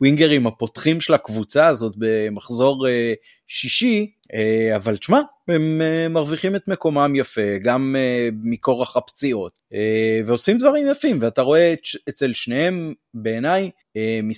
הווינגרים 0.00 0.46
הפותחים 0.46 1.00
של 1.00 1.14
הקבוצה 1.14 1.66
הזאת 1.66 1.94
במחזור 1.98 2.86
שישי, 3.46 4.12
אבל 4.76 4.96
תשמע, 4.96 5.20
הם 5.48 5.80
אה, 5.82 6.08
מרוויחים 6.08 6.56
את 6.56 6.68
מקומם 6.68 7.12
יפה, 7.16 7.58
גם 7.62 7.96
אה, 7.98 8.28
מכורח 8.42 8.96
הפציעות, 8.96 9.58
ועושים 10.26 10.58
דברים 10.58 10.86
יפים, 10.90 11.18
ואתה 11.20 11.42
רואה 11.42 11.74
אצל 12.08 12.32
שניהם, 12.32 12.94
בעיניי, 13.14 13.70
הם, 13.94 14.30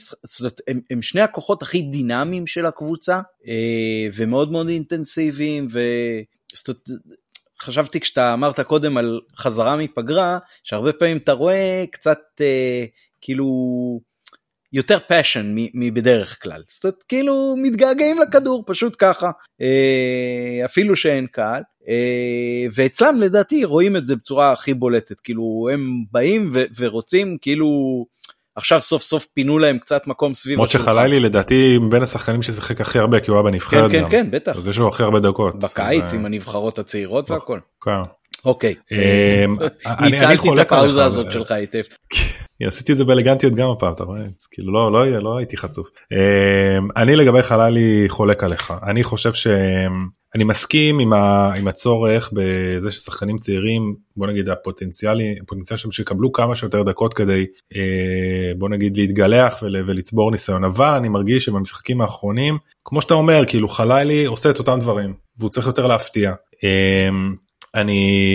הם 0.91 1.03
שני 1.03 1.21
הכוחות 1.21 1.63
הכי 1.63 1.83
דינמיים 1.83 2.47
של 2.47 2.67
הקבוצה, 2.67 3.21
ומאוד 4.15 4.53
מאוד 4.53 4.69
אינטנסיביים, 4.69 5.69
ו... 5.71 5.81
חשבתי 7.61 8.01
כשאתה 8.01 8.35
אמרת 8.35 8.61
קודם 8.61 8.97
על 8.97 9.21
חזרה 9.37 9.77
מפגרה, 9.77 10.39
שהרבה 10.65 10.93
פעמים 10.93 11.17
אתה 11.17 11.33
רואה 11.33 11.85
קצת 11.91 12.19
כאילו 13.21 13.47
יותר 14.75 14.99
passion 15.09 15.55
מבדרך 15.75 16.43
כלל. 16.43 16.63
זאת 16.69 16.85
אומרת, 16.85 17.03
כאילו 17.09 17.55
מתגעגעים 17.63 18.19
לכדור, 18.19 18.65
פשוט 18.67 18.97
ככה, 18.99 19.31
אה, 19.61 20.65
אפילו 20.65 20.97
שאין 20.97 21.27
קהל. 21.33 21.63
אה, 21.89 22.67
ואצלם 22.75 23.21
לדעתי 23.21 23.65
רואים 23.65 23.97
את 23.97 24.07
זה 24.07 24.17
בצורה 24.17 24.53
הכי 24.53 24.75
בולטת, 24.75 25.21
כאילו 25.21 25.69
הם 25.73 26.05
באים 26.13 26.51
ורוצים 26.77 27.39
כאילו... 27.41 28.05
עכשיו 28.57 28.81
סוף 28.81 29.03
סוף 29.03 29.27
פינו 29.35 29.59
להם 29.59 29.79
קצת 29.79 30.07
מקום 30.07 30.35
סביב 30.35 30.55
למרות 30.55 30.71
שחלילי 30.71 31.21
לדעתי 31.21 31.79
בין 31.91 32.03
השחקנים 32.03 32.43
ששיחק 32.43 32.81
הכי 32.81 32.99
הרבה 32.99 33.21
כי 33.21 33.31
הוא 33.31 33.37
היה 33.37 33.43
בנבחרת 33.43 33.91
כן 33.91 34.03
כן 34.03 34.11
כן 34.11 34.31
בטח 34.31 34.57
אז 34.57 34.69
יש 34.69 34.79
לו 34.79 34.89
הכי 34.89 35.03
הרבה 35.03 35.21
דקות 35.21 35.59
בקיץ 35.59 36.13
עם 36.13 36.27
הנבחרות 36.27 36.79
הצעירות 36.79 37.31
והכל. 37.31 37.59
כן. 37.85 37.91
אוקיי. 38.45 38.75
ניצלתי 40.11 40.49
את 40.53 40.59
הפאוזה 40.59 41.05
הזאת 41.05 41.33
שלך 41.33 41.51
היטב. 41.51 41.83
עשיתי 42.67 42.93
את 42.93 42.99
זה 42.99 43.05
באלגנטיות 43.05 43.55
גם 43.55 43.71
הפעם 43.71 43.93
אתה 43.93 44.05
רואה 44.05 44.21
כאילו 44.51 44.73
לא 44.73 44.93
לא 44.93 45.19
לא 45.19 45.39
הייתי 45.39 45.57
חצוף 45.57 45.89
אמ, 46.13 46.89
אני 46.97 47.17
לגבי 47.17 47.43
חללי 47.43 48.05
חולק 48.09 48.45
עליך 48.45 48.75
אני 48.83 49.05
חושב 49.05 49.33
שאני 50.35 50.45
מסכים 50.45 50.99
עם, 50.99 51.13
ה, 51.13 51.53
עם 51.55 51.69
הצורך 51.69 52.31
בזה 52.33 52.93
ששחקנים 52.93 53.39
צעירים 53.39 53.95
בוא 54.17 54.27
נגיד 54.27 54.49
הפוטנציאלי 54.49 55.37
הפוטנציאל 55.43 55.79
שהם 55.79 55.93
שיקבלו 55.93 56.33
כמה 56.33 56.57
שיותר 56.57 56.83
דקות 56.83 57.15
כדי 57.15 57.47
אה, 57.77 58.53
בוא 58.59 58.69
נגיד 58.69 58.97
להתגלח 58.97 59.63
ול, 59.63 59.77
ולצבור 59.87 60.31
ניסיון 60.31 60.65
אבל 60.65 60.91
אני 60.91 61.09
מרגיש 61.09 61.45
שבמשחקים 61.45 62.01
האחרונים 62.01 62.59
כמו 62.85 63.01
שאתה 63.01 63.15
אומר 63.15 63.45
כאילו 63.47 63.69
חלילי 63.69 64.25
עושה 64.25 64.51
את 64.51 64.59
אותם 64.59 64.79
דברים 64.81 65.15
והוא 65.39 65.51
צריך 65.51 65.67
יותר 65.67 65.87
להפתיע. 65.87 66.33
אמ, 66.63 67.35
אני 67.75 68.27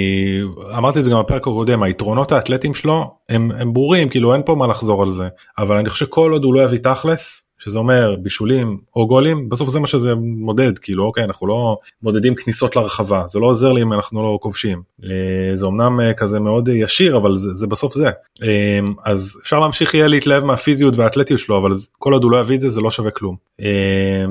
אמרתי 0.77 0.99
את 0.99 1.03
זה 1.03 1.11
גם 1.11 1.19
בפרק 1.19 1.41
הקודם 1.41 1.83
היתרונות 1.83 2.31
האתלטיים 2.31 2.75
שלו 2.75 3.11
הם, 3.29 3.51
הם 3.51 3.73
ברורים 3.73 4.09
כאילו 4.09 4.33
אין 4.33 4.41
פה 4.45 4.55
מה 4.55 4.67
לחזור 4.67 5.03
על 5.03 5.09
זה 5.09 5.27
אבל 5.57 5.77
אני 5.77 5.89
חושב 5.89 6.05
שכל 6.05 6.31
עוד 6.31 6.43
הוא 6.43 6.53
לא 6.53 6.63
יביא 6.63 6.79
תכלס 6.79 7.48
שזה 7.59 7.79
אומר 7.79 8.15
בישולים 8.21 8.77
או 8.95 9.07
גולים 9.07 9.49
בסוף 9.49 9.69
זה 9.69 9.79
מה 9.79 9.87
שזה 9.87 10.15
מודד 10.15 10.79
כאילו 10.79 11.03
אוקיי 11.05 11.23
אנחנו 11.23 11.47
לא 11.47 11.77
מודדים 12.03 12.35
כניסות 12.35 12.75
לרחבה 12.75 13.23
זה 13.27 13.39
לא 13.39 13.47
עוזר 13.47 13.71
לי 13.71 13.81
אם 13.81 13.93
אנחנו 13.93 14.23
לא 14.23 14.37
כובשים. 14.41 14.81
אה, 15.03 15.55
זה 15.55 15.65
אמנם 15.65 15.99
אה, 15.99 16.13
כזה 16.13 16.39
מאוד 16.39 16.67
ישיר 16.67 17.17
אבל 17.17 17.37
זה, 17.37 17.53
זה 17.53 17.67
בסוף 17.67 17.93
זה. 17.93 18.09
אה, 18.43 18.79
אז 19.05 19.39
אפשר 19.41 19.59
להמשיך 19.59 19.93
יהיה 19.93 20.07
להתלהב 20.07 20.43
מהפיזיות 20.43 20.95
והאתלטיות 20.97 21.39
שלו 21.39 21.57
אבל 21.57 21.71
כל 21.97 22.13
עוד 22.13 22.23
הוא 22.23 22.31
לא 22.31 22.39
יביא 22.39 22.55
את 22.55 22.61
זה 22.61 22.69
זה 22.69 22.81
לא 22.81 22.91
שווה 22.91 23.11
כלום. 23.11 23.35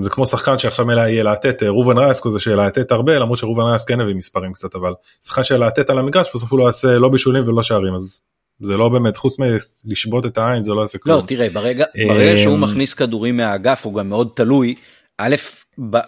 זה 0.00 0.10
כמו 0.10 0.26
שחקן 0.26 0.58
שעכשיו 0.58 0.90
יהיה 0.90 1.22
לאתת 1.22 1.62
רובן 1.62 1.98
רייס 1.98 2.20
כזה 2.20 2.38
שלאתת 2.38 2.92
הרבה 2.92 3.18
למרות 3.18 3.38
שרובן 3.38 3.62
רייס 3.62 3.84
כן 3.84 4.00
הביא 4.00 4.14
מספרים 4.14 4.52
קצת 4.52 4.74
אבל 4.74 4.92
שחקן 5.24 5.44
שלאתת 5.44 5.90
על 5.90 5.98
המגרש 5.98 6.28
בסוף 6.34 6.52
הוא 6.52 6.58
לא 6.58 6.64
יעשה 6.64 6.98
לא 6.98 7.08
בישולים 7.08 7.48
ולא 7.48 7.62
שערים 7.62 7.94
אז 7.94 8.20
זה 8.60 8.76
לא 8.76 8.88
באמת 8.88 9.16
חוץ 9.16 9.36
מלשבות 9.38 10.26
את 10.26 10.38
העין 10.38 10.62
זה 10.62 10.72
לא 10.72 10.80
יעשה 10.80 10.98
כלום. 10.98 11.16
לא 11.16 11.26
תראה 11.26 11.50
ברגע, 11.50 11.84
ברגע 12.08 12.36
שהוא 12.42 12.54
אמ, 12.54 12.60
מכניס 12.60 12.94
כדורים 12.94 13.36
מהאגף 13.36 13.86
הוא 13.86 13.94
גם 13.94 14.08
מאוד 14.08 14.28
תלוי 14.36 14.74
א' 15.18 15.36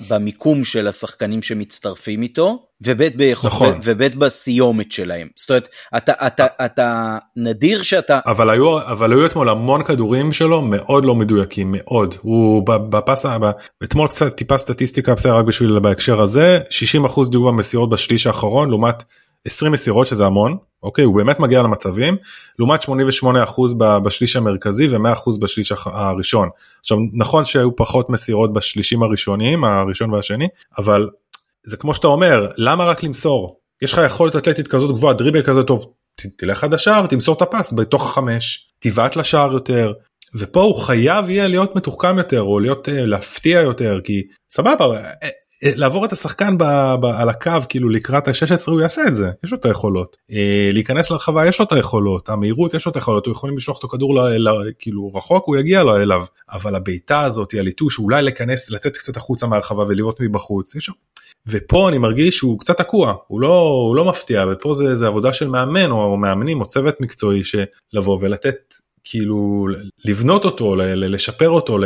במיקום 0.09 0.65
של 0.65 0.89
השחקנים 0.89 1.43
שמצטרפים 1.43 2.23
איתו 2.23 2.59
וב' 2.81 3.03
ביכול, 3.17 3.51
נכון. 3.51 3.81
וב' 3.85 4.19
בסיומת 4.19 4.93
שלהם 4.93 5.29
זאת 5.37 5.51
אומרת 5.51 5.69
אתה 5.97 6.13
אתה 6.27 6.47
אתה 6.65 7.19
נדיר 7.37 7.83
שאתה 7.83 8.21
אבל 8.27 8.51
היו 8.51 8.79
אבל 8.79 9.13
היו 9.13 9.27
אתמול 9.27 9.49
המון 9.49 9.85
כדורים 9.85 10.33
שלו 10.33 10.63
מאוד 10.63 11.05
לא 11.05 11.15
מדויקים 11.15 11.75
מאוד 11.77 12.15
הוא 12.23 12.67
בפס 12.67 13.27
אתמול 13.85 14.09
קצת 14.09 14.37
טיפה 14.37 14.59
סטטיסטיקה 14.59 15.15
בסדר 15.15 15.37
רק 15.37 15.45
בשביל 15.45 15.79
בהקשר 15.79 16.21
הזה 16.21 16.61
60% 17.07 17.31
דיוק 17.31 17.47
במסירות 17.47 17.91
בשליש 17.91 18.27
האחרון 18.27 18.69
לעומת 18.69 19.05
20 19.47 19.73
מסירות 19.73 20.07
שזה 20.07 20.27
המון 20.27 20.57
אוקיי? 20.83 21.05
הוא 21.05 21.17
באמת 21.17 21.41
מגיע 21.41 21.63
למצבים 21.63 22.17
לעומת 22.59 22.83
88% 22.83 22.89
בשליש 23.79 24.37
המרכזי 24.37 24.89
ו100% 24.89 25.41
בשליש 25.41 25.73
הראשון. 25.85 26.49
עכשיו 26.81 26.99
נכון 27.13 27.45
שהיו 27.45 27.77
פחות 27.77 28.11
מסירות 28.11 28.53
בשלישים 28.53 29.03
הראשוניים 29.03 29.65
הראשון 29.65 30.13
והשני 30.13 30.49
אבל 30.79 31.09
זה 31.63 31.77
כמו 31.77 31.95
שאתה 31.95 32.07
אומר 32.07 32.51
למה 32.57 32.85
רק 32.85 33.03
למסור? 33.03 33.57
יש 33.83 33.93
לך 33.93 34.01
יכולת 34.07 34.37
אתלטית 34.37 34.69
כזאת 34.69 34.97
גבוהה 34.97 35.15
דריבל 35.15 35.43
כזה 35.43 35.63
טוב 35.63 35.93
תלך 36.37 36.65
עד 36.65 36.75
השער 36.75 37.07
תמסור 37.07 37.35
את 37.35 37.43
הפס 37.43 37.73
בתוך 37.73 38.07
החמש 38.07 38.71
תבעט 38.79 39.17
לשער 39.17 39.53
יותר. 39.53 39.93
ופה 40.35 40.63
הוא 40.63 40.83
חייב 40.83 41.31
יהיה 41.31 41.49
להיות 41.49 41.77
מתוחכם 41.77 42.19
יותר 42.19 42.43
או 42.43 42.61
להיות 42.61 42.89
אה, 42.89 43.07
להפתיע 43.07 43.61
יותר 43.61 44.01
כי 44.05 44.23
סבבה 44.51 44.97
אה, 44.97 45.29
לעבור 45.63 46.05
את 46.05 46.13
השחקן 46.13 46.59
ב, 46.59 46.65
ב, 47.01 47.05
על 47.05 47.29
הקו 47.29 47.53
כאילו 47.69 47.89
לקראת 47.89 48.29
ה-16 48.29 48.71
הוא 48.71 48.81
יעשה 48.81 49.03
את 49.09 49.15
זה 49.15 49.31
יש 49.45 49.53
לו 49.53 49.59
את 49.59 49.65
היכולות 49.65 50.17
אה, 50.33 50.71
להיכנס 50.73 51.11
לרחבה 51.11 51.47
יש 51.47 51.59
לו 51.59 51.65
את 51.65 51.73
היכולות 51.73 52.29
המהירות 52.29 52.75
יש 52.75 52.87
לו 52.87 52.91
את 52.91 52.97
היכולות 52.97 53.27
הוא 53.27 53.33
יכול 53.33 53.57
לשלוח 53.57 53.79
את 53.79 53.85
הכדור 53.85 54.15
ל, 54.15 54.49
ל, 54.49 54.73
כאילו 54.79 55.15
רחוק 55.15 55.47
הוא 55.47 55.57
יגיע 55.57 55.83
לו 55.83 55.97
אליו 55.97 56.25
אבל 56.51 56.75
הבעיטה 56.75 57.21
הזאת 57.21 57.55
הליטוש 57.59 57.99
אולי 57.99 58.23
להיכנס 58.23 58.71
לצאת 58.71 58.97
קצת 58.97 59.17
החוצה 59.17 59.47
מהרחבה 59.47 59.85
ולראות 59.89 60.21
מבחוץ 60.21 60.75
יש. 60.75 60.91
ופה 61.47 61.89
אני 61.89 61.99
מרגיש 61.99 62.37
שהוא 62.37 62.59
קצת 62.59 62.79
תקוע 62.79 63.15
הוא 63.27 63.41
לא 63.41 63.61
הוא 63.89 63.97
לא 63.97 64.05
מפתיע 64.05 64.45
ופה 64.53 64.73
זה, 64.73 64.95
זה 64.95 65.07
עבודה 65.07 65.33
של 65.33 65.49
מאמן 65.49 65.91
או 65.91 66.17
מאמנים 66.17 66.61
או 66.61 66.67
צוות 66.67 67.01
מקצועי 67.01 67.43
שלבוא 67.45 68.19
ולתת 68.21 68.75
כאילו 69.11 69.67
לבנות 70.05 70.45
אותו 70.45 70.77
לשפר 70.77 71.49
אותו 71.49 71.79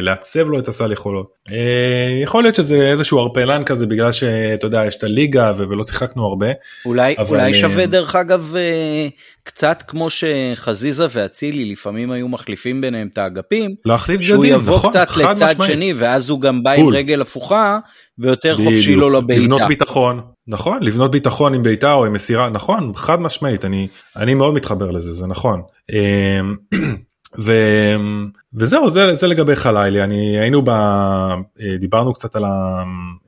לעצב 0.00 0.48
לו 0.48 0.58
את 0.58 0.68
הסל 0.68 0.92
יכולות. 0.92 1.38
אה, 1.50 2.20
יכול 2.22 2.42
להיות 2.42 2.54
שזה 2.54 2.90
איזשהו 2.90 3.18
ערפלן 3.18 3.64
כזה 3.64 3.86
בגלל 3.86 4.12
שאתה 4.12 4.66
יודע 4.66 4.84
יש 4.86 4.96
את 4.96 5.04
הליגה 5.04 5.52
ולא 5.56 5.84
שיחקנו 5.84 6.26
הרבה. 6.26 6.46
אולי 6.86 7.14
אבל... 7.18 7.28
אולי 7.28 7.52
אה, 7.52 7.58
שווה 7.60 7.86
דרך 7.86 8.16
אגב 8.16 8.54
אה, 8.56 9.08
קצת 9.44 9.82
כמו 9.88 10.08
שחזיזה 10.10 11.06
ואצילי 11.10 11.72
לפעמים 11.72 12.10
היו 12.10 12.28
מחליפים 12.28 12.80
ביניהם 12.80 13.08
את 13.12 13.18
האגפים 13.18 13.74
להחליף 13.84 14.20
שהוא 14.20 14.44
ג'דים, 14.44 14.54
יבוא 14.54 14.76
נכון, 14.76 14.90
קצת 14.90 15.16
לצד 15.16 15.50
משמעית. 15.50 15.72
שני 15.72 15.92
ואז 15.92 16.30
הוא 16.30 16.40
גם 16.40 16.62
בא 16.62 16.70
עם 16.70 16.88
רגל 16.88 17.20
הפוכה 17.20 17.78
ויותר 18.18 18.56
חופשי 18.56 18.94
לו 18.94 19.10
לבעיטה. 19.10 19.42
לבנות 19.42 19.62
ביטחון 19.68 20.20
נכון 20.46 20.82
לבנות 20.82 21.10
ביטחון 21.10 21.54
עם 21.54 21.62
בעיטה 21.62 21.92
או 21.92 22.06
עם 22.06 22.12
מסירה 22.12 22.48
נכון 22.48 22.92
חד 22.94 23.20
משמעית 23.20 23.64
אני 23.64 23.88
אני 24.16 24.34
מאוד 24.34 24.54
מתחבר 24.54 24.90
לזה 24.90 25.12
זה 25.12 25.26
נכון. 25.26 25.62
אמ, 25.92 26.56
ו... 27.44 27.52
וזהו 28.54 28.90
זה, 28.90 29.14
זה 29.14 29.26
לגבי 29.26 29.56
חלילי 29.56 30.02
אני 30.02 30.38
היינו 30.38 30.62
ב... 30.64 30.68
אה, 30.70 31.76
דיברנו 31.78 32.12
קצת 32.12 32.36
על 32.36 32.44
ה... 32.44 32.82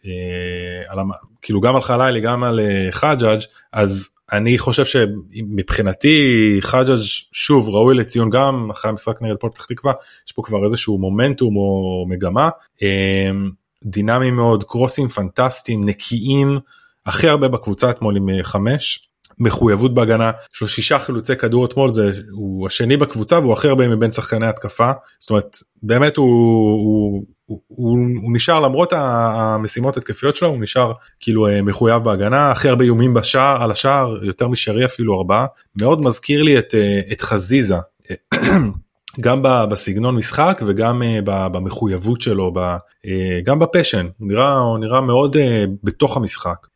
אה, 0.07 0.93
על 0.93 0.99
ה... 0.99 1.03
כאילו 1.43 1.61
גם 1.61 1.77
על 1.77 1.83
חלילי 1.83 2.21
גם 2.21 2.45
על 2.45 2.61
אה, 2.61 2.89
חג'אג' 2.91 3.41
אז 3.73 4.09
אני 4.33 4.59
חושב 4.59 4.85
שמבחינתי 4.85 6.57
חג'אג' 6.61 7.01
שוב 7.33 7.69
ראוי 7.69 7.95
לציון 7.95 8.31
גם 8.31 8.71
אחרי 8.71 8.89
המשחק 8.91 9.23
נגד 9.23 9.37
פועל 9.37 9.53
פתח 9.53 9.65
תקווה 9.65 9.93
יש 10.27 10.33
פה 10.33 10.43
כבר 10.43 10.65
איזשהו 10.65 10.99
מומנטום 10.99 11.57
או 11.57 12.05
מגמה. 12.09 12.49
אמ, 12.83 13.51
דינמי 13.85 14.31
מאוד 14.31 14.65
קרוסים 14.65 15.09
פנטסטיים 15.09 15.85
נקיים 15.85 16.59
הכי 17.07 17.29
הרבה 17.29 17.49
בקבוצה 17.49 17.91
אתמול 17.91 18.17
עם 18.17 18.29
חמש 18.43 19.09
מחויבות 19.39 19.95
בהגנה 19.95 20.31
יש 20.55 20.61
לו 20.61 20.69
שישה 20.69 20.99
חילוצי 20.99 21.37
כדור 21.37 21.65
אתמול 21.67 21.91
זה 21.91 22.13
הוא 22.31 22.67
השני 22.67 22.97
בקבוצה 22.97 23.39
והוא 23.39 23.53
הכי 23.53 23.69
הרבה 23.69 23.89
מבין 23.89 24.11
שחקני 24.11 24.47
התקפה. 24.47 24.93
זאת 25.21 25.31
אומרת 25.31 25.57
באמת 25.83 26.17
הוא, 26.17 26.27
הוא, 26.73 27.25
הוא, 27.47 27.61
הוא, 27.69 27.99
הוא 28.23 28.35
נשאר 28.35 28.61
למרות 28.61 28.93
המשימות 28.97 29.97
התקפיות 29.97 30.37
שלו 30.37 30.49
הוא 30.49 30.59
נשאר 30.61 30.93
כאילו 31.21 31.49
אה, 31.49 31.63
מחויב 31.63 32.03
בהגנה 32.03 32.51
הכי 32.51 32.69
הרבה 32.69 32.85
איומים 32.85 33.15
בשער 33.15 33.63
על 33.63 33.71
השער 33.71 34.25
יותר 34.25 34.49
משרי 34.49 34.85
אפילו 34.85 35.19
ארבעה 35.19 35.47
מאוד 35.81 36.01
מזכיר 36.05 36.43
לי 36.43 36.59
את, 36.59 36.75
אה, 36.75 37.01
את 37.13 37.23
חזיזה. 37.23 37.77
גם 39.21 39.43
בסגנון 39.43 40.17
משחק 40.17 40.63
וגם 40.67 41.03
אה, 41.03 41.49
במחויבות 41.49 42.23
שלו 42.23 42.53
גם 43.45 43.59
בפשן 43.59 44.07
הוא 44.19 44.29
נראה 44.29 44.59
הוא 44.59 44.79
נראה 44.79 45.01
מאוד 45.01 45.37
בתוך 45.85 46.17
המשחק. 46.17 46.67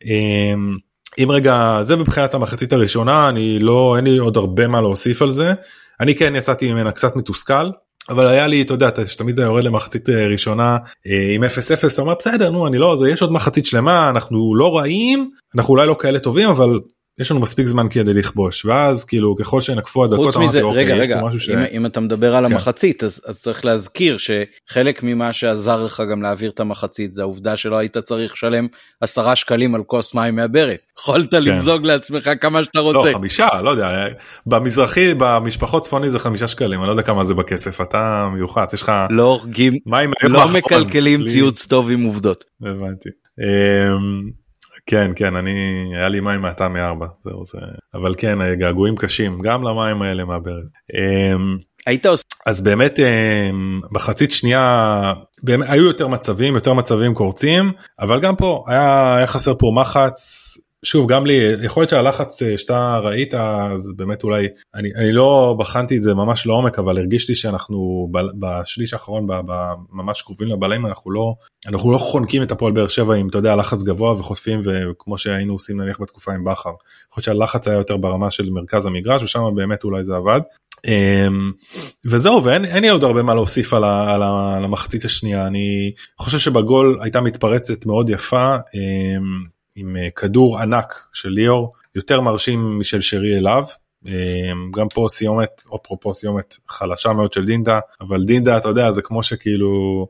אם 1.18 1.30
רגע 1.30 1.78
זה 1.82 1.96
מבחינת 1.96 2.34
המחצית 2.34 2.72
הראשונה 2.72 3.28
אני 3.28 3.58
לא 3.58 3.96
אין 3.96 4.04
לי 4.04 4.18
עוד 4.18 4.36
הרבה 4.36 4.68
מה 4.68 4.80
להוסיף 4.80 5.22
על 5.22 5.30
זה 5.30 5.52
אני 6.00 6.14
כן 6.14 6.36
יצאתי 6.36 6.72
ממנה 6.72 6.92
קצת 6.92 7.16
מתוסכל 7.16 7.70
אבל 8.08 8.26
היה 8.26 8.46
לי 8.46 8.62
אתה 8.62 8.74
יודע 8.74 8.88
אתה 8.88 9.02
תמיד 9.18 9.38
יורד 9.38 9.64
למחצית 9.64 10.08
אה, 10.08 10.26
ראשונה 10.26 10.78
אה, 11.06 11.34
עם 11.34 11.44
0-0 11.44 11.46
אתה 11.94 12.02
אומר 12.02 12.14
בסדר 12.18 12.50
נו 12.50 12.66
אני 12.66 12.78
לא 12.78 12.96
זה 12.96 13.10
יש 13.10 13.22
עוד 13.22 13.32
מחצית 13.32 13.66
שלמה 13.66 14.10
אנחנו 14.10 14.54
לא 14.54 14.78
רעים 14.78 15.30
אנחנו 15.56 15.74
אולי 15.74 15.86
לא 15.86 15.96
כאלה 15.98 16.18
טובים 16.18 16.48
אבל 16.48 16.80
יש 17.20 17.30
לנו 17.30 17.40
מספיק 17.40 17.66
זמן 17.66 17.88
כדי 17.90 18.14
לכבוש 18.14 18.64
ואז 18.64 19.04
כאילו 19.04 19.36
ככל 19.36 19.60
שנקפו 19.60 20.04
הדקות 20.04 20.34
חוץ 20.34 20.36
מזה 20.36 20.62
אוקיי, 20.62 20.84
רגע 20.84 20.94
רגע 20.94 21.20
ש... 21.38 21.50
אם, 21.50 21.58
אם 21.72 21.86
אתה 21.86 22.00
מדבר 22.00 22.36
על 22.36 22.46
כן. 22.46 22.52
המחצית 22.52 23.04
אז, 23.04 23.20
אז 23.26 23.42
צריך 23.42 23.64
להזכיר 23.64 24.18
שחלק 24.18 25.02
ממה 25.02 25.32
שעזר 25.32 25.84
לך 25.84 26.02
גם 26.10 26.22
להעביר 26.22 26.50
את 26.50 26.60
המחצית 26.60 27.12
זה 27.12 27.22
העובדה 27.22 27.56
שלא 27.56 27.76
היית 27.78 27.98
צריך 27.98 28.32
לשלם 28.32 28.66
עשרה 29.00 29.36
שקלים 29.36 29.74
על 29.74 29.82
כוס 29.82 30.14
מים 30.14 30.36
מהברז 30.36 30.86
יכולת 30.98 31.30
כן. 31.30 31.42
למזוג 31.42 31.86
לעצמך 31.86 32.30
כמה 32.40 32.64
שאתה 32.64 32.80
רוצה. 32.80 33.08
לא 33.08 33.14
חמישה 33.14 33.48
לא 33.62 33.70
יודע 33.70 34.06
במזרחי 34.46 35.14
במשפחות 35.18 35.82
צפוני 35.82 36.10
זה 36.10 36.18
חמישה 36.18 36.48
שקלים 36.48 36.80
אני 36.80 36.86
לא 36.86 36.92
יודע 36.92 37.02
כמה 37.02 37.24
זה 37.24 37.34
בכסף 37.34 37.80
אתה 37.80 38.28
מיוחס 38.34 38.72
יש 38.74 38.82
לך 38.82 38.92
לא 39.10 39.22
הורגים 39.22 39.78
לא 40.22 40.48
מקלקלים 40.48 41.24
ציוץ 41.24 41.66
טוב 41.66 41.90
עם 41.90 42.04
עובדות. 42.04 42.44
הבנתי. 42.62 43.08
אמ, 43.40 44.47
כן 44.90 45.10
כן 45.16 45.36
אני 45.36 45.52
היה 45.94 46.08
לי 46.08 46.20
מים 46.20 46.40
מהטעם 46.40 46.72
מארבע 46.72 47.06
זהו 47.24 47.44
זה 47.44 47.58
אבל 47.94 48.14
כן 48.18 48.54
געגועים 48.54 48.96
קשים 48.96 49.38
גם 49.42 49.62
למים 49.62 50.02
האלה 50.02 50.24
מהברז. 50.24 50.70
אמ, 50.94 51.56
היית 51.86 52.06
עושה 52.06 52.24
אז 52.46 52.60
באמת 52.60 52.98
אמ, 53.00 53.80
בחצית 53.92 54.30
שנייה 54.32 55.12
באמת 55.42 55.66
היו 55.70 55.86
יותר 55.86 56.08
מצבים 56.08 56.54
יותר 56.54 56.72
מצבים 56.72 57.14
קורצים 57.14 57.72
אבל 58.00 58.20
גם 58.20 58.36
פה 58.36 58.64
היה, 58.68 59.14
היה 59.16 59.26
חסר 59.26 59.54
פה 59.58 59.66
מחץ 59.74 60.18
שוב 60.84 61.12
גם 61.12 61.26
לי 61.26 61.34
יכול 61.62 61.80
להיות 61.80 61.90
שהלחץ 61.90 62.42
אה, 62.42 62.58
שאתה 62.58 62.98
ראית 62.98 63.34
אז 63.34 63.92
באמת 63.96 64.24
אולי 64.24 64.48
אני, 64.74 64.88
אני 64.96 65.12
לא 65.12 65.56
בחנתי 65.58 65.96
את 65.96 66.02
זה 66.02 66.14
ממש 66.14 66.46
לעומק 66.46 66.78
אבל 66.78 66.98
הרגיש 66.98 67.28
לי 67.28 67.34
שאנחנו 67.34 68.08
בשליש 68.38 68.92
האחרון 68.92 69.26
ב, 69.26 69.32
ב, 69.32 69.52
ממש 69.92 70.22
קרובים 70.22 70.48
לבלעים 70.48 70.86
אנחנו 70.86 71.10
לא 71.10 71.34
אנחנו 71.66 71.92
לא 71.92 71.98
חונקים 71.98 72.42
את 72.42 72.50
הפועל 72.50 72.72
באר 72.72 72.88
שבע 72.88 73.14
עם 73.14 73.28
אתה 73.28 73.38
יודע 73.38 73.56
לחץ 73.56 73.82
גבוה 73.82 74.12
וחוטפים 74.12 74.62
וכמו 74.64 75.18
שהיינו 75.18 75.52
עושים 75.52 75.80
נניח 75.80 76.00
בתקופה 76.00 76.32
עם 76.32 76.44
בכר. 76.44 76.70
יכול 77.10 77.16
להיות 77.16 77.24
שהלחץ 77.24 77.68
היה 77.68 77.78
יותר 77.78 77.96
ברמה 77.96 78.30
של 78.30 78.50
מרכז 78.50 78.86
המגרש 78.86 79.22
ושם 79.22 79.40
באמת 79.54 79.84
אולי 79.84 80.04
זה 80.04 80.16
עבד. 80.16 80.40
אמ, 80.86 81.52
וזהו 82.06 82.44
ואין 82.44 82.82
לי 82.82 82.88
עוד 82.88 83.04
הרבה 83.04 83.22
מה 83.22 83.34
להוסיף 83.34 83.74
על, 83.74 83.84
ה, 83.84 84.14
על, 84.14 84.22
ה, 84.22 84.56
על 84.56 84.64
המחצית 84.64 85.04
השנייה 85.04 85.46
אני 85.46 85.92
חושב 86.18 86.38
שבגול 86.38 86.98
הייתה 87.02 87.20
מתפרצת 87.20 87.86
מאוד 87.86 88.10
יפה. 88.10 88.56
עם 89.78 89.96
אה, 89.96 90.08
כדור 90.16 90.58
ענק 90.58 90.94
של 91.12 91.28
ליאור 91.28 91.72
יותר 91.94 92.20
מרשים 92.20 92.78
משל 92.80 93.00
שרי 93.00 93.38
אליו. 93.38 93.64
אה, 94.06 94.12
גם 94.70 94.86
פה 94.94 95.06
סיומת 95.10 95.62
אפרופו 95.76 96.14
סיומת 96.14 96.56
חלשה 96.68 97.12
מאוד 97.12 97.32
של 97.32 97.44
דין 97.44 97.62
דוד 97.62 97.80
אבל 98.00 98.24
דין 98.24 98.40
דוד 98.40 98.56
אתה 98.56 98.68
יודע 98.68 98.90
זה 98.90 99.02
כמו 99.02 99.22
שכאילו 99.22 100.06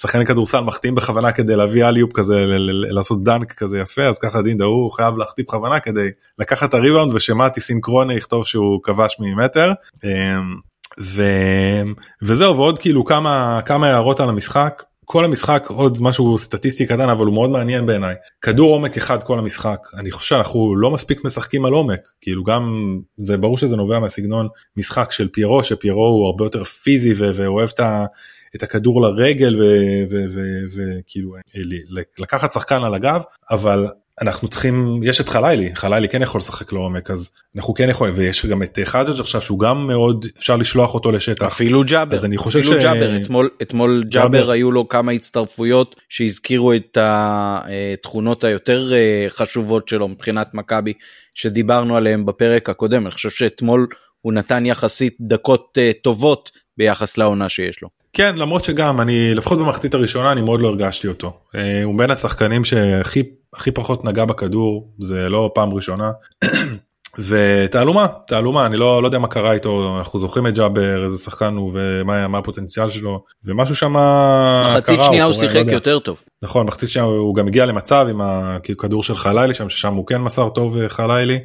שחקן 0.00 0.24
כדורסל 0.24 0.60
מחטאים 0.60 0.94
בכוונה 0.94 1.32
כדי 1.32 1.56
להביא 1.56 1.84
אליופ 1.84 2.12
כזה 2.12 2.44
לעשות 2.68 3.24
דנק 3.24 3.52
כזה 3.52 3.78
יפה 3.78 4.02
אז 4.02 4.18
ככה 4.18 4.42
דין 4.42 4.53
דוד 4.53 4.64
הוא 4.64 4.92
חייב 4.92 5.16
להחטיא 5.16 5.44
בכוונה 5.44 5.80
כדי 5.80 6.08
לקחת 6.38 6.68
את 6.68 6.74
הריבאונד 6.74 7.14
ושמעתי 7.14 7.60
סינקרוני 7.60 8.14
יכתוב 8.14 8.46
שהוא 8.46 8.80
כבש 8.82 9.16
ממטר. 9.20 9.72
אה, 10.04 10.38
ו... 11.00 11.22
וזהו 12.22 12.56
ועוד 12.56 12.78
כאילו 12.78 13.04
כמה 13.04 13.60
כמה 13.64 13.86
הערות 13.86 14.20
על 14.20 14.28
המשחק 14.28 14.82
כל 15.08 15.24
המשחק 15.24 15.66
עוד 15.68 15.98
משהו 16.00 16.38
סטטיסטי 16.38 16.86
קטן 16.86 17.08
אבל 17.08 17.26
הוא 17.26 17.34
מאוד 17.34 17.50
מעניין 17.50 17.86
בעיניי. 17.86 18.14
כדור 18.40 18.74
עומק 18.74 18.96
אחד 18.96 19.22
כל 19.22 19.38
המשחק. 19.38 19.86
אני 19.94 20.10
חושב 20.10 20.28
שאנחנו 20.28 20.76
לא 20.76 20.90
מספיק 20.90 21.24
משחקים 21.24 21.64
על 21.64 21.72
עומק. 21.72 22.00
כאילו 22.20 22.44
גם 22.44 22.96
זה 23.16 23.36
ברור 23.36 23.58
שזה 23.58 23.76
נובע 23.76 23.98
מהסגנון 23.98 24.48
משחק 24.76 25.12
של 25.12 25.28
פיירו 25.28 25.64
שפיירו 25.64 26.06
הוא 26.06 26.26
הרבה 26.26 26.44
יותר 26.44 26.64
פיזי 26.64 27.12
ואוהב 27.16 27.68
את, 27.74 27.80
ה, 27.80 28.04
את 28.56 28.62
הכדור 28.62 29.02
לרגל 29.02 29.60
וכאילו 30.74 31.34
לקחת 32.18 32.52
שחקן 32.52 32.84
על 32.84 32.94
הגב 32.94 33.22
אבל 33.50 33.86
אנחנו 34.22 34.48
צריכים 34.48 35.00
יש 35.02 35.20
את 35.20 35.28
חלילי 35.28 35.74
חלילי 35.74 36.08
כן 36.08 36.22
יכול 36.22 36.38
לשחק 36.38 36.72
לעומק 36.72 37.10
אז 37.10 37.30
אנחנו 37.56 37.74
כן 37.74 37.88
יכולים 37.88 38.14
ויש 38.16 38.46
גם 38.46 38.62
את 38.62 38.78
חג'ג' 38.84 39.20
עכשיו 39.20 39.42
שהוא 39.42 39.58
גם 39.58 39.86
מאוד 39.86 40.26
אפשר 40.38 40.56
לשלוח 40.56 40.94
אותו 40.94 41.12
לשטח. 41.12 41.46
אפילו 41.46 41.82
ג'אבר 41.86 42.14
אז 42.14 42.24
אני 42.24 42.36
חושב 42.36 42.58
אפילו 42.58 42.80
ש... 42.80 42.84
ג'אבר 42.84 43.16
אתמול 43.16 43.50
אתמול 43.62 44.04
ג'אבר 44.08 44.50
היו 44.50 44.72
לו 44.72 44.88
כמה 44.88 45.12
הצטרפויות 45.12 45.96
שהזכירו 46.08 46.72
את 46.72 46.98
התכונות 47.00 48.44
היותר 48.44 48.92
אה, 48.94 49.26
חשובות 49.28 49.88
שלו 49.88 50.08
מבחינת 50.08 50.54
מכבי 50.54 50.92
שדיברנו 51.34 51.96
עליהם 51.96 52.26
בפרק 52.26 52.68
הקודם. 52.68 53.06
אני 53.06 53.14
חושב 53.14 53.30
שאתמול 53.30 53.86
הוא 54.20 54.32
נתן 54.32 54.66
יחסית 54.66 55.16
דקות 55.20 55.78
אה, 55.78 55.90
טובות 56.02 56.50
ביחס 56.76 57.18
לעונה 57.18 57.48
שיש 57.48 57.82
לו. 57.82 57.88
כן 58.12 58.36
למרות 58.36 58.64
שגם 58.64 59.00
אני 59.00 59.34
לפחות 59.34 59.58
במחצית 59.58 59.94
הראשונה 59.94 60.32
אני 60.32 60.42
מאוד 60.42 60.60
לא 60.60 60.68
הרגשתי 60.68 61.08
אותו. 61.08 61.32
אה, 61.54 61.82
הוא 61.82 61.98
בין 61.98 62.10
השחקנים 62.10 62.64
שהכי 62.64 63.22
הכי 63.56 63.70
פחות 63.70 64.04
נגע 64.04 64.24
בכדור 64.24 64.90
זה 64.98 65.28
לא 65.28 65.50
פעם 65.54 65.74
ראשונה. 65.74 66.10
ותעלומה 67.18 68.06
תעלומה 68.26 68.66
אני 68.66 68.76
לא 68.76 69.02
לא 69.02 69.08
יודע 69.08 69.18
מה 69.18 69.28
קרה 69.28 69.52
איתו 69.52 69.96
אנחנו 69.98 70.18
זוכרים 70.18 70.46
את 70.46 70.54
ג'אבר 70.54 71.04
איזה 71.04 71.18
שחקן 71.18 71.54
הוא 71.54 71.72
ומה 71.74 72.28
מה 72.28 72.38
הפוטנציאל 72.38 72.90
שלו 72.90 73.24
ומשהו 73.44 73.76
שם 73.76 73.94
מחצית 74.66 75.00
שנייה 75.02 75.24
הוא, 75.24 75.32
הוא 75.32 75.40
שיחק 75.40 75.66
לא 75.66 75.72
יותר 75.72 75.98
טוב. 75.98 76.16
נכון 76.42 76.66
מחצית 76.66 76.90
שנייה 76.90 77.06
הוא 77.06 77.34
גם 77.34 77.46
הגיע 77.46 77.66
למצב 77.66 78.06
עם 78.10 78.20
הכדור 78.20 79.02
של 79.02 79.16
חלילי 79.16 79.54
שם 79.54 79.68
ששם 79.68 79.94
הוא 79.94 80.06
כן 80.06 80.20
מסר 80.20 80.48
טוב 80.48 80.78
אה, 80.78 80.88
חלילי. 80.88 81.38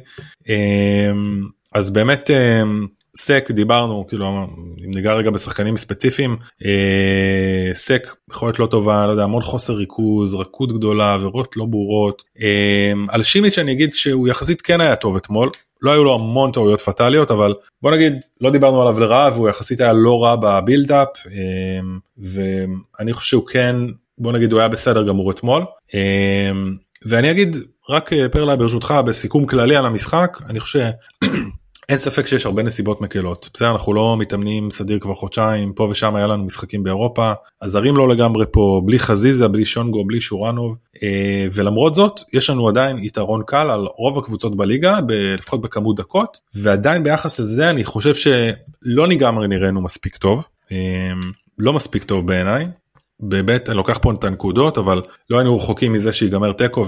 אמ, 0.48 1.42
אז 1.74 1.90
באמת 1.90 2.30
אמ, 2.30 2.86
סק 3.16 3.50
דיברנו 3.50 4.06
כאילו 4.08 4.26
אם 4.28 4.46
ניגע 4.94 5.12
רגע 5.12 5.30
בשחקנים 5.30 5.76
ספציפיים 5.76 6.36
אה, 6.64 7.74
סק 7.74 8.14
יכולת 8.30 8.58
לא 8.58 8.66
טובה 8.66 9.06
לא 9.06 9.10
יודע 9.10 9.22
המון 9.22 9.42
חוסר 9.42 9.72
ריכוז 9.72 10.34
רכות 10.34 10.72
גדולה 10.72 11.14
עבירות 11.14 11.56
לא 11.56 11.64
ברורות 11.64 12.22
אה, 12.40 12.92
על 13.08 13.22
שימיץ' 13.22 13.58
אני 13.58 13.72
אגיד 13.72 13.94
שהוא 13.94 14.28
יחסית 14.28 14.62
כן 14.62 14.80
היה 14.80 14.96
טוב 14.96 15.16
אתמול 15.16 15.50
לא 15.82 15.90
היו 15.90 16.04
לו 16.04 16.14
המון 16.14 16.52
טעויות 16.52 16.80
פטאליות 16.80 17.30
אבל 17.30 17.54
בוא 17.82 17.90
נגיד 17.90 18.12
לא 18.40 18.50
דיברנו 18.50 18.82
עליו 18.82 19.00
לרעה 19.00 19.30
והוא 19.34 19.48
יחסית 19.48 19.80
היה 19.80 19.92
לא 19.92 20.22
רע 20.22 20.36
בבילדאפ 20.36 21.08
אה, 21.26 21.80
ואני 22.18 23.12
חושב 23.12 23.28
שהוא 23.28 23.46
כן 23.46 23.76
בוא 24.18 24.32
נגיד 24.32 24.52
הוא 24.52 24.60
היה 24.60 24.68
בסדר 24.68 25.02
גמור 25.02 25.30
אתמול. 25.30 25.64
אה, 25.94 26.50
ואני 27.06 27.30
אגיד 27.30 27.56
רק 27.90 28.12
אה, 28.12 28.28
פרלה 28.28 28.56
ברשותך 28.56 28.94
בסיכום 29.06 29.46
כללי 29.46 29.76
על 29.76 29.86
המשחק 29.86 30.38
אני 30.48 30.60
חושב 30.60 30.80
אין 31.92 32.00
ספק 32.00 32.26
שיש 32.26 32.46
הרבה 32.46 32.62
נסיבות 32.62 33.00
מקלות. 33.00 33.50
בסדר 33.54 33.70
אנחנו 33.70 33.94
לא 33.94 34.16
מתאמנים 34.18 34.70
סדיר 34.70 34.98
כבר 34.98 35.14
חודשיים 35.14 35.72
פה 35.72 35.88
ושם 35.90 36.16
היה 36.16 36.26
לנו 36.26 36.44
משחקים 36.44 36.82
באירופה. 36.82 37.32
הזרים 37.62 37.96
לא 37.96 38.08
לגמרי 38.08 38.44
פה 38.50 38.82
בלי 38.84 38.98
חזיזה 38.98 39.48
בלי 39.48 39.64
שונגו 39.64 40.04
בלי 40.04 40.20
שורנוב. 40.20 40.78
אה, 41.02 41.46
ולמרות 41.52 41.94
זאת 41.94 42.20
יש 42.32 42.50
לנו 42.50 42.68
עדיין 42.68 42.98
יתרון 42.98 43.42
קל 43.46 43.70
על 43.70 43.86
רוב 43.96 44.18
הקבוצות 44.18 44.56
בליגה 44.56 44.98
לפחות 45.38 45.60
בכמות 45.60 45.96
דקות. 45.96 46.38
ועדיין 46.54 47.02
ביחס 47.02 47.40
לזה 47.40 47.70
אני 47.70 47.84
חושב 47.84 48.14
שלא 48.14 49.08
לגמרי 49.08 49.48
נראינו 49.48 49.82
מספיק 49.82 50.16
טוב. 50.16 50.46
אה, 50.72 50.76
לא 51.58 51.72
מספיק 51.72 52.04
טוב 52.04 52.26
בעיניי. 52.26 52.66
באמת 53.22 53.68
אני 53.68 53.76
לוקח 53.76 53.98
פה 54.02 54.12
את 54.12 54.24
הנקודות 54.24 54.78
אבל 54.78 55.02
לא 55.30 55.38
היינו 55.38 55.56
רחוקים 55.56 55.92
מזה 55.92 56.12
שיגמר 56.12 56.52
תיקו 56.52 56.84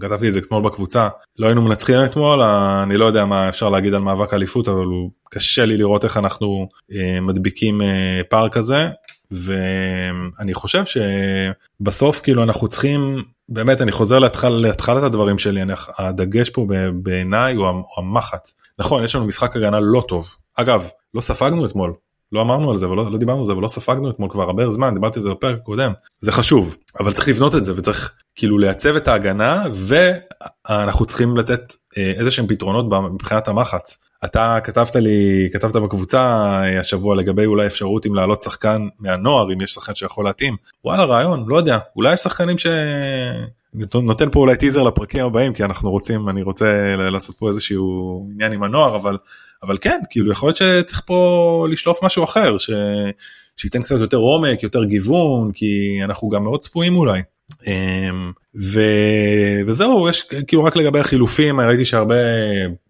כתבתי 0.00 0.28
את 0.28 0.32
זה 0.32 0.38
אתמול 0.38 0.62
בקבוצה 0.62 1.08
לא 1.38 1.46
היינו 1.46 1.62
מנצחים 1.62 2.04
אתמול 2.04 2.42
אני 2.42 2.96
לא 2.96 3.04
יודע 3.04 3.24
מה 3.24 3.48
אפשר 3.48 3.68
להגיד 3.68 3.94
על 3.94 4.00
מאבק 4.00 4.34
אליפות 4.34 4.68
אבל 4.68 4.84
הוא 4.84 5.10
קשה 5.30 5.64
לי 5.64 5.76
לראות 5.76 6.04
איך 6.04 6.16
אנחנו 6.16 6.68
אה, 6.92 7.20
מדביקים 7.20 7.82
אה, 7.82 8.20
פער 8.28 8.48
כזה 8.48 8.88
ואני 9.32 10.54
חושב 10.54 10.82
שבסוף 10.84 12.20
כאילו 12.20 12.42
אנחנו 12.42 12.68
צריכים 12.68 13.22
באמת 13.48 13.80
אני 13.80 13.92
חוזר 13.92 14.18
להתחל, 14.18 14.48
להתחלת 14.48 15.02
הדברים 15.02 15.38
שלי 15.38 15.62
אני, 15.62 15.72
הדגש 15.98 16.50
פה 16.50 16.66
בעיניי 16.94 17.54
הוא, 17.54 17.66
המחץ. 17.96 18.60
נכון 18.78 19.04
יש 19.04 19.14
לנו 19.14 19.26
משחק 19.26 19.56
הגנה 19.56 19.80
לא 19.80 20.04
טוב. 20.08 20.36
אגב 20.56 20.88
לא 21.14 21.20
ספגנו 21.20 21.66
אתמול 21.66 21.94
לא 22.32 22.42
אמרנו 22.42 22.70
על 22.70 22.76
זה 22.76 22.88
ולא 22.88 23.12
לא 23.12 23.18
דיברנו 23.18 23.38
על 23.38 23.44
זה 23.44 23.56
ולא 23.56 23.68
ספגנו 23.68 24.10
אתמול 24.10 24.30
כבר 24.30 24.42
הרבה 24.42 24.70
זמן 24.70 24.94
דיברתי 24.94 25.18
על 25.18 25.22
זה 25.22 25.30
בפרק 25.30 25.56
הקודם. 25.56 25.92
זה 26.18 26.32
חשוב 26.32 26.76
אבל 27.00 27.12
צריך 27.12 27.28
לבנות 27.28 27.54
את 27.54 27.64
זה 27.64 27.72
וצריך 27.76 28.12
כאילו 28.34 28.58
לייצב 28.58 28.96
את 28.96 29.08
ההגנה 29.08 29.62
ואנחנו 29.72 31.04
צריכים 31.04 31.36
לתת 31.36 31.72
אה, 31.98 32.12
איזה 32.16 32.30
שהם 32.30 32.46
פתרונות 32.46 32.86
מבחינת 33.12 33.48
המחץ. 33.48 34.02
אתה 34.24 34.58
כתבת 34.64 34.96
לי 34.96 35.48
כתבת 35.52 35.76
בקבוצה 35.76 36.20
אה, 36.64 36.80
השבוע 36.80 37.16
לגבי 37.16 37.46
אולי 37.46 37.66
אפשרות 37.66 38.06
אם 38.06 38.14
לעלות 38.14 38.42
שחקן 38.42 38.88
מהנוער 39.00 39.52
אם 39.52 39.60
יש 39.60 39.72
שחקן 39.72 39.94
שיכול 39.94 40.24
להתאים. 40.24 40.56
וואלה 40.84 41.04
רעיון 41.04 41.44
לא 41.46 41.56
יודע. 41.56 41.78
אולי 41.96 42.14
יש 42.14 42.20
שחקנים 42.20 42.58
ש... 42.58 42.66
נותן 43.94 44.30
פה 44.30 44.40
אולי 44.40 44.56
טיזר 44.56 44.82
לפרקים 44.82 45.24
הבאים 45.24 45.52
כי 45.52 45.64
אנחנו 45.64 45.90
רוצים 45.90 46.28
אני 46.28 46.42
רוצה 46.42 46.96
לעשות 46.96 47.36
פה 47.36 47.48
איזשהו 47.48 48.28
עניין 48.34 48.52
עם 48.52 48.62
הנוער 48.62 48.96
אבל 48.96 49.16
אבל 49.62 49.78
כן 49.80 50.00
כאילו 50.10 50.32
יכול 50.32 50.48
להיות 50.48 50.56
שצריך 50.56 51.02
פה 51.06 51.66
לשלוף 51.70 52.02
משהו 52.02 52.24
אחר 52.24 52.58
ש... 52.58 52.70
שייתן 53.56 53.82
קצת 53.82 53.98
יותר 54.00 54.16
עומק 54.16 54.62
יותר 54.62 54.84
גיוון 54.84 55.52
כי 55.52 55.98
אנחנו 56.04 56.28
גם 56.28 56.44
מאוד 56.44 56.60
צפויים 56.60 56.96
אולי. 56.96 57.20
אמ, 57.66 58.32
ו... 58.62 58.80
וזהו 59.66 60.08
יש 60.08 60.22
כאילו 60.46 60.64
רק 60.64 60.76
לגבי 60.76 61.00
החילופים 61.00 61.60
ראיתי 61.60 61.84
שהרבה 61.84 62.14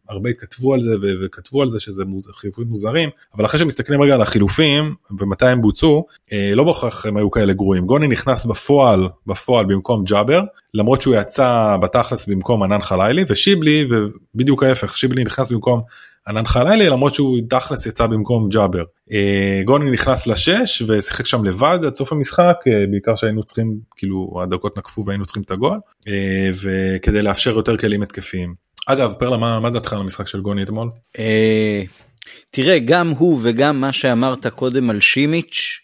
הרבה 0.08 0.30
התכתבו 0.30 0.74
על 0.74 0.80
זה 0.80 0.94
ו... 1.02 1.06
וכתבו 1.24 1.62
על 1.62 1.70
זה 1.70 1.80
שזה 1.80 2.04
מוז... 2.04 2.28
חילופים 2.34 2.64
מוזרים 2.68 3.10
אבל 3.36 3.44
אחרי 3.44 3.60
שמסתכלים 3.60 4.02
רגע 4.02 4.14
על 4.14 4.22
החילופים 4.22 4.94
ומתי 5.20 5.46
הם 5.46 5.62
בוצעו 5.62 6.06
אה, 6.32 6.52
לא 6.54 6.64
בהכרח 6.64 7.06
הם 7.06 7.16
היו 7.16 7.30
כאלה 7.30 7.52
גרועים 7.52 7.86
גוני 7.86 8.08
נכנס 8.08 8.46
בפועל 8.46 9.08
בפועל 9.26 9.66
במקום 9.66 10.04
ג'אבר 10.04 10.42
למרות 10.74 11.02
שהוא 11.02 11.14
יצא 11.14 11.76
בתכלס 11.82 12.28
במקום 12.28 12.62
ענן 12.62 12.82
חלילי 12.82 13.24
ושיבלי 13.28 13.88
ובדיוק 13.90 14.62
ההפך 14.62 14.96
שיבלי 14.96 15.24
נכנס 15.24 15.52
במקום 15.52 15.82
ענן 16.28 16.46
חלילי 16.46 16.88
למרות 16.88 17.14
שהוא 17.14 17.38
תכלס 17.50 17.86
יצא 17.86 18.06
במקום 18.06 18.48
ג'אבר. 18.48 18.84
אה, 19.12 19.62
גוני 19.64 19.90
נכנס 19.90 20.26
לשש 20.26 20.82
ושיחק 20.82 21.26
שם 21.26 21.44
לבד 21.44 21.78
עד 21.86 21.94
סוף 21.94 22.12
המשחק 22.12 22.56
אה, 22.66 22.86
בעיקר 22.90 23.16
שהיינו 23.16 23.42
צריכים 23.44 23.78
כאילו 23.96 24.40
הדקות 24.42 24.78
נקפו 24.78 25.04
והיינו 25.06 25.24
צריכים 25.24 25.42
את 25.42 25.50
הגול 25.50 25.78
אה, 26.08 26.50
וכדי 26.62 27.22
לאפשר 27.22 27.50
יותר 27.50 27.76
כלים 27.76 28.02
התקפיים. 28.02 28.54
אגב 28.86 29.12
פרלה 29.18 29.38
מה, 29.38 29.60
מה 29.60 29.70
דעתך 29.70 29.92
על 29.92 30.00
המשחק 30.00 30.26
של 30.26 30.40
גוני 30.40 30.62
אתמול? 30.62 30.90
תראה 32.50 32.78
גם 32.78 33.10
הוא 33.10 33.40
וגם 33.42 33.80
מה 33.80 33.92
שאמרת 33.92 34.46
קודם 34.46 34.90
על 34.90 35.00
שימיץ' 35.00 35.80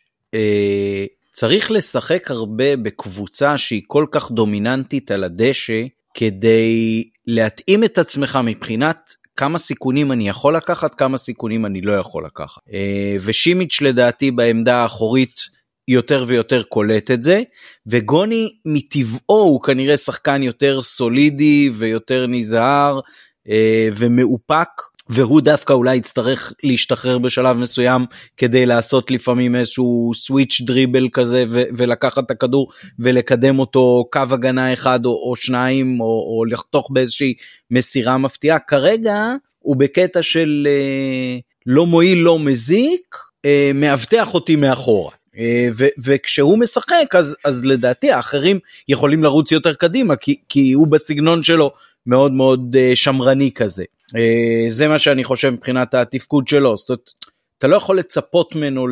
צריך 1.32 1.70
לשחק 1.70 2.30
הרבה 2.30 2.76
בקבוצה 2.76 3.58
שהיא 3.58 3.82
כל 3.86 4.06
כך 4.12 4.30
דומיננטית 4.30 5.10
על 5.10 5.24
הדשא 5.24 5.82
כדי 6.14 7.04
להתאים 7.26 7.84
את 7.84 7.98
עצמך 7.98 8.38
מבחינת 8.44 9.00
כמה 9.38 9.58
סיכונים 9.58 10.12
אני 10.12 10.28
יכול 10.28 10.56
לקחת, 10.56 10.94
כמה 10.94 11.18
סיכונים 11.18 11.66
אני 11.66 11.80
לא 11.80 11.92
יכול 11.92 12.24
לקחת. 12.26 12.62
אה, 12.72 13.16
ושימיץ' 13.20 13.80
לדעתי 13.80 14.30
בעמדה 14.30 14.76
האחורית 14.76 15.40
יותר 15.88 16.24
ויותר 16.28 16.62
קולט 16.62 17.10
את 17.10 17.22
זה, 17.22 17.42
וגוני 17.86 18.56
מטבעו 18.64 19.40
הוא 19.40 19.62
כנראה 19.62 19.96
שחקן 19.96 20.42
יותר 20.42 20.82
סולידי 20.82 21.70
ויותר 21.74 22.26
נזהר 22.28 23.00
אה, 23.48 23.88
ומאופק. 23.96 24.68
והוא 25.08 25.40
דווקא 25.40 25.72
אולי 25.72 25.96
יצטרך 25.96 26.52
להשתחרר 26.64 27.18
בשלב 27.18 27.56
מסוים 27.56 28.06
כדי 28.36 28.66
לעשות 28.66 29.10
לפעמים 29.10 29.56
איזשהו 29.56 30.12
סוויץ' 30.14 30.60
דריבל 30.60 31.08
כזה 31.12 31.44
ו- 31.48 31.62
ולקחת 31.76 32.24
את 32.26 32.30
הכדור 32.30 32.68
ולקדם 32.98 33.58
אותו 33.58 34.04
קו 34.12 34.20
הגנה 34.30 34.72
אחד 34.72 35.06
או, 35.06 35.10
או 35.10 35.36
שניים 35.36 36.00
או, 36.00 36.06
או 36.06 36.44
לחתוך 36.44 36.90
באיזושהי 36.90 37.34
מסירה 37.70 38.18
מפתיעה 38.18 38.58
כרגע 38.58 39.34
הוא 39.58 39.76
בקטע 39.76 40.22
של 40.22 40.68
אה, 40.70 41.38
לא 41.66 41.86
מועיל 41.86 42.18
לא 42.18 42.38
מזיק 42.38 43.16
אה, 43.44 43.70
מאבטח 43.74 44.34
אותי 44.34 44.56
מאחורה. 44.56 45.10
אה, 45.38 45.68
ו- 45.78 46.02
וכשהוא 46.04 46.58
משחק 46.58 47.14
אז 47.14 47.36
אז 47.44 47.64
לדעתי 47.64 48.10
האחרים 48.10 48.58
יכולים 48.88 49.24
לרוץ 49.24 49.52
יותר 49.52 49.74
קדימה 49.74 50.16
כי 50.16 50.36
כי 50.48 50.72
הוא 50.72 50.86
בסגנון 50.86 51.42
שלו 51.42 51.70
מאוד 52.06 52.32
מאוד 52.32 52.76
אה, 52.78 52.92
שמרני 52.94 53.50
כזה. 53.54 53.84
אה, 54.16 54.66
זה 54.68 54.88
מה 54.88 54.98
שאני 54.98 55.24
חושב 55.24 55.50
מבחינת 55.50 55.94
התפקוד 55.94 56.48
שלו. 56.48 56.78
זאת 56.78 56.88
אומרת, 56.88 57.10
אתה 57.58 57.66
לא 57.66 57.76
יכול 57.76 57.98
לצפות 57.98 58.54
ממנו 58.54 58.86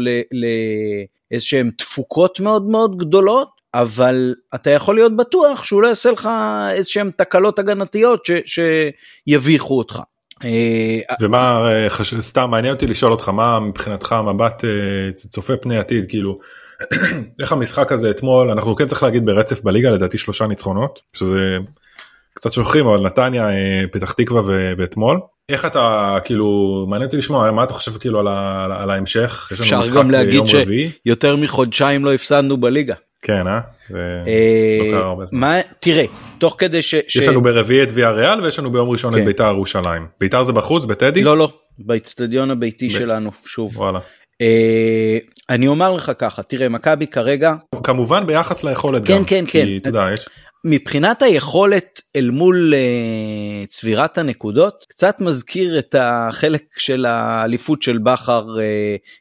לאיזשהם 1.31 1.71
תפוקות 1.79 2.41
מאוד 2.41 2.67
מאוד 2.67 2.99
גדולות, 2.99 3.49
אבל 3.75 4.35
אתה 4.55 4.71
יכול 4.71 4.95
להיות 4.95 5.17
בטוח 5.17 5.65
שהוא 5.65 5.83
לא 5.83 5.89
יעשה 5.89 6.11
לך 6.11 6.29
איזשהם 6.71 7.11
תקלות 7.17 7.59
הגנתיות 7.59 8.21
שיביכו 8.45 9.79
אותך. 9.79 10.01
ומה 11.21 11.69
סתם 12.21 12.51
מעניין 12.51 12.75
אותי 12.75 12.87
לשאול 12.87 13.13
אותך 13.13 13.29
מה 13.29 13.61
מבחינתך 13.61 14.15
מבט 14.27 14.65
צופה 15.15 15.57
פני 15.57 15.79
עתיד 15.79 16.09
כאילו 16.09 16.39
איך 17.41 17.53
המשחק 17.53 17.93
הזה 17.93 18.11
אתמול 18.11 18.51
אנחנו 18.51 18.77
כן 18.77 18.87
צריך 18.87 19.03
להגיד 19.03 19.27
ברצף 19.27 19.63
בליגה 19.63 19.91
לדעתי 19.91 20.19
שלושה 20.19 20.47
ניצחונות 20.47 21.01
שזה 21.13 21.59
קצת 22.37 22.53
שוכחים 22.53 22.87
אבל 22.87 23.01
נתניה 23.01 23.49
פתח 23.93 24.13
תקווה 24.13 24.43
ואתמול 24.77 25.21
איך 25.49 25.65
אתה 25.65 26.17
כאילו 26.25 26.87
מעניין 26.89 27.07
אותי 27.07 27.17
לשמוע 27.17 27.51
מה 27.51 27.65
אתה 27.65 27.73
חושב 27.73 27.99
כאילו 27.99 28.21
על, 28.21 28.29
ה, 28.29 28.65
על 28.83 28.91
ההמשך 28.91 29.49
אפשר 29.53 29.81
גם 29.95 30.11
להגיד 30.11 30.43
שיותר 31.07 31.37
מחודשיים 31.37 32.05
לא 32.05 32.15
הפסדנו 32.15 32.57
בליגה. 32.57 32.95
כן 33.23 33.47
אה? 33.47 33.61
אה 33.95 35.15
מה 35.33 35.61
תראה 35.81 36.05
תוך 36.39 36.55
כדי 36.59 36.83
ש... 36.83 36.95
יש 36.95 37.29
לנו 37.29 37.43
ברביעי 37.43 37.83
את 37.83 37.89
ויה 37.95 38.11
ריאל 38.11 38.41
ויש 38.41 38.59
לנו 38.59 38.73
ביום 38.73 38.91
ראשון 38.91 39.15
כן. 39.15 39.21
את 39.21 39.25
ביתר 39.25 39.51
ירושלים. 39.51 40.07
ביתר 40.21 40.43
זה 40.43 40.53
בחוץ 40.53 40.85
בטדי? 40.85 41.23
לא 41.23 41.37
לא 41.37 41.53
באצטדיון 41.79 42.51
הביתי 42.51 42.89
ב... 42.89 42.91
שלנו 42.91 43.31
שוב. 43.45 43.77
וואלה. 43.77 43.99
אה, 44.41 45.19
אני 45.51 45.67
אומר 45.67 45.93
לך 45.93 46.13
ככה 46.19 46.43
תראה 46.43 46.69
מכבי 46.69 47.07
כרגע 47.07 47.55
כמובן 47.83 48.27
ביחס 48.27 48.65
ליכולת 48.65 49.07
כן, 49.07 49.15
גם 49.15 49.25
כן 49.25 49.45
כן 49.47 49.67
כן. 49.67 49.77
אתה 49.77 49.89
יודע, 49.89 50.07
יש... 50.13 50.29
מבחינת 50.69 51.23
היכולת 51.23 52.01
אל 52.17 52.31
מול 52.31 52.75
uh, 52.75 53.67
צבירת 53.67 54.19
הנקודות 54.19 54.87
קצת 54.89 55.21
מזכיר 55.21 55.79
את 55.79 55.95
החלק 55.99 56.63
של 56.79 57.07
האליפות 57.07 57.83
של 57.83 57.99
בכר 57.99 58.47
uh, 58.57 58.61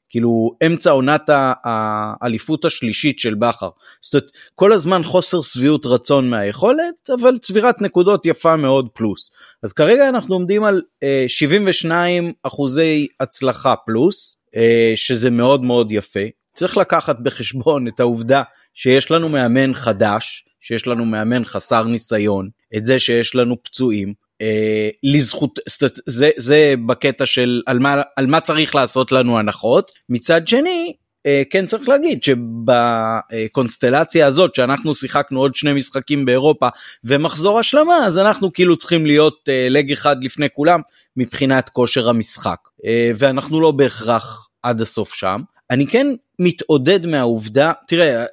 כאילו 0.10 0.52
אמצע 0.66 0.92
עונת 0.92 1.22
האליפות 1.64 2.66
השלישית 2.66 3.20
של 3.20 3.34
בכר. 3.34 3.70
זאת 4.02 4.14
אומרת 4.14 4.32
כל 4.56 4.74
הזמן 4.74 5.04
חוסר 5.04 5.42
שביעות 5.42 5.86
רצון 5.86 6.30
מהיכולת 6.30 7.10
אבל 7.20 7.38
צבירת 7.38 7.82
נקודות 7.82 8.26
יפה 8.26 8.56
מאוד 8.56 8.90
פלוס. 8.94 9.32
אז 9.64 9.74
כרגע 9.74 10.10
אנחנו 10.10 10.36
עומדים 10.36 10.64
על 10.64 10.82
uh, 11.04 11.06
72 11.28 12.34
אחוזי 12.44 13.08
הצלחה 13.20 13.76
פלוס 13.86 14.38
uh, 14.56 14.60
שזה 14.96 15.32
מאוד 15.32 15.64
מאוד 15.64 15.92
יפה. 15.92 16.26
צריך 16.56 16.78
לקחת 16.78 17.20
בחשבון 17.20 17.88
את 17.88 18.00
העובדה 18.00 18.44
שיש 18.74 19.12
לנו 19.12 19.30
מאמן 19.30 19.74
חדש 19.74 20.46
שיש 20.68 20.88
לנו 20.88 21.06
מאמן 21.06 21.46
חסר 21.46 21.84
ניסיון, 21.84 22.50
את 22.78 22.86
זה 22.86 23.00
שיש 23.00 23.36
לנו 23.36 23.64
פצועים, 23.64 24.14
אה, 24.42 24.90
לזכות, 25.04 25.60
זה, 26.06 26.30
זה 26.38 26.74
בקטע 26.86 27.26
של 27.26 27.62
על 27.66 27.80
מה, 27.80 28.02
על 28.16 28.28
מה 28.28 28.40
צריך 28.40 28.76
לעשות 28.76 29.12
לנו 29.12 29.40
הנחות, 29.40 29.92
מצד 30.10 30.48
שני 30.48 30.94
אה, 31.26 31.44
כן 31.50 31.66
צריך 31.66 31.90
להגיד 31.90 32.24
שבקונסטלציה 32.24 34.28
הזאת 34.28 34.56
שאנחנו 34.56 34.96
שיחקנו 34.96 35.40
עוד 35.40 35.56
שני 35.56 35.74
משחקים 35.74 36.26
באירופה 36.26 36.68
ומחזור 37.04 37.60
השלמה 37.60 38.06
אז 38.06 38.18
אנחנו 38.18 38.54
כאילו 38.54 38.78
צריכים 38.78 39.06
להיות 39.06 39.50
אה, 39.50 39.68
לג 39.70 39.92
אחד 39.92 40.24
לפני 40.24 40.48
כולם 40.54 40.82
מבחינת 41.18 41.70
כושר 41.70 42.10
המשחק 42.10 42.60
אה, 42.86 43.12
ואנחנו 43.18 43.62
לא 43.62 43.72
בהכרח 43.72 44.50
עד 44.64 44.82
הסוף 44.82 45.14
שם. 45.14 45.42
אני 45.72 45.88
כן 45.88 46.08
מתעודד 46.40 47.06
מהעובדה, 47.06 47.72
תראה, 47.88 48.26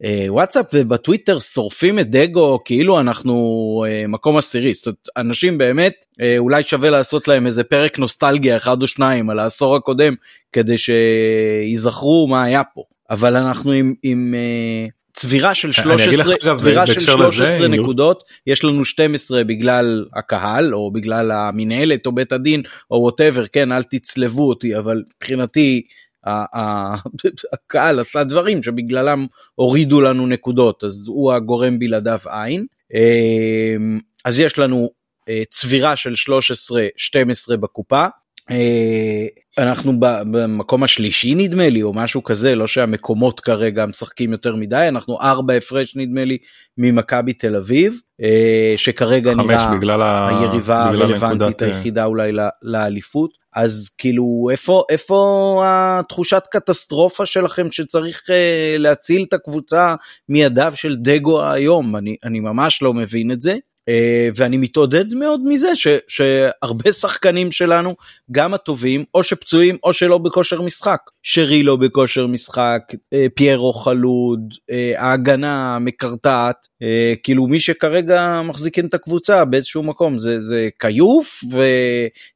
בוואטסאפ 0.00 0.66
ובטוויטר 0.72 1.38
שורפים 1.38 1.98
את 1.98 2.10
דגו 2.10 2.58
כאילו 2.64 3.00
אנחנו 3.00 3.84
אה, 3.88 4.06
מקום 4.08 4.36
עשירי, 4.36 4.74
זאת 4.74 4.86
אומרת, 4.86 5.08
אנשים 5.16 5.58
באמת, 5.58 5.94
אה, 6.20 6.38
אולי 6.38 6.62
שווה 6.62 6.90
לעשות 6.90 7.28
להם 7.28 7.46
איזה 7.46 7.64
פרק 7.64 7.98
נוסטלגיה 7.98 8.56
אחד 8.56 8.82
או 8.82 8.86
שניים 8.86 9.30
על 9.30 9.38
העשור 9.38 9.76
הקודם, 9.76 10.14
כדי 10.52 10.76
שיזכרו 10.78 12.26
מה 12.30 12.42
היה 12.44 12.64
פה. 12.64 12.82
אבל 13.10 13.36
אנחנו 13.36 13.72
עם, 13.72 13.94
עם 14.02 14.34
צבירה 15.18 15.54
של 15.54 15.72
13, 15.72 16.34
צבירה 16.56 16.86
של 16.86 17.00
13 17.00 17.44
לזה, 17.44 17.68
נקודות, 17.68 18.24
יש 18.46 18.64
לנו 18.64 18.84
12 18.84 19.44
בגלל 19.44 20.04
הקהל 20.14 20.74
או 20.74 20.90
בגלל 20.90 21.30
המנהלת 21.30 22.06
או 22.06 22.12
בית 22.12 22.32
הדין 22.32 22.62
או 22.90 22.96
ווטאבר, 22.96 23.46
כן 23.46 23.72
אל 23.72 23.82
תצלבו 23.82 24.48
אותי 24.48 24.78
אבל 24.78 25.02
מבחינתי 25.16 25.82
הקהל 27.52 27.98
עשה 27.98 28.24
דברים 28.24 28.62
שבגללם 28.62 29.26
הורידו 29.54 30.00
לנו 30.00 30.26
נקודות 30.26 30.84
אז 30.84 31.04
הוא 31.08 31.32
הגורם 31.32 31.78
בלעדיו 31.78 32.18
עין. 32.26 32.66
אמ, 32.94 34.00
אז 34.24 34.40
יש 34.40 34.58
לנו 34.58 34.90
אה, 35.28 35.42
צבירה 35.50 35.96
של 35.96 36.14
13-12 37.52 37.56
בקופה. 37.56 38.06
אה, 38.50 39.26
אנחנו 39.58 39.92
במקום 40.00 40.82
השלישי 40.82 41.34
נדמה 41.34 41.68
לי 41.68 41.82
או 41.82 41.92
משהו 41.92 42.22
כזה 42.22 42.54
לא 42.54 42.66
שהמקומות 42.66 43.40
כרגע 43.40 43.86
משחקים 43.86 44.32
יותר 44.32 44.56
מדי 44.56 44.84
אנחנו 44.88 45.20
ארבע 45.20 45.54
הפרש 45.54 45.96
נדמה 45.96 46.24
לי 46.24 46.38
ממכבי 46.78 47.32
תל 47.32 47.56
אביב 47.56 48.00
אה, 48.22 48.74
שכרגע 48.76 49.34
נראה 49.34 49.76
בגלל 49.76 50.02
היריבה 50.02 50.84
הרלוונטית 50.84 51.62
היחידה 51.62 52.04
אולי 52.04 52.32
לאליפות 52.62 53.30
אז 53.54 53.90
כאילו 53.98 54.48
איפה 54.52 54.84
איפה 54.90 55.62
התחושת 55.66 56.42
קטסטרופה 56.50 57.26
שלכם 57.26 57.70
שצריך 57.70 58.22
אה, 58.30 58.76
להציל 58.78 59.24
את 59.28 59.32
הקבוצה 59.32 59.94
מידיו 60.28 60.72
של 60.76 60.96
דגו 60.96 61.44
היום 61.44 61.96
אני 61.96 62.16
אני 62.24 62.40
ממש 62.40 62.82
לא 62.82 62.94
מבין 62.94 63.30
את 63.30 63.42
זה. 63.42 63.56
אה, 63.88 64.28
ואני 64.36 64.56
מתעודד 64.56 65.14
מאוד 65.14 65.40
מזה 65.44 65.76
ש, 65.76 65.86
שהרבה 66.08 66.92
שחקנים 66.92 67.52
שלנו 67.52 67.96
גם 68.32 68.54
הטובים 68.54 69.04
או 69.14 69.22
שפצועים 69.22 69.76
או 69.84 69.92
שלא 69.92 70.18
בכושר 70.18 70.62
משחק. 70.62 71.00
שרי 71.22 71.62
לא 71.62 71.76
בכושר 71.76 72.26
משחק 72.26 72.82
אה, 73.12 73.26
פיירו 73.34 73.72
חלוד 73.72 74.40
ההגנה 74.96 75.78
מקרטעת 75.78 76.56
כאילו 77.22 77.46
מי 77.46 77.60
שכרגע 77.60 78.40
מחזיקים 78.44 78.86
את 78.86 78.94
הקבוצה 78.94 79.44
באיזשהו 79.44 79.82
מקום 79.82 80.18
זה 80.18 80.40
זה 80.40 80.68
כיוף 80.78 81.40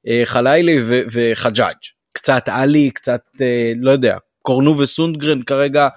וחלילי 0.07 0.79
וחג'אג' 0.87 1.77
קצת 2.13 2.43
עלי 2.47 2.91
קצת 2.91 3.21
לא 3.81 3.91
יודע 3.91 4.17
קורנו 4.43 4.79
וסונדגרן 4.79 5.43
כרגע 5.43 5.89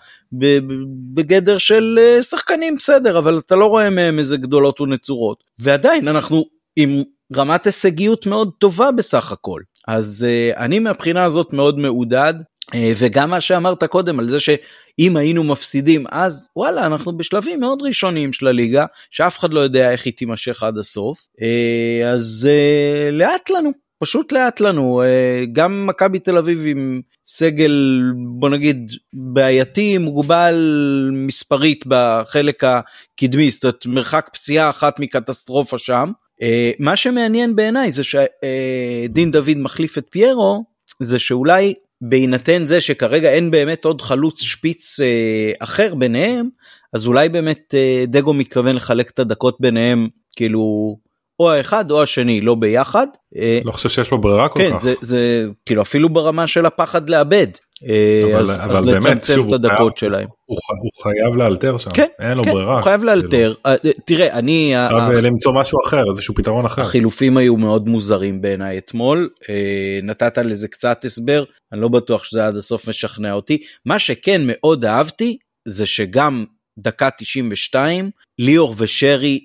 בגדר 1.14 1.58
של 1.58 2.00
אה, 2.02 2.24
שחקנים 2.24 2.76
בסדר 2.76 3.18
אבל 3.18 3.38
אתה 3.38 3.56
לא 3.56 3.66
רואה 3.66 3.90
מהם 3.90 4.20
איזה 4.20 4.38
גדולות 4.38 4.82
ונצורות. 4.82 5.44
ועדיין 5.60 6.08
אנחנו 6.08 6.44
עם 6.76 7.04
רמת 7.36 7.66
הישגיות 7.66 8.26
מאוד 8.26 8.52
טובה 8.60 8.92
בסך 8.92 9.32
הכל. 9.32 9.62
אז 9.88 10.26
uh, 10.28 10.58
אני 10.58 10.80
מהבחינה 10.80 11.24
הזאת 11.24 11.54
מאוד 11.54 11.80
מעודד 11.80 12.34
uh, 12.72 12.78
וגם 12.98 13.30
מה 13.30 13.42
שאמרת 13.42 13.84
קודם 13.84 14.20
על 14.20 14.30
זה 14.30 14.40
שאם 14.40 15.18
היינו 15.18 15.44
מפסידים 15.44 16.06
אז 16.12 16.50
וואלה 16.56 16.86
אנחנו 16.86 17.18
בשלבים 17.18 17.60
מאוד 17.60 17.82
ראשוניים 17.82 18.34
של 18.34 18.48
הליגה 18.48 18.86
שאף 19.12 19.40
אחד 19.40 19.54
לא 19.54 19.60
יודע 19.60 19.92
איך 19.92 20.06
היא 20.06 20.14
תימשך 20.14 20.64
עד 20.64 20.78
הסוף. 20.78 21.28
אז 22.06 22.50
לאט 23.12 23.50
לנו 23.50 23.72
פשוט 24.00 24.32
לאט 24.32 24.60
לנו 24.60 25.02
אה, 25.02 25.44
גם 25.52 25.88
מכבי 25.88 26.20
תל 26.20 26.38
אביב 26.38 26.64
עם 26.66 27.02
סגל 27.26 28.02
בוא 28.40 28.50
נגיד 28.50 28.92
בעייתי 29.14 29.98
מוגבל 29.98 30.56
מספרית 31.14 31.86
בחלק 31.88 32.64
הקדמי 32.64 33.52
זאת 33.52 33.64
אומרת 33.64 33.86
מרחק 33.86 34.30
פציעה 34.34 34.70
אחת 34.70 35.00
מקטסטרופה 35.00 35.78
שם. 35.78 36.12
אה, 36.42 36.72
מה 36.80 36.96
שמעניין 36.96 37.56
בעיניי 37.56 37.92
זה 37.92 38.04
שדין 38.04 39.32
דוד 39.32 39.58
מחליף 39.58 39.98
את 39.98 40.06
פיירו 40.10 40.66
זה 41.02 41.20
שאולי 41.20 41.74
בהינתן 42.02 42.66
זה 42.66 42.82
שכרגע 42.82 43.30
אין 43.30 43.52
באמת 43.52 43.86
עוד 43.86 44.02
חלוץ 44.02 44.42
שפיץ 44.42 45.00
אה, 45.00 45.52
אחר 45.60 45.96
ביניהם 45.96 46.50
אז 46.94 47.08
אולי 47.08 47.30
באמת 47.30 47.74
דגו 48.08 48.34
מתכוון 48.34 48.76
לחלק 48.76 49.10
את 49.10 49.20
הדקות 49.20 49.58
ביניהם 49.60 50.08
כאילו 50.36 50.98
או 51.40 51.52
האחד 51.52 51.92
או 51.92 52.04
השני 52.04 52.42
לא 52.42 52.56
ביחד. 52.56 53.08
אה, 53.38 53.60
לא 53.66 53.72
חושב 53.72 53.90
שיש 53.90 54.12
לו 54.12 54.22
ברירה 54.22 54.50
כל 54.50 54.60
כן, 54.60 54.72
כך. 54.76 54.84
זה, 54.84 54.94
זה 55.02 55.46
כאילו 55.66 55.82
אפילו 55.82 56.10
ברמה 56.10 56.48
של 56.48 56.66
הפחד 56.66 57.10
לאבד. 57.10 57.48
אה, 57.90 58.22
אבל, 58.34 58.42
אז, 58.42 58.66
אבל 58.66 58.76
אז 58.76 58.86
באמת 58.86 59.24
שוב, 59.24 59.48
את 59.48 59.54
הדקות 59.54 59.80
הוא, 59.80 59.98
שלהם. 59.98 60.28
הוא, 60.46 60.58
הוא 60.82 61.04
חייב 61.04 61.36
לאלתר 61.36 61.78
שם, 61.78 61.92
כן, 61.92 62.08
אין 62.20 62.38
לו 62.38 62.44
כן, 62.44 62.52
ברירה. 62.52 62.76
הוא 62.76 62.84
חייב 62.84 63.04
לאלתר. 63.04 63.54
כאילו. 63.64 63.94
תראה 64.06 64.34
אני... 64.34 64.74
חייב 64.88 65.12
למצוא 65.12 65.54
משהו 65.54 65.80
אחר 65.86 66.04
איזשהו 66.10 66.36
פתרון 66.36 66.66
אחר. 66.66 66.82
החילופים 66.82 67.38
היו 67.38 67.58
מאוד 67.58 67.90
מוזרים 67.90 68.42
בעיניי 68.42 68.78
אתמול 68.78 69.30
נתת 70.04 70.38
לזה 70.38 70.68
קצת 70.68 71.06
הסבר 71.06 71.44
אני 71.74 71.82
לא 71.82 71.88
בטוח 71.88 72.24
שזה 72.24 72.48
עד 72.48 72.56
הסוף 72.56 72.90
משכנע 72.90 73.34
אותי 73.34 73.58
מה 73.86 74.00
שכן 74.00 74.42
מאוד 74.46 74.86
אהבתי 74.86 75.38
זה 75.68 75.86
שגם 75.86 76.46
דקה 76.80 77.10
92 77.18 78.10
ליאור 78.40 78.76
ושרי 78.78 79.40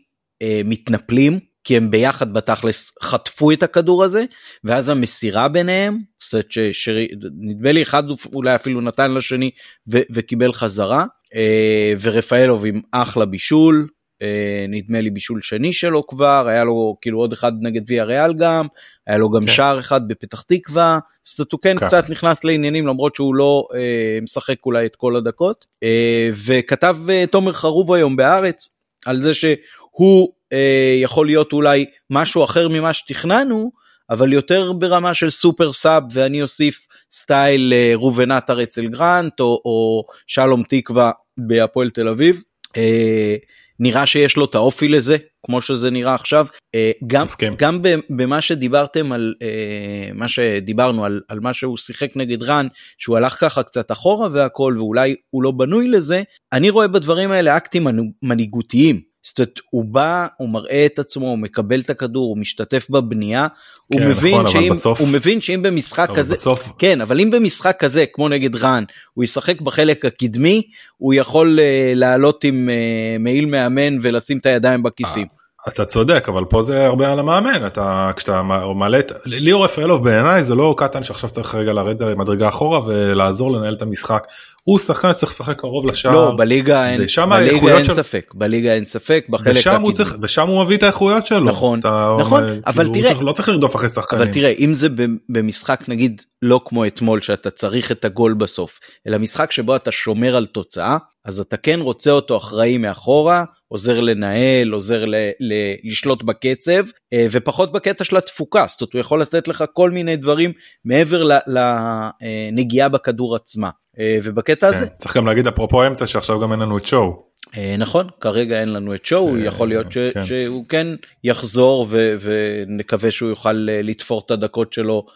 מתנפלים 0.64 1.38
כי 1.64 1.76
הם 1.76 1.90
ביחד 1.90 2.32
בתכלס 2.32 2.92
חטפו 3.02 3.52
את 3.52 3.62
הכדור 3.62 4.04
הזה 4.04 4.24
ואז 4.64 4.88
המסירה 4.88 5.48
ביניהם 5.48 5.98
זאת 6.22 6.32
אומרת 6.32 6.46
שנדמה 6.72 7.72
לי 7.72 7.82
אחד 7.82 8.02
אולי 8.32 8.54
אפילו 8.54 8.80
נתן 8.80 9.14
לשני 9.14 9.50
ו- 9.92 10.02
וקיבל 10.10 10.52
חזרה 10.52 11.04
אה, 11.34 11.94
ורפאלוב 12.00 12.66
עם 12.66 12.80
אחלה 12.92 13.24
בישול 13.24 13.88
אה, 14.22 14.66
נדמה 14.68 15.00
לי 15.00 15.10
בישול 15.10 15.40
שני 15.42 15.72
שלו 15.72 16.06
כבר 16.06 16.48
היה 16.48 16.64
לו 16.64 16.96
כאילו 17.00 17.18
עוד 17.18 17.32
אחד 17.32 17.52
נגד 17.62 17.82
ויה 17.86 18.04
ריאל 18.04 18.34
גם 18.34 18.66
היה 19.06 19.18
לו 19.18 19.30
גם 19.30 19.40
כן. 19.40 19.52
שער 19.52 19.78
אחד 19.78 20.08
בפתח 20.08 20.42
תקווה 20.42 20.98
זאת 21.22 21.38
אומרת 21.38 21.52
הוא 21.52 21.60
כן, 21.60 21.78
כן 21.78 21.86
קצת 21.86 22.10
נכנס 22.10 22.44
לעניינים 22.44 22.86
למרות 22.86 23.14
שהוא 23.14 23.34
לא 23.34 23.68
אה, 23.74 24.18
משחק 24.22 24.66
אולי 24.66 24.86
את 24.86 24.96
כל 24.96 25.16
הדקות 25.16 25.66
אה, 25.82 26.30
וכתב 26.46 26.96
אה, 27.10 27.24
תומר 27.30 27.52
חרוב 27.52 27.92
היום 27.92 28.16
בארץ 28.16 28.68
על 29.06 29.22
זה 29.22 29.34
שהוא 29.34 30.32
אה, 30.52 30.98
יכול 31.02 31.26
להיות 31.26 31.52
אולי 31.52 31.84
משהו 32.10 32.44
אחר 32.44 32.68
ממה 32.68 32.92
שתכננו, 32.92 33.72
אבל 34.10 34.32
יותר 34.32 34.72
ברמה 34.72 35.14
של 35.14 35.30
super 35.30 35.72
sub 35.72 36.02
ואני 36.12 36.42
אוסיף 36.42 36.86
style 37.12 37.72
אה, 37.72 37.92
ראובן 37.94 38.30
עטר 38.30 38.62
אצל 38.62 38.86
גרנט 38.86 39.40
או, 39.40 39.62
או 39.64 40.04
שלום 40.26 40.62
תקווה 40.68 41.10
בהפועל 41.38 41.90
תל 41.90 42.08
אביב. 42.08 42.42
אה, 42.76 43.36
נראה 43.80 44.06
שיש 44.06 44.36
לו 44.36 44.44
את 44.44 44.54
האופי 44.54 44.88
לזה 44.88 45.16
כמו 45.46 45.62
שזה 45.62 45.90
נראה 45.90 46.14
עכשיו 46.14 46.46
אה, 46.74 46.90
גם 47.06 47.24
מסכים. 47.24 47.54
גם 47.58 47.82
במה 48.10 48.40
שדיברתם 48.40 49.12
על 49.12 49.34
אה, 49.42 50.10
מה 50.14 50.28
שדיברנו 50.28 51.04
על, 51.04 51.20
על 51.28 51.40
מה 51.40 51.54
שהוא 51.54 51.76
שיחק 51.76 52.16
נגד 52.16 52.42
רן 52.42 52.66
שהוא 52.98 53.16
הלך 53.16 53.40
ככה 53.40 53.62
קצת 53.62 53.92
אחורה 53.92 54.28
והכל 54.32 54.74
ואולי 54.78 55.16
הוא 55.30 55.42
לא 55.42 55.50
בנוי 55.50 55.88
לזה 55.88 56.22
אני 56.52 56.70
רואה 56.70 56.88
בדברים 56.88 57.30
האלה 57.30 57.56
אקטים 57.56 57.86
מנהיגותיים 58.22 59.00
זאת 59.22 59.38
אומרת, 59.38 59.60
הוא 59.70 59.84
בא, 59.84 60.26
הוא 60.36 60.48
מראה 60.48 60.86
את 60.86 60.98
עצמו, 60.98 61.26
הוא 61.26 61.38
מקבל 61.38 61.80
את 61.80 61.90
הכדור, 61.90 62.28
הוא 62.28 62.38
משתתף 62.38 62.86
בבנייה, 62.90 63.46
כן, 63.92 64.02
הוא, 64.02 64.10
מבין 64.10 64.34
נכון, 64.34 64.46
שאם, 64.48 64.70
בסוף, 64.70 65.00
הוא 65.00 65.08
מבין 65.08 65.40
שאם 65.40 65.62
במשחק 65.62 66.08
כזה, 66.16 66.34
בסוף... 66.34 66.68
כן, 66.78 67.00
אבל 67.00 67.20
אם 67.20 67.30
במשחק 67.30 67.76
כזה, 67.78 68.04
כמו 68.12 68.28
נגד 68.28 68.56
רן, 68.56 68.84
הוא 69.14 69.24
ישחק 69.24 69.60
בחלק 69.60 70.04
הקדמי, 70.04 70.62
הוא 70.96 71.14
יכול 71.14 71.58
uh, 71.58 71.62
לעלות 71.94 72.44
עם 72.44 72.68
uh, 72.68 73.22
מעיל 73.22 73.46
מאמן 73.46 73.98
ולשים 74.02 74.38
את 74.38 74.46
הידיים 74.46 74.82
בכיסים. 74.82 75.39
אתה 75.68 75.84
צודק 75.84 76.28
אבל 76.28 76.44
פה 76.44 76.62
זה 76.62 76.86
הרבה 76.86 77.12
על 77.12 77.18
המאמן 77.18 77.66
אתה 77.66 78.10
כשאתה 78.16 78.42
מעלה 78.74 78.98
את 78.98 79.12
ליאור 79.26 79.64
רפאלוב 79.64 80.04
בעיניי 80.04 80.42
זה 80.42 80.54
לא 80.54 80.74
קטן 80.78 81.04
שעכשיו 81.04 81.30
צריך 81.30 81.54
רגע 81.54 81.72
לרדת 81.72 82.16
מדרגה 82.16 82.48
אחורה 82.48 82.86
ולעזור 82.86 83.52
לנהל 83.52 83.74
את 83.74 83.82
המשחק. 83.82 84.26
הוא 84.62 84.78
שחקן 84.78 85.12
צריך 85.12 85.32
לשחק 85.32 85.58
קרוב 85.58 85.86
לשער. 85.86 86.12
לא 86.12 86.34
בליגה 86.36 86.88
אין, 86.88 87.00
בליגה 87.30 87.76
אין 87.76 87.84
של... 87.84 87.92
ספק 87.94 88.32
בליגה 88.34 88.74
אין 88.74 88.84
ספק 88.84 89.26
בחלק 89.28 89.56
ושם 89.56 89.80
הוא, 89.82 89.92
צריך, 89.92 90.16
ושם 90.22 90.48
הוא 90.48 90.64
מביא 90.64 90.76
את 90.76 90.82
האיכויות 90.82 91.26
שלו. 91.26 91.44
נכון 91.44 91.78
אתה, 91.78 92.16
נכון 92.20 92.42
אומר, 92.42 92.58
אבל 92.66 92.84
כאילו, 92.84 92.92
תראה 92.92 93.08
צריך, 93.08 93.22
לא 93.22 93.32
צריך 93.32 93.48
לרדוף 93.48 93.76
אחרי 93.76 93.88
שחקנים. 93.88 94.22
אבל 94.22 94.32
תראה 94.32 94.50
אם 94.58 94.74
זה 94.74 94.88
במשחק 95.28 95.84
נגיד 95.88 96.22
לא 96.42 96.60
כמו 96.64 96.86
אתמול 96.86 97.20
שאתה 97.20 97.50
צריך 97.50 97.92
את 97.92 98.04
הגול 98.04 98.34
בסוף 98.34 98.78
אלא 99.06 99.18
משחק 99.18 99.52
שבו 99.52 99.76
אתה 99.76 99.90
שומר 99.90 100.36
על 100.36 100.46
תוצאה 100.46 100.96
אז 101.24 101.40
אתה 101.40 101.56
כן 101.56 101.80
רוצה 101.80 102.10
אותו 102.10 102.36
אחראי 102.36 102.78
מאחורה, 102.78 103.44
עוזר 103.68 104.00
לנהל, 104.00 104.70
עוזר 104.72 105.04
ל, 105.04 105.14
ל, 105.40 105.54
לשלוט 105.84 106.22
בקצב, 106.22 106.82
אה, 107.12 107.26
ופחות 107.30 107.72
בקטע 107.72 108.04
של 108.04 108.16
התפוקה, 108.16 108.64
זאת 108.68 108.80
אומרת 108.80 108.92
הוא 108.92 109.00
יכול 109.00 109.22
לתת 109.22 109.48
לך 109.48 109.64
כל 109.72 109.90
מיני 109.90 110.16
דברים 110.16 110.52
מעבר 110.84 111.28
לנגיעה 111.46 112.88
בכדור 112.88 113.36
עצמה. 113.36 113.70
אה, 113.98 114.18
ובקטע 114.22 114.66
כן, 114.70 114.76
הזה. 114.76 114.86
צריך 114.86 115.16
גם 115.16 115.26
להגיד 115.26 115.46
אפרופו 115.46 115.86
אמצע 115.86 116.06
שעכשיו 116.06 116.40
גם 116.40 116.52
אין 116.52 116.60
לנו 116.60 116.78
את 116.78 116.86
שואו. 116.86 117.30
אה, 117.56 117.74
נכון, 117.78 118.08
כרגע 118.20 118.60
אין 118.60 118.72
לנו 118.72 118.94
את 118.94 119.04
שואו, 119.04 119.38
יכול 119.38 119.68
להיות 119.68 119.92
ש, 119.92 119.98
כן. 119.98 120.24
שהוא 120.24 120.64
כן 120.68 120.86
יחזור 121.24 121.86
ו, 121.90 122.16
ונקווה 122.20 123.10
שהוא 123.10 123.28
יוכל 123.28 123.52
לתפור 123.52 124.22
את 124.26 124.30
הדקות 124.30 124.72
שלו 124.72 125.06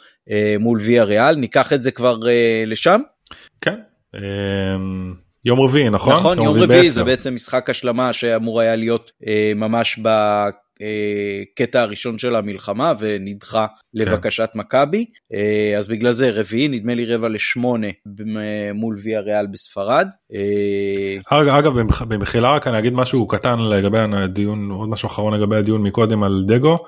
מול 0.60 0.80
ויה 0.80 1.04
ריאל, 1.04 1.34
ניקח 1.34 1.72
את 1.72 1.82
זה 1.82 1.90
כבר 1.90 2.18
לשם? 2.66 3.00
כן. 3.60 3.80
יום 5.44 5.60
רביעי 5.60 5.90
נכון? 5.90 6.14
נכון 6.14 6.38
יום, 6.38 6.46
יום 6.46 6.58
רביעי 6.58 6.90
זה 6.90 7.04
בעצם 7.04 7.34
משחק 7.34 7.70
השלמה 7.70 8.12
שאמור 8.12 8.60
היה 8.60 8.76
להיות 8.76 9.10
אה, 9.26 9.52
ממש 9.56 9.98
בקטע 9.98 11.80
הראשון 11.80 12.18
של 12.18 12.36
המלחמה 12.36 12.92
ונדחה 12.98 13.66
כן. 13.66 14.00
לבקשת 14.00 14.50
מכבי 14.54 15.04
אה, 15.34 15.78
אז 15.78 15.88
בגלל 15.88 16.12
זה 16.12 16.30
רביעי 16.30 16.68
נדמה 16.68 16.94
לי 16.94 17.14
רבע 17.14 17.28
לשמונה 17.28 17.86
מול 18.74 18.96
ויה 19.02 19.20
ריאל 19.20 19.46
בספרד. 19.46 20.08
אה... 20.34 21.58
אגב 21.58 21.72
במחילה 22.08 22.54
רק 22.54 22.66
אני 22.66 22.78
אגיד 22.78 22.92
משהו 22.92 23.26
קטן 23.26 23.58
לגבי 23.58 23.98
הדיון 23.98 24.70
עוד 24.70 24.88
משהו 24.88 25.06
אחרון 25.06 25.34
לגבי 25.34 25.56
הדיון 25.56 25.82
מקודם 25.82 26.22
על 26.22 26.44
דגו. 26.46 26.78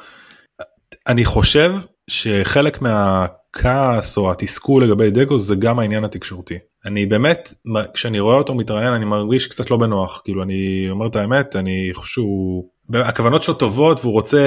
אני 1.07 1.25
חושב 1.25 1.75
שחלק 2.11 2.83
מהכעס 2.83 4.17
או 4.17 4.31
התסכול 4.31 4.85
לגבי 4.85 5.11
דגו 5.11 5.39
זה 5.39 5.55
גם 5.55 5.79
העניין 5.79 6.05
התקשורתי. 6.05 6.59
אני 6.87 7.07
באמת 7.07 7.55
כשאני 7.95 8.21
רואה 8.21 8.37
אותו 8.37 8.55
מתראיין 8.55 8.93
אני 8.93 9.05
מרגיש 9.05 9.47
קצת 9.47 9.71
לא 9.71 9.77
בנוח 9.77 10.21
כאילו 10.25 10.43
אני 10.43 10.87
אומר 10.91 11.07
את 11.07 11.17
האמת 11.17 11.57
אני 11.57 11.91
חושב 11.95 12.13
שהוא 12.13 12.69
הכוונות 12.95 13.43
שלו 13.43 13.55
טובות 13.55 14.01
והוא 14.01 14.13
רוצה 14.13 14.41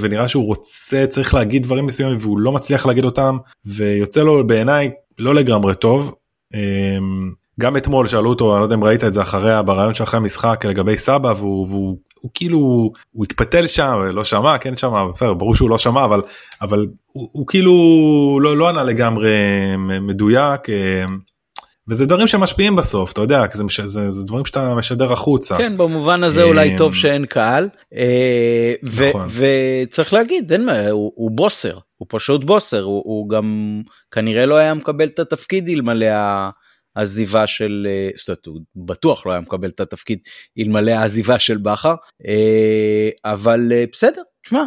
ונראה 0.00 0.28
שהוא 0.28 0.46
רוצה 0.46 1.06
צריך 1.06 1.34
להגיד 1.34 1.62
דברים 1.62 1.86
מסוימים 1.86 2.16
והוא 2.20 2.38
לא 2.38 2.52
מצליח 2.52 2.86
להגיד 2.86 3.04
אותם 3.04 3.36
ויוצא 3.66 4.22
לו 4.22 4.46
בעיניי 4.46 4.90
לא 5.18 5.34
לגמרי 5.34 5.74
טוב. 5.74 6.14
אמ, 6.54 7.30
גם 7.60 7.76
אתמול 7.76 8.06
שאלו 8.06 8.30
אותו 8.30 8.52
אני 8.52 8.60
לא 8.60 8.64
יודע 8.64 8.74
אם 8.74 8.84
ראית 8.84 9.04
את 9.04 9.12
זה 9.12 9.22
אחריה 9.22 9.62
ברעיון 9.62 9.94
שאחרי 9.94 10.18
המשחק 10.18 10.64
לגבי 10.64 10.96
סבא 10.96 11.34
והוא, 11.36 11.68
והוא 11.68 11.98
הוא 12.20 12.30
כאילו 12.34 12.58
הוא 13.12 13.24
התפתל 13.24 13.66
שם 13.66 14.00
לא 14.12 14.24
שמע 14.24 14.58
כן 14.58 14.76
שמע 14.76 15.04
בסדר 15.04 15.34
ברור 15.34 15.54
שהוא 15.54 15.70
לא 15.70 15.78
שמע 15.78 16.04
אבל 16.04 16.22
אבל 16.62 16.86
הוא, 17.12 17.28
הוא 17.32 17.46
כאילו 17.46 17.72
לא 18.42 18.56
לא 18.56 18.68
ענה 18.68 18.82
לגמרי 18.82 19.30
מדויק. 20.00 20.60
וזה 21.88 22.06
דברים 22.06 22.26
שמשפיעים 22.26 22.76
בסוף 22.76 23.12
אתה 23.12 23.20
יודע 23.20 23.44
זה, 23.52 23.64
זה, 23.86 24.10
זה 24.10 24.24
דברים 24.24 24.46
שאתה 24.46 24.74
משדר 24.74 25.12
החוצה. 25.12 25.56
כן 25.58 25.76
במובן 25.76 26.24
הזה 26.24 26.42
אולי 26.42 26.76
טוב 26.76 26.92
אמ, 26.92 26.94
שאין 26.94 27.26
קהל 27.26 27.68
אה, 27.94 28.74
נכון. 28.82 29.28
וצריך 29.30 30.12
להגיד 30.12 30.52
אין 30.52 30.66
מה 30.66 30.88
הוא, 30.88 31.12
הוא 31.14 31.30
בוסר 31.30 31.78
הוא 31.96 32.06
פשוט 32.10 32.44
בוסר 32.44 32.82
הוא, 32.82 33.02
הוא 33.04 33.28
גם 33.28 33.80
כנראה 34.10 34.46
לא 34.46 34.54
היה 34.54 34.74
מקבל 34.74 35.06
את 35.06 35.18
התפקיד 35.18 35.68
אלמלא 35.68 36.06
העזיבה 36.96 37.46
של 37.46 37.86
אה, 37.90 38.10
זאת 38.16 38.28
אומרת, 38.28 38.46
הוא 38.46 38.86
בטוח 38.86 39.26
לא 39.26 39.32
היה 39.32 39.40
מקבל 39.40 39.68
את 39.68 39.80
התפקיד 39.80 40.18
אלמלא 40.58 40.90
העזיבה 40.90 41.38
של 41.38 41.56
בכר 41.56 41.94
אה, 42.26 43.08
אבל 43.24 43.72
בסדר 43.92 44.22
תשמע 44.42 44.64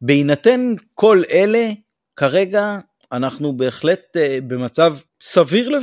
בהינתן 0.00 0.74
כל 0.94 1.22
אלה 1.30 1.68
כרגע 2.16 2.78
אנחנו 3.12 3.56
בהחלט 3.56 4.16
במצב 4.46 4.94
סביר 5.26 5.78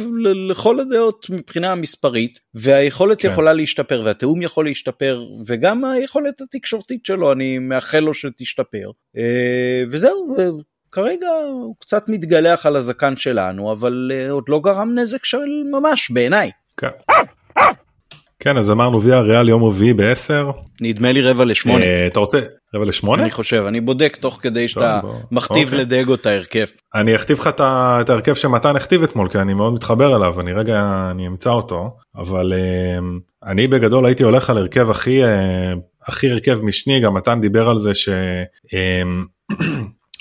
לכל 0.49 0.79
הדעות 0.79 1.29
מבחינה 1.29 1.75
מספרית 1.75 2.39
והיכולת 2.53 3.21
כן. 3.21 3.31
יכולה 3.31 3.53
להשתפר 3.53 4.01
והתיאום 4.05 4.41
יכול 4.41 4.65
להשתפר 4.65 5.23
וגם 5.45 5.85
היכולת 5.85 6.41
התקשורתית 6.41 7.05
שלו 7.05 7.31
אני 7.31 7.59
מאחל 7.59 7.99
לו 7.99 8.13
שתשתפר 8.13 8.91
אה, 9.17 9.83
וזהו 9.89 10.35
כרגע 10.91 11.27
הוא 11.27 11.75
קצת 11.79 12.09
מתגלח 12.09 12.65
על 12.65 12.75
הזקן 12.75 13.17
שלנו 13.17 13.71
אבל 13.71 14.11
אה, 14.13 14.31
עוד 14.31 14.43
לא 14.47 14.59
גרם 14.59 14.95
נזק 14.95 15.25
של 15.25 15.47
ממש 15.71 16.11
בעיניי. 16.11 16.51
כן. 16.77 16.87
כן 18.39 18.57
אז 18.57 18.71
אמרנו 18.71 19.03
ויה 19.03 19.21
ריאל 19.21 19.49
יום 19.49 19.63
רביעי 19.63 19.93
ב-10 19.93 20.53
נדמה 20.81 21.11
לי 21.11 21.21
רבע 21.21 21.45
לשמונה 21.45 21.85
אה, 21.85 22.07
אתה 22.07 22.19
רוצה 22.19 22.39
רבע 22.75 22.85
לשמונה? 22.85 23.23
אני 23.23 23.31
חושב 23.31 23.63
אני 23.67 23.81
בודק 23.81 24.17
תוך 24.21 24.39
כדי 24.41 24.67
שאתה 24.67 24.99
מכתיב 25.31 25.67
אוקיי. 25.67 25.79
לדגו 25.79 26.15
את 26.15 26.25
ההרכב. 26.25 26.65
אני 26.95 27.15
אכתיב 27.15 27.39
לך 27.39 27.47
את 27.47 28.09
ההרכב 28.09 28.33
שמתן 28.33 28.75
הכתיב 28.75 29.03
אתמול 29.03 29.29
כי 29.29 29.37
אני 29.37 29.53
מאוד 29.53 29.73
מתחבר 29.73 30.15
אליו 30.15 30.41
אני 30.41 30.53
רגע 30.53 31.07
אני 31.11 31.27
אמצא 31.27 31.49
אותו 31.49 31.97
אבל 32.15 32.53
אה, 32.53 32.99
אני 33.51 33.67
בגדול 33.67 34.05
הייתי 34.05 34.23
הולך 34.23 34.49
על 34.49 34.57
הרכב 34.57 34.89
הכי 34.89 35.23
אה, 35.23 35.73
הכי 36.07 36.31
הרכב 36.31 36.59
משני 36.61 36.99
גם 36.99 37.13
מתן 37.13 37.41
דיבר 37.41 37.69
על 37.69 37.79
זה 37.79 37.91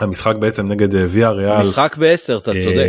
שהמשחק 0.00 0.36
בעצם 0.40 0.68
נגד 0.68 0.88
ויה 1.08 1.30
ריאל 1.30 1.60
משחק 1.60 1.96
בעשר 1.98 2.38
אתה 2.38 2.52
צודק. 2.64 2.86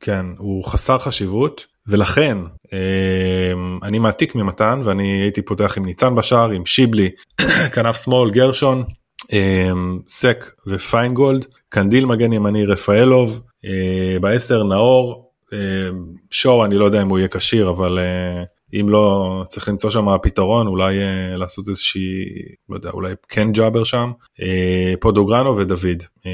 כן 0.00 0.26
הוא 0.38 0.64
חסר 0.64 0.98
חשיבות 0.98 1.66
ולכן 1.88 2.38
אמ, 2.72 3.78
אני 3.82 3.98
מעתיק 3.98 4.34
ממתן 4.34 4.82
ואני 4.84 5.22
הייתי 5.22 5.42
פותח 5.42 5.74
עם 5.76 5.84
ניצן 5.84 6.14
בשער 6.14 6.50
עם 6.50 6.66
שיבלי 6.66 7.10
כנף 7.74 8.04
שמאל 8.04 8.30
גרשון 8.30 8.78
אמ, 8.78 8.84
סק 10.08 10.50
ופיינגולד 10.66 11.46
קנדיל 11.68 12.06
מגן 12.06 12.32
ימני 12.32 12.66
רפאלוב 12.66 13.40
אה, 13.64 14.18
בעשר 14.20 14.62
נאור 14.62 15.30
אמ, 15.52 15.58
שור 16.30 16.64
אני 16.64 16.74
לא 16.74 16.84
יודע 16.84 17.02
אם 17.02 17.08
הוא 17.08 17.18
יהיה 17.18 17.28
כשיר 17.28 17.70
אבל 17.70 17.98
אה, 17.98 18.44
אם 18.80 18.88
לא 18.88 19.44
צריך 19.48 19.68
למצוא 19.68 19.90
שם 19.90 20.06
פתרון 20.22 20.66
אולי 20.66 20.98
uh, 20.98 21.36
לעשות 21.36 21.68
איזושהי 21.68 22.24
לא 22.68 22.76
יודע 22.76 22.90
אולי 22.90 23.14
כן 23.28 23.52
ג'אבר 23.52 23.84
שם 23.84 24.12
פודוגרנו 25.00 25.56
ודוד 25.56 26.02
uh, 26.18 26.26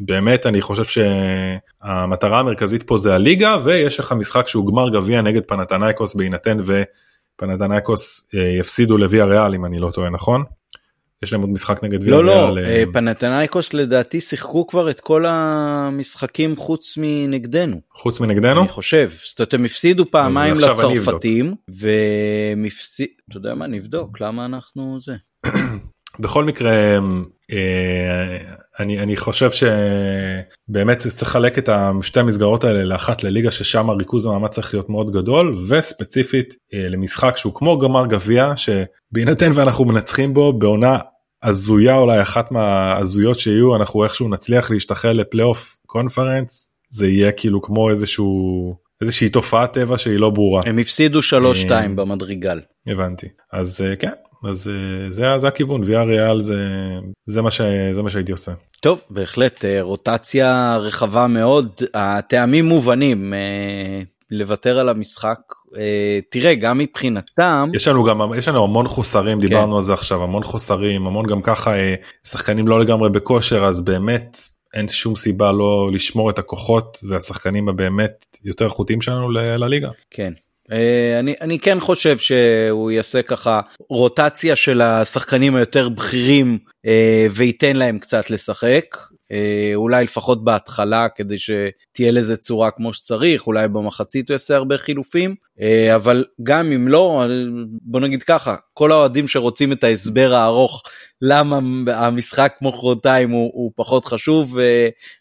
באמת 0.00 0.46
אני 0.46 0.60
חושב 0.60 0.84
שהמטרה 0.84 2.40
המרכזית 2.40 2.82
פה 2.82 2.98
זה 2.98 3.14
הליגה 3.14 3.58
ויש 3.64 4.00
לך 4.00 4.12
משחק 4.12 4.48
שהוא 4.48 4.66
גמר 4.66 4.90
גביע 4.90 5.22
נגד 5.22 5.42
פנתנייקוס 5.44 6.14
בהינתן 6.14 6.58
ופנתנייקוס 6.64 8.28
uh, 8.34 8.38
יפסידו 8.38 8.98
לוויה 8.98 9.24
ריאל 9.24 9.54
אם 9.54 9.64
אני 9.64 9.78
לא 9.78 9.90
טועה 9.90 10.10
נכון. 10.10 10.44
יש 11.22 11.32
להם 11.32 11.40
עוד 11.40 11.50
משחק 11.50 11.84
נגד 11.84 12.02
ויה 12.02 12.10
לא 12.10 12.24
לא 12.24 12.60
אה, 12.60 12.84
פנתנייקוס 12.92 13.74
לדעתי 13.74 14.20
שיחקו 14.20 14.66
כבר 14.66 14.90
את 14.90 15.00
כל 15.00 15.24
המשחקים 15.28 16.56
חוץ 16.56 16.94
מנגדנו. 16.96 17.80
חוץ 17.94 18.20
מנגדנו? 18.20 18.60
אני 18.60 18.68
חושב. 18.68 19.10
זאת 19.28 19.40
אומרת 19.40 19.54
הם 19.54 19.64
הפסידו 19.64 20.10
פעמיים 20.10 20.54
לצרפתים 20.54 21.54
והם 21.68 22.64
הפסידו 22.64 23.12
אתה 23.28 23.38
יודע 23.38 23.54
מה 23.54 23.66
נבדוק 23.66 24.20
למה 24.20 24.44
אנחנו 24.44 24.98
זה. 25.00 25.14
בכל 26.22 26.44
מקרה 26.44 26.98
אה, 27.52 28.38
אני 28.78 28.98
אני 28.98 29.16
חושב 29.16 29.48
שבאמת 29.50 30.98
צריך 30.98 31.22
לחלק 31.22 31.58
את 31.58 31.68
שתי 32.02 32.20
המסגרות 32.20 32.64
האלה 32.64 32.84
לאחת 32.84 33.24
לליגה 33.24 33.50
ששם 33.50 33.90
הריכוז 33.90 34.26
המאמץ 34.26 34.50
צריך 34.50 34.74
להיות 34.74 34.90
מאוד 34.90 35.10
גדול 35.10 35.56
וספציפית 35.68 36.54
אה, 36.74 36.88
למשחק 36.88 37.36
שהוא 37.36 37.54
כמו 37.54 37.78
גמר 37.78 38.06
גביע 38.06 38.52
שבהינתן 38.56 39.50
ואנחנו 39.54 39.84
מנצחים 39.84 40.34
בו 40.34 40.52
בעונה 40.52 40.98
הזויה 41.42 41.96
אולי 41.96 42.22
אחת 42.22 42.52
מההזויות 42.52 43.38
שיהיו 43.38 43.76
אנחנו 43.76 44.04
איכשהו 44.04 44.28
נצליח 44.28 44.70
להשתחרר 44.70 45.12
לפלייאוף 45.12 45.76
קונפרנס 45.86 46.74
זה 46.90 47.08
יהיה 47.08 47.32
כאילו 47.32 47.62
כמו 47.62 47.90
איזשהו 47.90 48.74
איזושהי 49.00 49.28
תופעת 49.28 49.72
טבע 49.72 49.98
שהיא 49.98 50.18
לא 50.18 50.30
ברורה. 50.30 50.62
הם 50.66 50.78
הפסידו 50.78 51.18
3-2 51.20 51.70
במדריגל. 51.94 52.60
הבנתי 52.86 53.28
אז 53.52 53.84
כן 53.98 54.12
אז 54.44 54.70
זה, 55.08 55.38
זה 55.38 55.48
הכיוון 55.48 55.82
ויה 55.84 56.02
ריאל 56.02 56.42
זה 56.42 56.56
זה 57.26 57.42
מה 57.42 57.50
שזה 57.50 58.02
מה 58.02 58.10
שהייתי 58.10 58.32
עושה. 58.32 58.52
טוב 58.80 59.00
בהחלט 59.10 59.64
רוטציה 59.80 60.76
רחבה 60.76 61.26
מאוד 61.26 61.68
הטעמים 61.94 62.64
מובנים 62.64 63.34
לוותר 64.30 64.78
על 64.78 64.88
המשחק 64.88 65.38
תראה 66.30 66.54
גם 66.54 66.78
מבחינתם 66.78 67.70
יש 67.74 67.88
לנו 67.88 68.04
גם 68.04 68.20
יש 68.38 68.48
לנו 68.48 68.64
המון 68.64 68.88
חוסרים 68.88 69.40
כן. 69.40 69.48
דיברנו 69.48 69.76
על 69.76 69.82
זה 69.82 69.92
עכשיו 69.92 70.22
המון 70.22 70.42
חוסרים 70.42 71.06
המון 71.06 71.26
גם 71.26 71.42
ככה 71.42 71.72
שחקנים 72.28 72.68
לא 72.68 72.80
לגמרי 72.80 73.10
בכושר 73.10 73.64
אז 73.64 73.84
באמת 73.84 74.36
אין 74.74 74.88
שום 74.88 75.16
סיבה 75.16 75.52
לא 75.52 75.90
לשמור 75.92 76.30
את 76.30 76.38
הכוחות 76.38 76.98
והשחקנים 77.08 77.68
הבאמת 77.68 78.24
יותר 78.44 78.64
איכותיים 78.64 79.02
שלנו 79.02 79.30
לליגה. 79.30 79.90
כן. 80.10 80.32
אני 81.18 81.34
אני 81.40 81.58
כן 81.58 81.80
חושב 81.80 82.18
שהוא 82.18 82.90
יעשה 82.90 83.22
ככה 83.22 83.60
רוטציה 83.88 84.56
של 84.56 84.80
השחקנים 84.80 85.54
היותר 85.54 85.88
בכירים 85.88 86.58
וייתן 87.30 87.76
להם 87.76 87.98
קצת 87.98 88.30
לשחק. 88.30 88.96
אה, 89.32 89.72
אולי 89.74 90.04
לפחות 90.04 90.44
בהתחלה 90.44 91.08
כדי 91.08 91.36
שתהיה 91.38 92.10
לזה 92.10 92.36
צורה 92.36 92.70
כמו 92.70 92.94
שצריך 92.94 93.46
אולי 93.46 93.68
במחצית 93.68 94.28
הוא 94.28 94.34
יעשה 94.34 94.56
הרבה 94.56 94.78
חילופים. 94.78 95.34
אה, 95.60 95.96
אבל 95.96 96.24
גם 96.42 96.72
אם 96.72 96.88
לא 96.88 97.24
בוא 97.82 98.00
נגיד 98.00 98.22
ככה 98.22 98.56
כל 98.74 98.92
האוהדים 98.92 99.28
שרוצים 99.28 99.72
את 99.72 99.84
ההסבר 99.84 100.34
הארוך 100.34 100.82
למה 101.22 101.58
המשחק 101.86 102.52
מחרתיים 102.62 103.30
הוא, 103.30 103.50
הוא 103.54 103.72
פחות 103.76 104.04
חשוב 104.04 104.58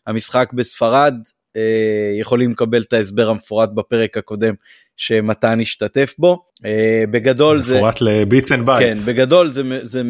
המשחק 0.08 0.50
בספרד 0.54 1.14
אה, 1.56 2.20
יכולים 2.20 2.52
לקבל 2.52 2.82
את 2.82 2.94
ההסבר 2.94 3.30
המפורט 3.30 3.70
בפרק 3.74 4.18
הקודם 4.18 4.54
שמתן 5.00 5.62
השתתף 5.62 6.14
בו. 6.18 6.44
אה, 6.66 7.04
בגדול 7.12 7.62
זה 7.62 7.76
מפורט 7.76 8.02
ל 8.02 8.12
bits 8.12 8.52
and 8.52 8.66
bytes 8.66 9.06
כן 9.06 9.14
בגדול 9.14 9.52
זה, 9.52 9.62
זה 9.84 10.02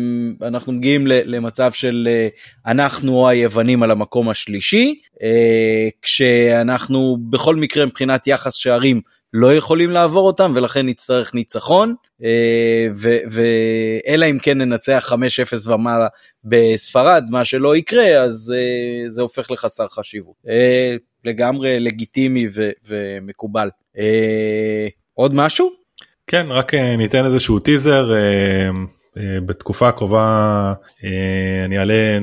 אנחנו 0.41 0.73
מגיעים 0.73 1.07
למצב 1.07 1.71
של 1.71 2.07
אה, 2.11 2.27
אנחנו 2.71 3.15
או 3.15 3.29
היוונים 3.29 3.83
על 3.83 3.91
המקום 3.91 4.29
השלישי. 4.29 4.95
כשאנחנו 6.01 7.17
בכל 7.29 7.55
מקרה 7.55 7.85
מבחינת 7.85 8.27
יחס 8.27 8.55
שערים 8.55 9.01
לא 9.33 9.55
יכולים 9.55 9.89
לעבור 9.91 10.27
אותם 10.27 10.51
ולכן 10.55 10.85
נצטרך 10.85 11.33
ניצחון 11.33 11.95
ואלא 13.29 14.25
אם 14.29 14.39
כן 14.39 14.57
ננצח 14.57 15.13
5-0 15.65 15.69
ומעלה 15.69 16.07
בספרד 16.43 17.23
מה 17.29 17.45
שלא 17.45 17.75
יקרה 17.75 18.23
אז 18.23 18.53
זה 19.09 19.21
הופך 19.21 19.51
לחסר 19.51 19.87
חשיבות 19.87 20.35
לגמרי 21.25 21.79
לגיטימי 21.79 22.47
ומקובל. 22.87 23.69
אה, 23.97 24.87
עוד 25.13 25.35
משהו? 25.35 25.69
כן 26.27 26.45
רק 26.49 26.73
אה, 26.73 26.95
ניתן 26.97 27.25
איזשהו 27.25 27.59
טיזר 27.59 28.13
אה, 28.13 28.69
אה, 29.17 29.41
בתקופה 29.45 29.87
הקרובה 29.87 30.73
אה, 31.03 31.65
אני 31.65 31.79
אעלה 31.79 32.19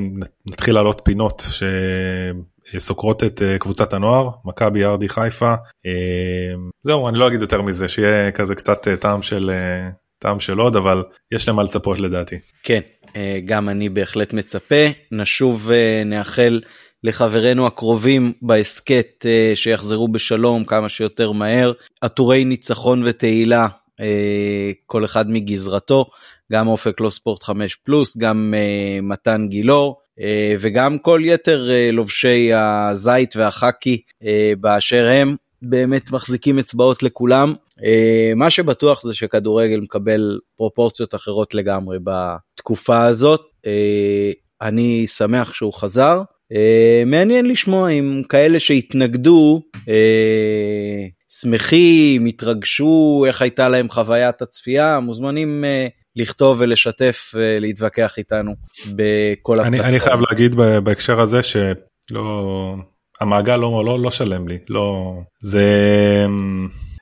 נתחיל 0.47 0.75
לעלות 0.75 1.01
פינות 1.05 1.43
שסוקרות 2.67 3.25
את 3.25 3.43
אה, 3.43 3.59
קבוצת 3.59 3.93
הנוער 3.93 4.31
מכבי 4.45 4.85
ארדי 4.85 5.09
חיפה 5.09 5.55
אה, 5.87 6.55
זהו 6.83 7.09
אני 7.09 7.19
לא 7.19 7.29
אגיד 7.29 7.41
יותר 7.41 7.63
מזה 7.63 7.89
שיהיה 7.89 8.31
כזה 8.31 8.55
קצת 8.55 8.89
אה, 8.89 8.97
טעם 8.97 9.23
של 9.23 9.51
אה, 9.51 9.91
טעם 10.19 10.41
של 10.41 10.59
עוד 10.59 10.77
אבל 10.77 11.05
יש 11.33 11.49
למה 11.49 11.63
לצפות 11.63 12.01
לדעתי. 12.01 12.37
כן 12.63 12.81
אה, 13.17 13.39
גם 13.45 13.69
אני 13.69 13.89
בהחלט 13.89 14.33
מצפה 14.33 14.87
נשוב 15.13 15.71
אה, 15.71 16.03
נאחל. 16.05 16.61
לחברינו 17.05 17.67
הקרובים 17.67 18.33
בהסכת 18.43 19.27
אה, 19.27 19.53
שיחזרו 19.55 20.09
בשלום 20.09 20.65
כמה 20.65 20.89
שיותר 20.89 21.33
מהר, 21.33 21.73
עטורי 22.01 22.45
ניצחון 22.45 23.03
ותהילה 23.05 23.67
אה, 24.01 24.71
כל 24.87 25.05
אחד 25.05 25.31
מגזרתו, 25.31 26.07
גם 26.53 26.69
אופק 26.69 27.01
לא 27.01 27.11
ספורט 27.11 27.43
5 27.43 27.75
פלוס, 27.75 28.17
גם 28.17 28.55
אה, 28.57 29.01
מתן 29.03 29.47
גילאור. 29.49 30.01
וגם 30.59 30.99
כל 30.99 31.21
יתר 31.25 31.69
לובשי 31.93 32.51
הזית 32.55 33.37
והחאקי 33.37 34.01
באשר 34.61 35.09
הם 35.09 35.37
באמת 35.63 36.11
מחזיקים 36.11 36.59
אצבעות 36.59 37.03
לכולם. 37.03 37.55
מה 38.37 38.51
שבטוח 38.51 39.03
זה 39.07 39.15
שכדורגל 39.15 39.81
מקבל 39.81 40.39
פרופורציות 40.57 41.15
אחרות 41.15 41.55
לגמרי 41.55 41.99
בתקופה 42.05 43.05
הזאת. 43.05 43.41
אני 44.63 45.07
שמח 45.07 45.55
שהוא 45.55 45.73
חזר 45.73 46.23
מעניין 47.07 47.47
לשמוע 47.47 47.91
אם 47.91 48.23
כאלה 48.29 48.61
שהתנגדו 48.61 49.63
שמחים, 51.29 52.27
התרגשו, 52.27 53.25
איך 53.27 53.43
הייתה 53.43 53.69
להם 53.69 53.89
חוויית 53.89 54.43
הצפייה, 54.43 55.01
מוזמנים 55.01 55.65
לכתוב 56.17 56.57
ולשתף 56.61 57.35
ולהתווכח 57.35 58.15
איתנו 58.19 58.55
בכל 58.95 59.61
אני, 59.61 59.81
אני 59.81 60.01
חייב 60.01 60.21
להגיד 60.31 60.55
בהקשר 60.55 61.21
הזה 61.21 61.41
שלא, 61.43 62.75
המעגל 63.21 63.57
לא, 63.57 63.85
לא, 63.85 64.01
לא 64.01 64.11
שלם 64.11 64.49
לי, 64.49 64.59
לא, 64.69 65.15
זה... 65.43 65.65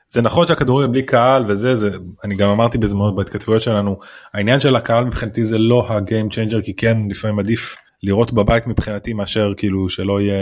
זה 0.09 0.23
נכון 0.23 0.47
שהכדורגל 0.47 0.87
בלי 0.87 1.03
קהל 1.03 1.45
וזה 1.47 1.75
זה 1.75 1.91
אני 2.25 2.37
גם 2.37 2.49
אמרתי 2.49 2.79
בזמנו 2.79 3.15
בהתכתבויות 3.15 3.63
שלנו 3.63 3.99
העניין 4.35 4.61
של 4.61 4.77
הקהל 4.77 5.05
מבחינתי 5.05 5.45
זה 5.45 5.59
לא 5.59 5.87
ה 5.89 5.97
game 5.97 6.29
changer 6.31 6.63
כי 6.63 6.77
כן 6.77 6.97
לפעמים 7.11 7.39
עדיף 7.39 7.77
לראות 8.03 8.33
בבית 8.33 8.67
מבחינתי 8.67 9.13
מאשר 9.13 9.53
כאילו 9.57 9.89
שלא 9.89 10.21
יהיה 10.21 10.35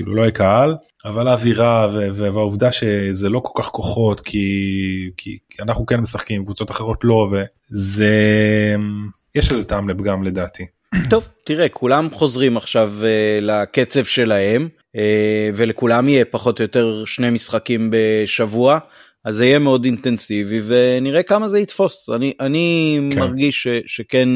כאילו 0.00 0.14
לא 0.14 0.22
יהיה 0.22 0.30
קהל 0.30 0.74
אבל 1.04 1.28
האווירה 1.28 1.88
והעובדה 2.14 2.72
שזה 2.72 3.28
לא 3.28 3.40
כל 3.44 3.62
כך 3.62 3.68
כוחות 3.68 4.20
כי, 4.20 4.48
כי 5.16 5.38
אנחנו 5.62 5.86
כן 5.86 6.00
משחקים 6.00 6.44
קבוצות 6.44 6.70
אחרות 6.70 6.98
לא 7.04 7.28
וזה 7.32 8.14
יש 9.34 9.52
איזה 9.52 9.64
טעם 9.64 9.88
לפגם 9.88 10.22
לדעתי. 10.22 10.66
טוב 11.10 11.28
תראה 11.44 11.68
כולם 11.68 12.08
חוזרים 12.12 12.56
עכשיו 12.56 12.92
uh, 13.00 13.04
לקצב 13.44 14.04
שלהם 14.04 14.68
uh, 14.96 15.00
ולכולם 15.54 16.08
יהיה 16.08 16.24
פחות 16.24 16.58
או 16.58 16.64
יותר 16.64 17.02
שני 17.06 17.30
משחקים 17.30 17.90
בשבוע 17.92 18.78
אז 19.24 19.36
זה 19.36 19.46
יהיה 19.46 19.58
מאוד 19.58 19.84
אינטנסיבי 19.84 20.60
ונראה 20.66 21.22
כמה 21.22 21.48
זה 21.48 21.58
יתפוס 21.58 22.08
אני 22.14 22.32
אני 22.40 22.98
כן. 23.12 23.18
מרגיש 23.18 23.62
ש, 23.62 23.68
שכן 23.86 24.28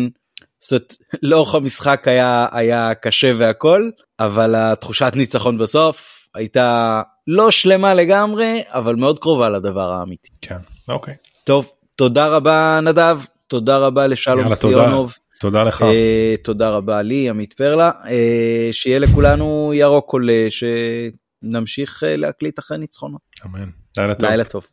זאת 0.68 0.94
לאורך 1.22 1.54
המשחק 1.54 2.02
היה 2.08 2.46
היה 2.52 2.94
קשה 2.94 3.32
והכל 3.36 3.90
אבל 4.20 4.54
התחושת 4.54 5.12
ניצחון 5.16 5.58
בסוף 5.58 6.28
הייתה 6.34 7.02
לא 7.26 7.50
שלמה 7.50 7.94
לגמרי 7.94 8.62
אבל 8.68 8.96
מאוד 8.96 9.18
קרובה 9.18 9.50
לדבר 9.50 9.92
האמיתי. 9.92 10.28
כן 10.40 10.58
אוקיי. 10.88 11.14
טוב 11.44 11.70
תודה 11.96 12.28
רבה 12.28 12.80
נדב 12.82 13.18
תודה 13.46 13.78
רבה 13.78 14.06
לשלום 14.06 14.54
סיונוב. 14.54 15.14
תודה 15.40 15.64
לך. 15.64 15.82
Uh, 15.82 15.86
תודה 16.44 16.70
רבה 16.70 17.02
לי 17.02 17.28
עמית 17.28 17.52
פרלה 17.52 17.90
uh, 17.90 18.08
שיהיה 18.72 18.98
לכולנו 18.98 19.72
ירוק 19.74 20.12
עולה 20.12 20.46
שנמשיך 20.50 22.02
uh, 22.02 22.06
להקליט 22.06 22.58
אחרי 22.58 22.78
ניצחונות. 22.78 23.20
אמן. 23.46 23.68
לילה 23.98 24.14
טוב. 24.14 24.30
לילה 24.30 24.44
טוב. 24.44 24.66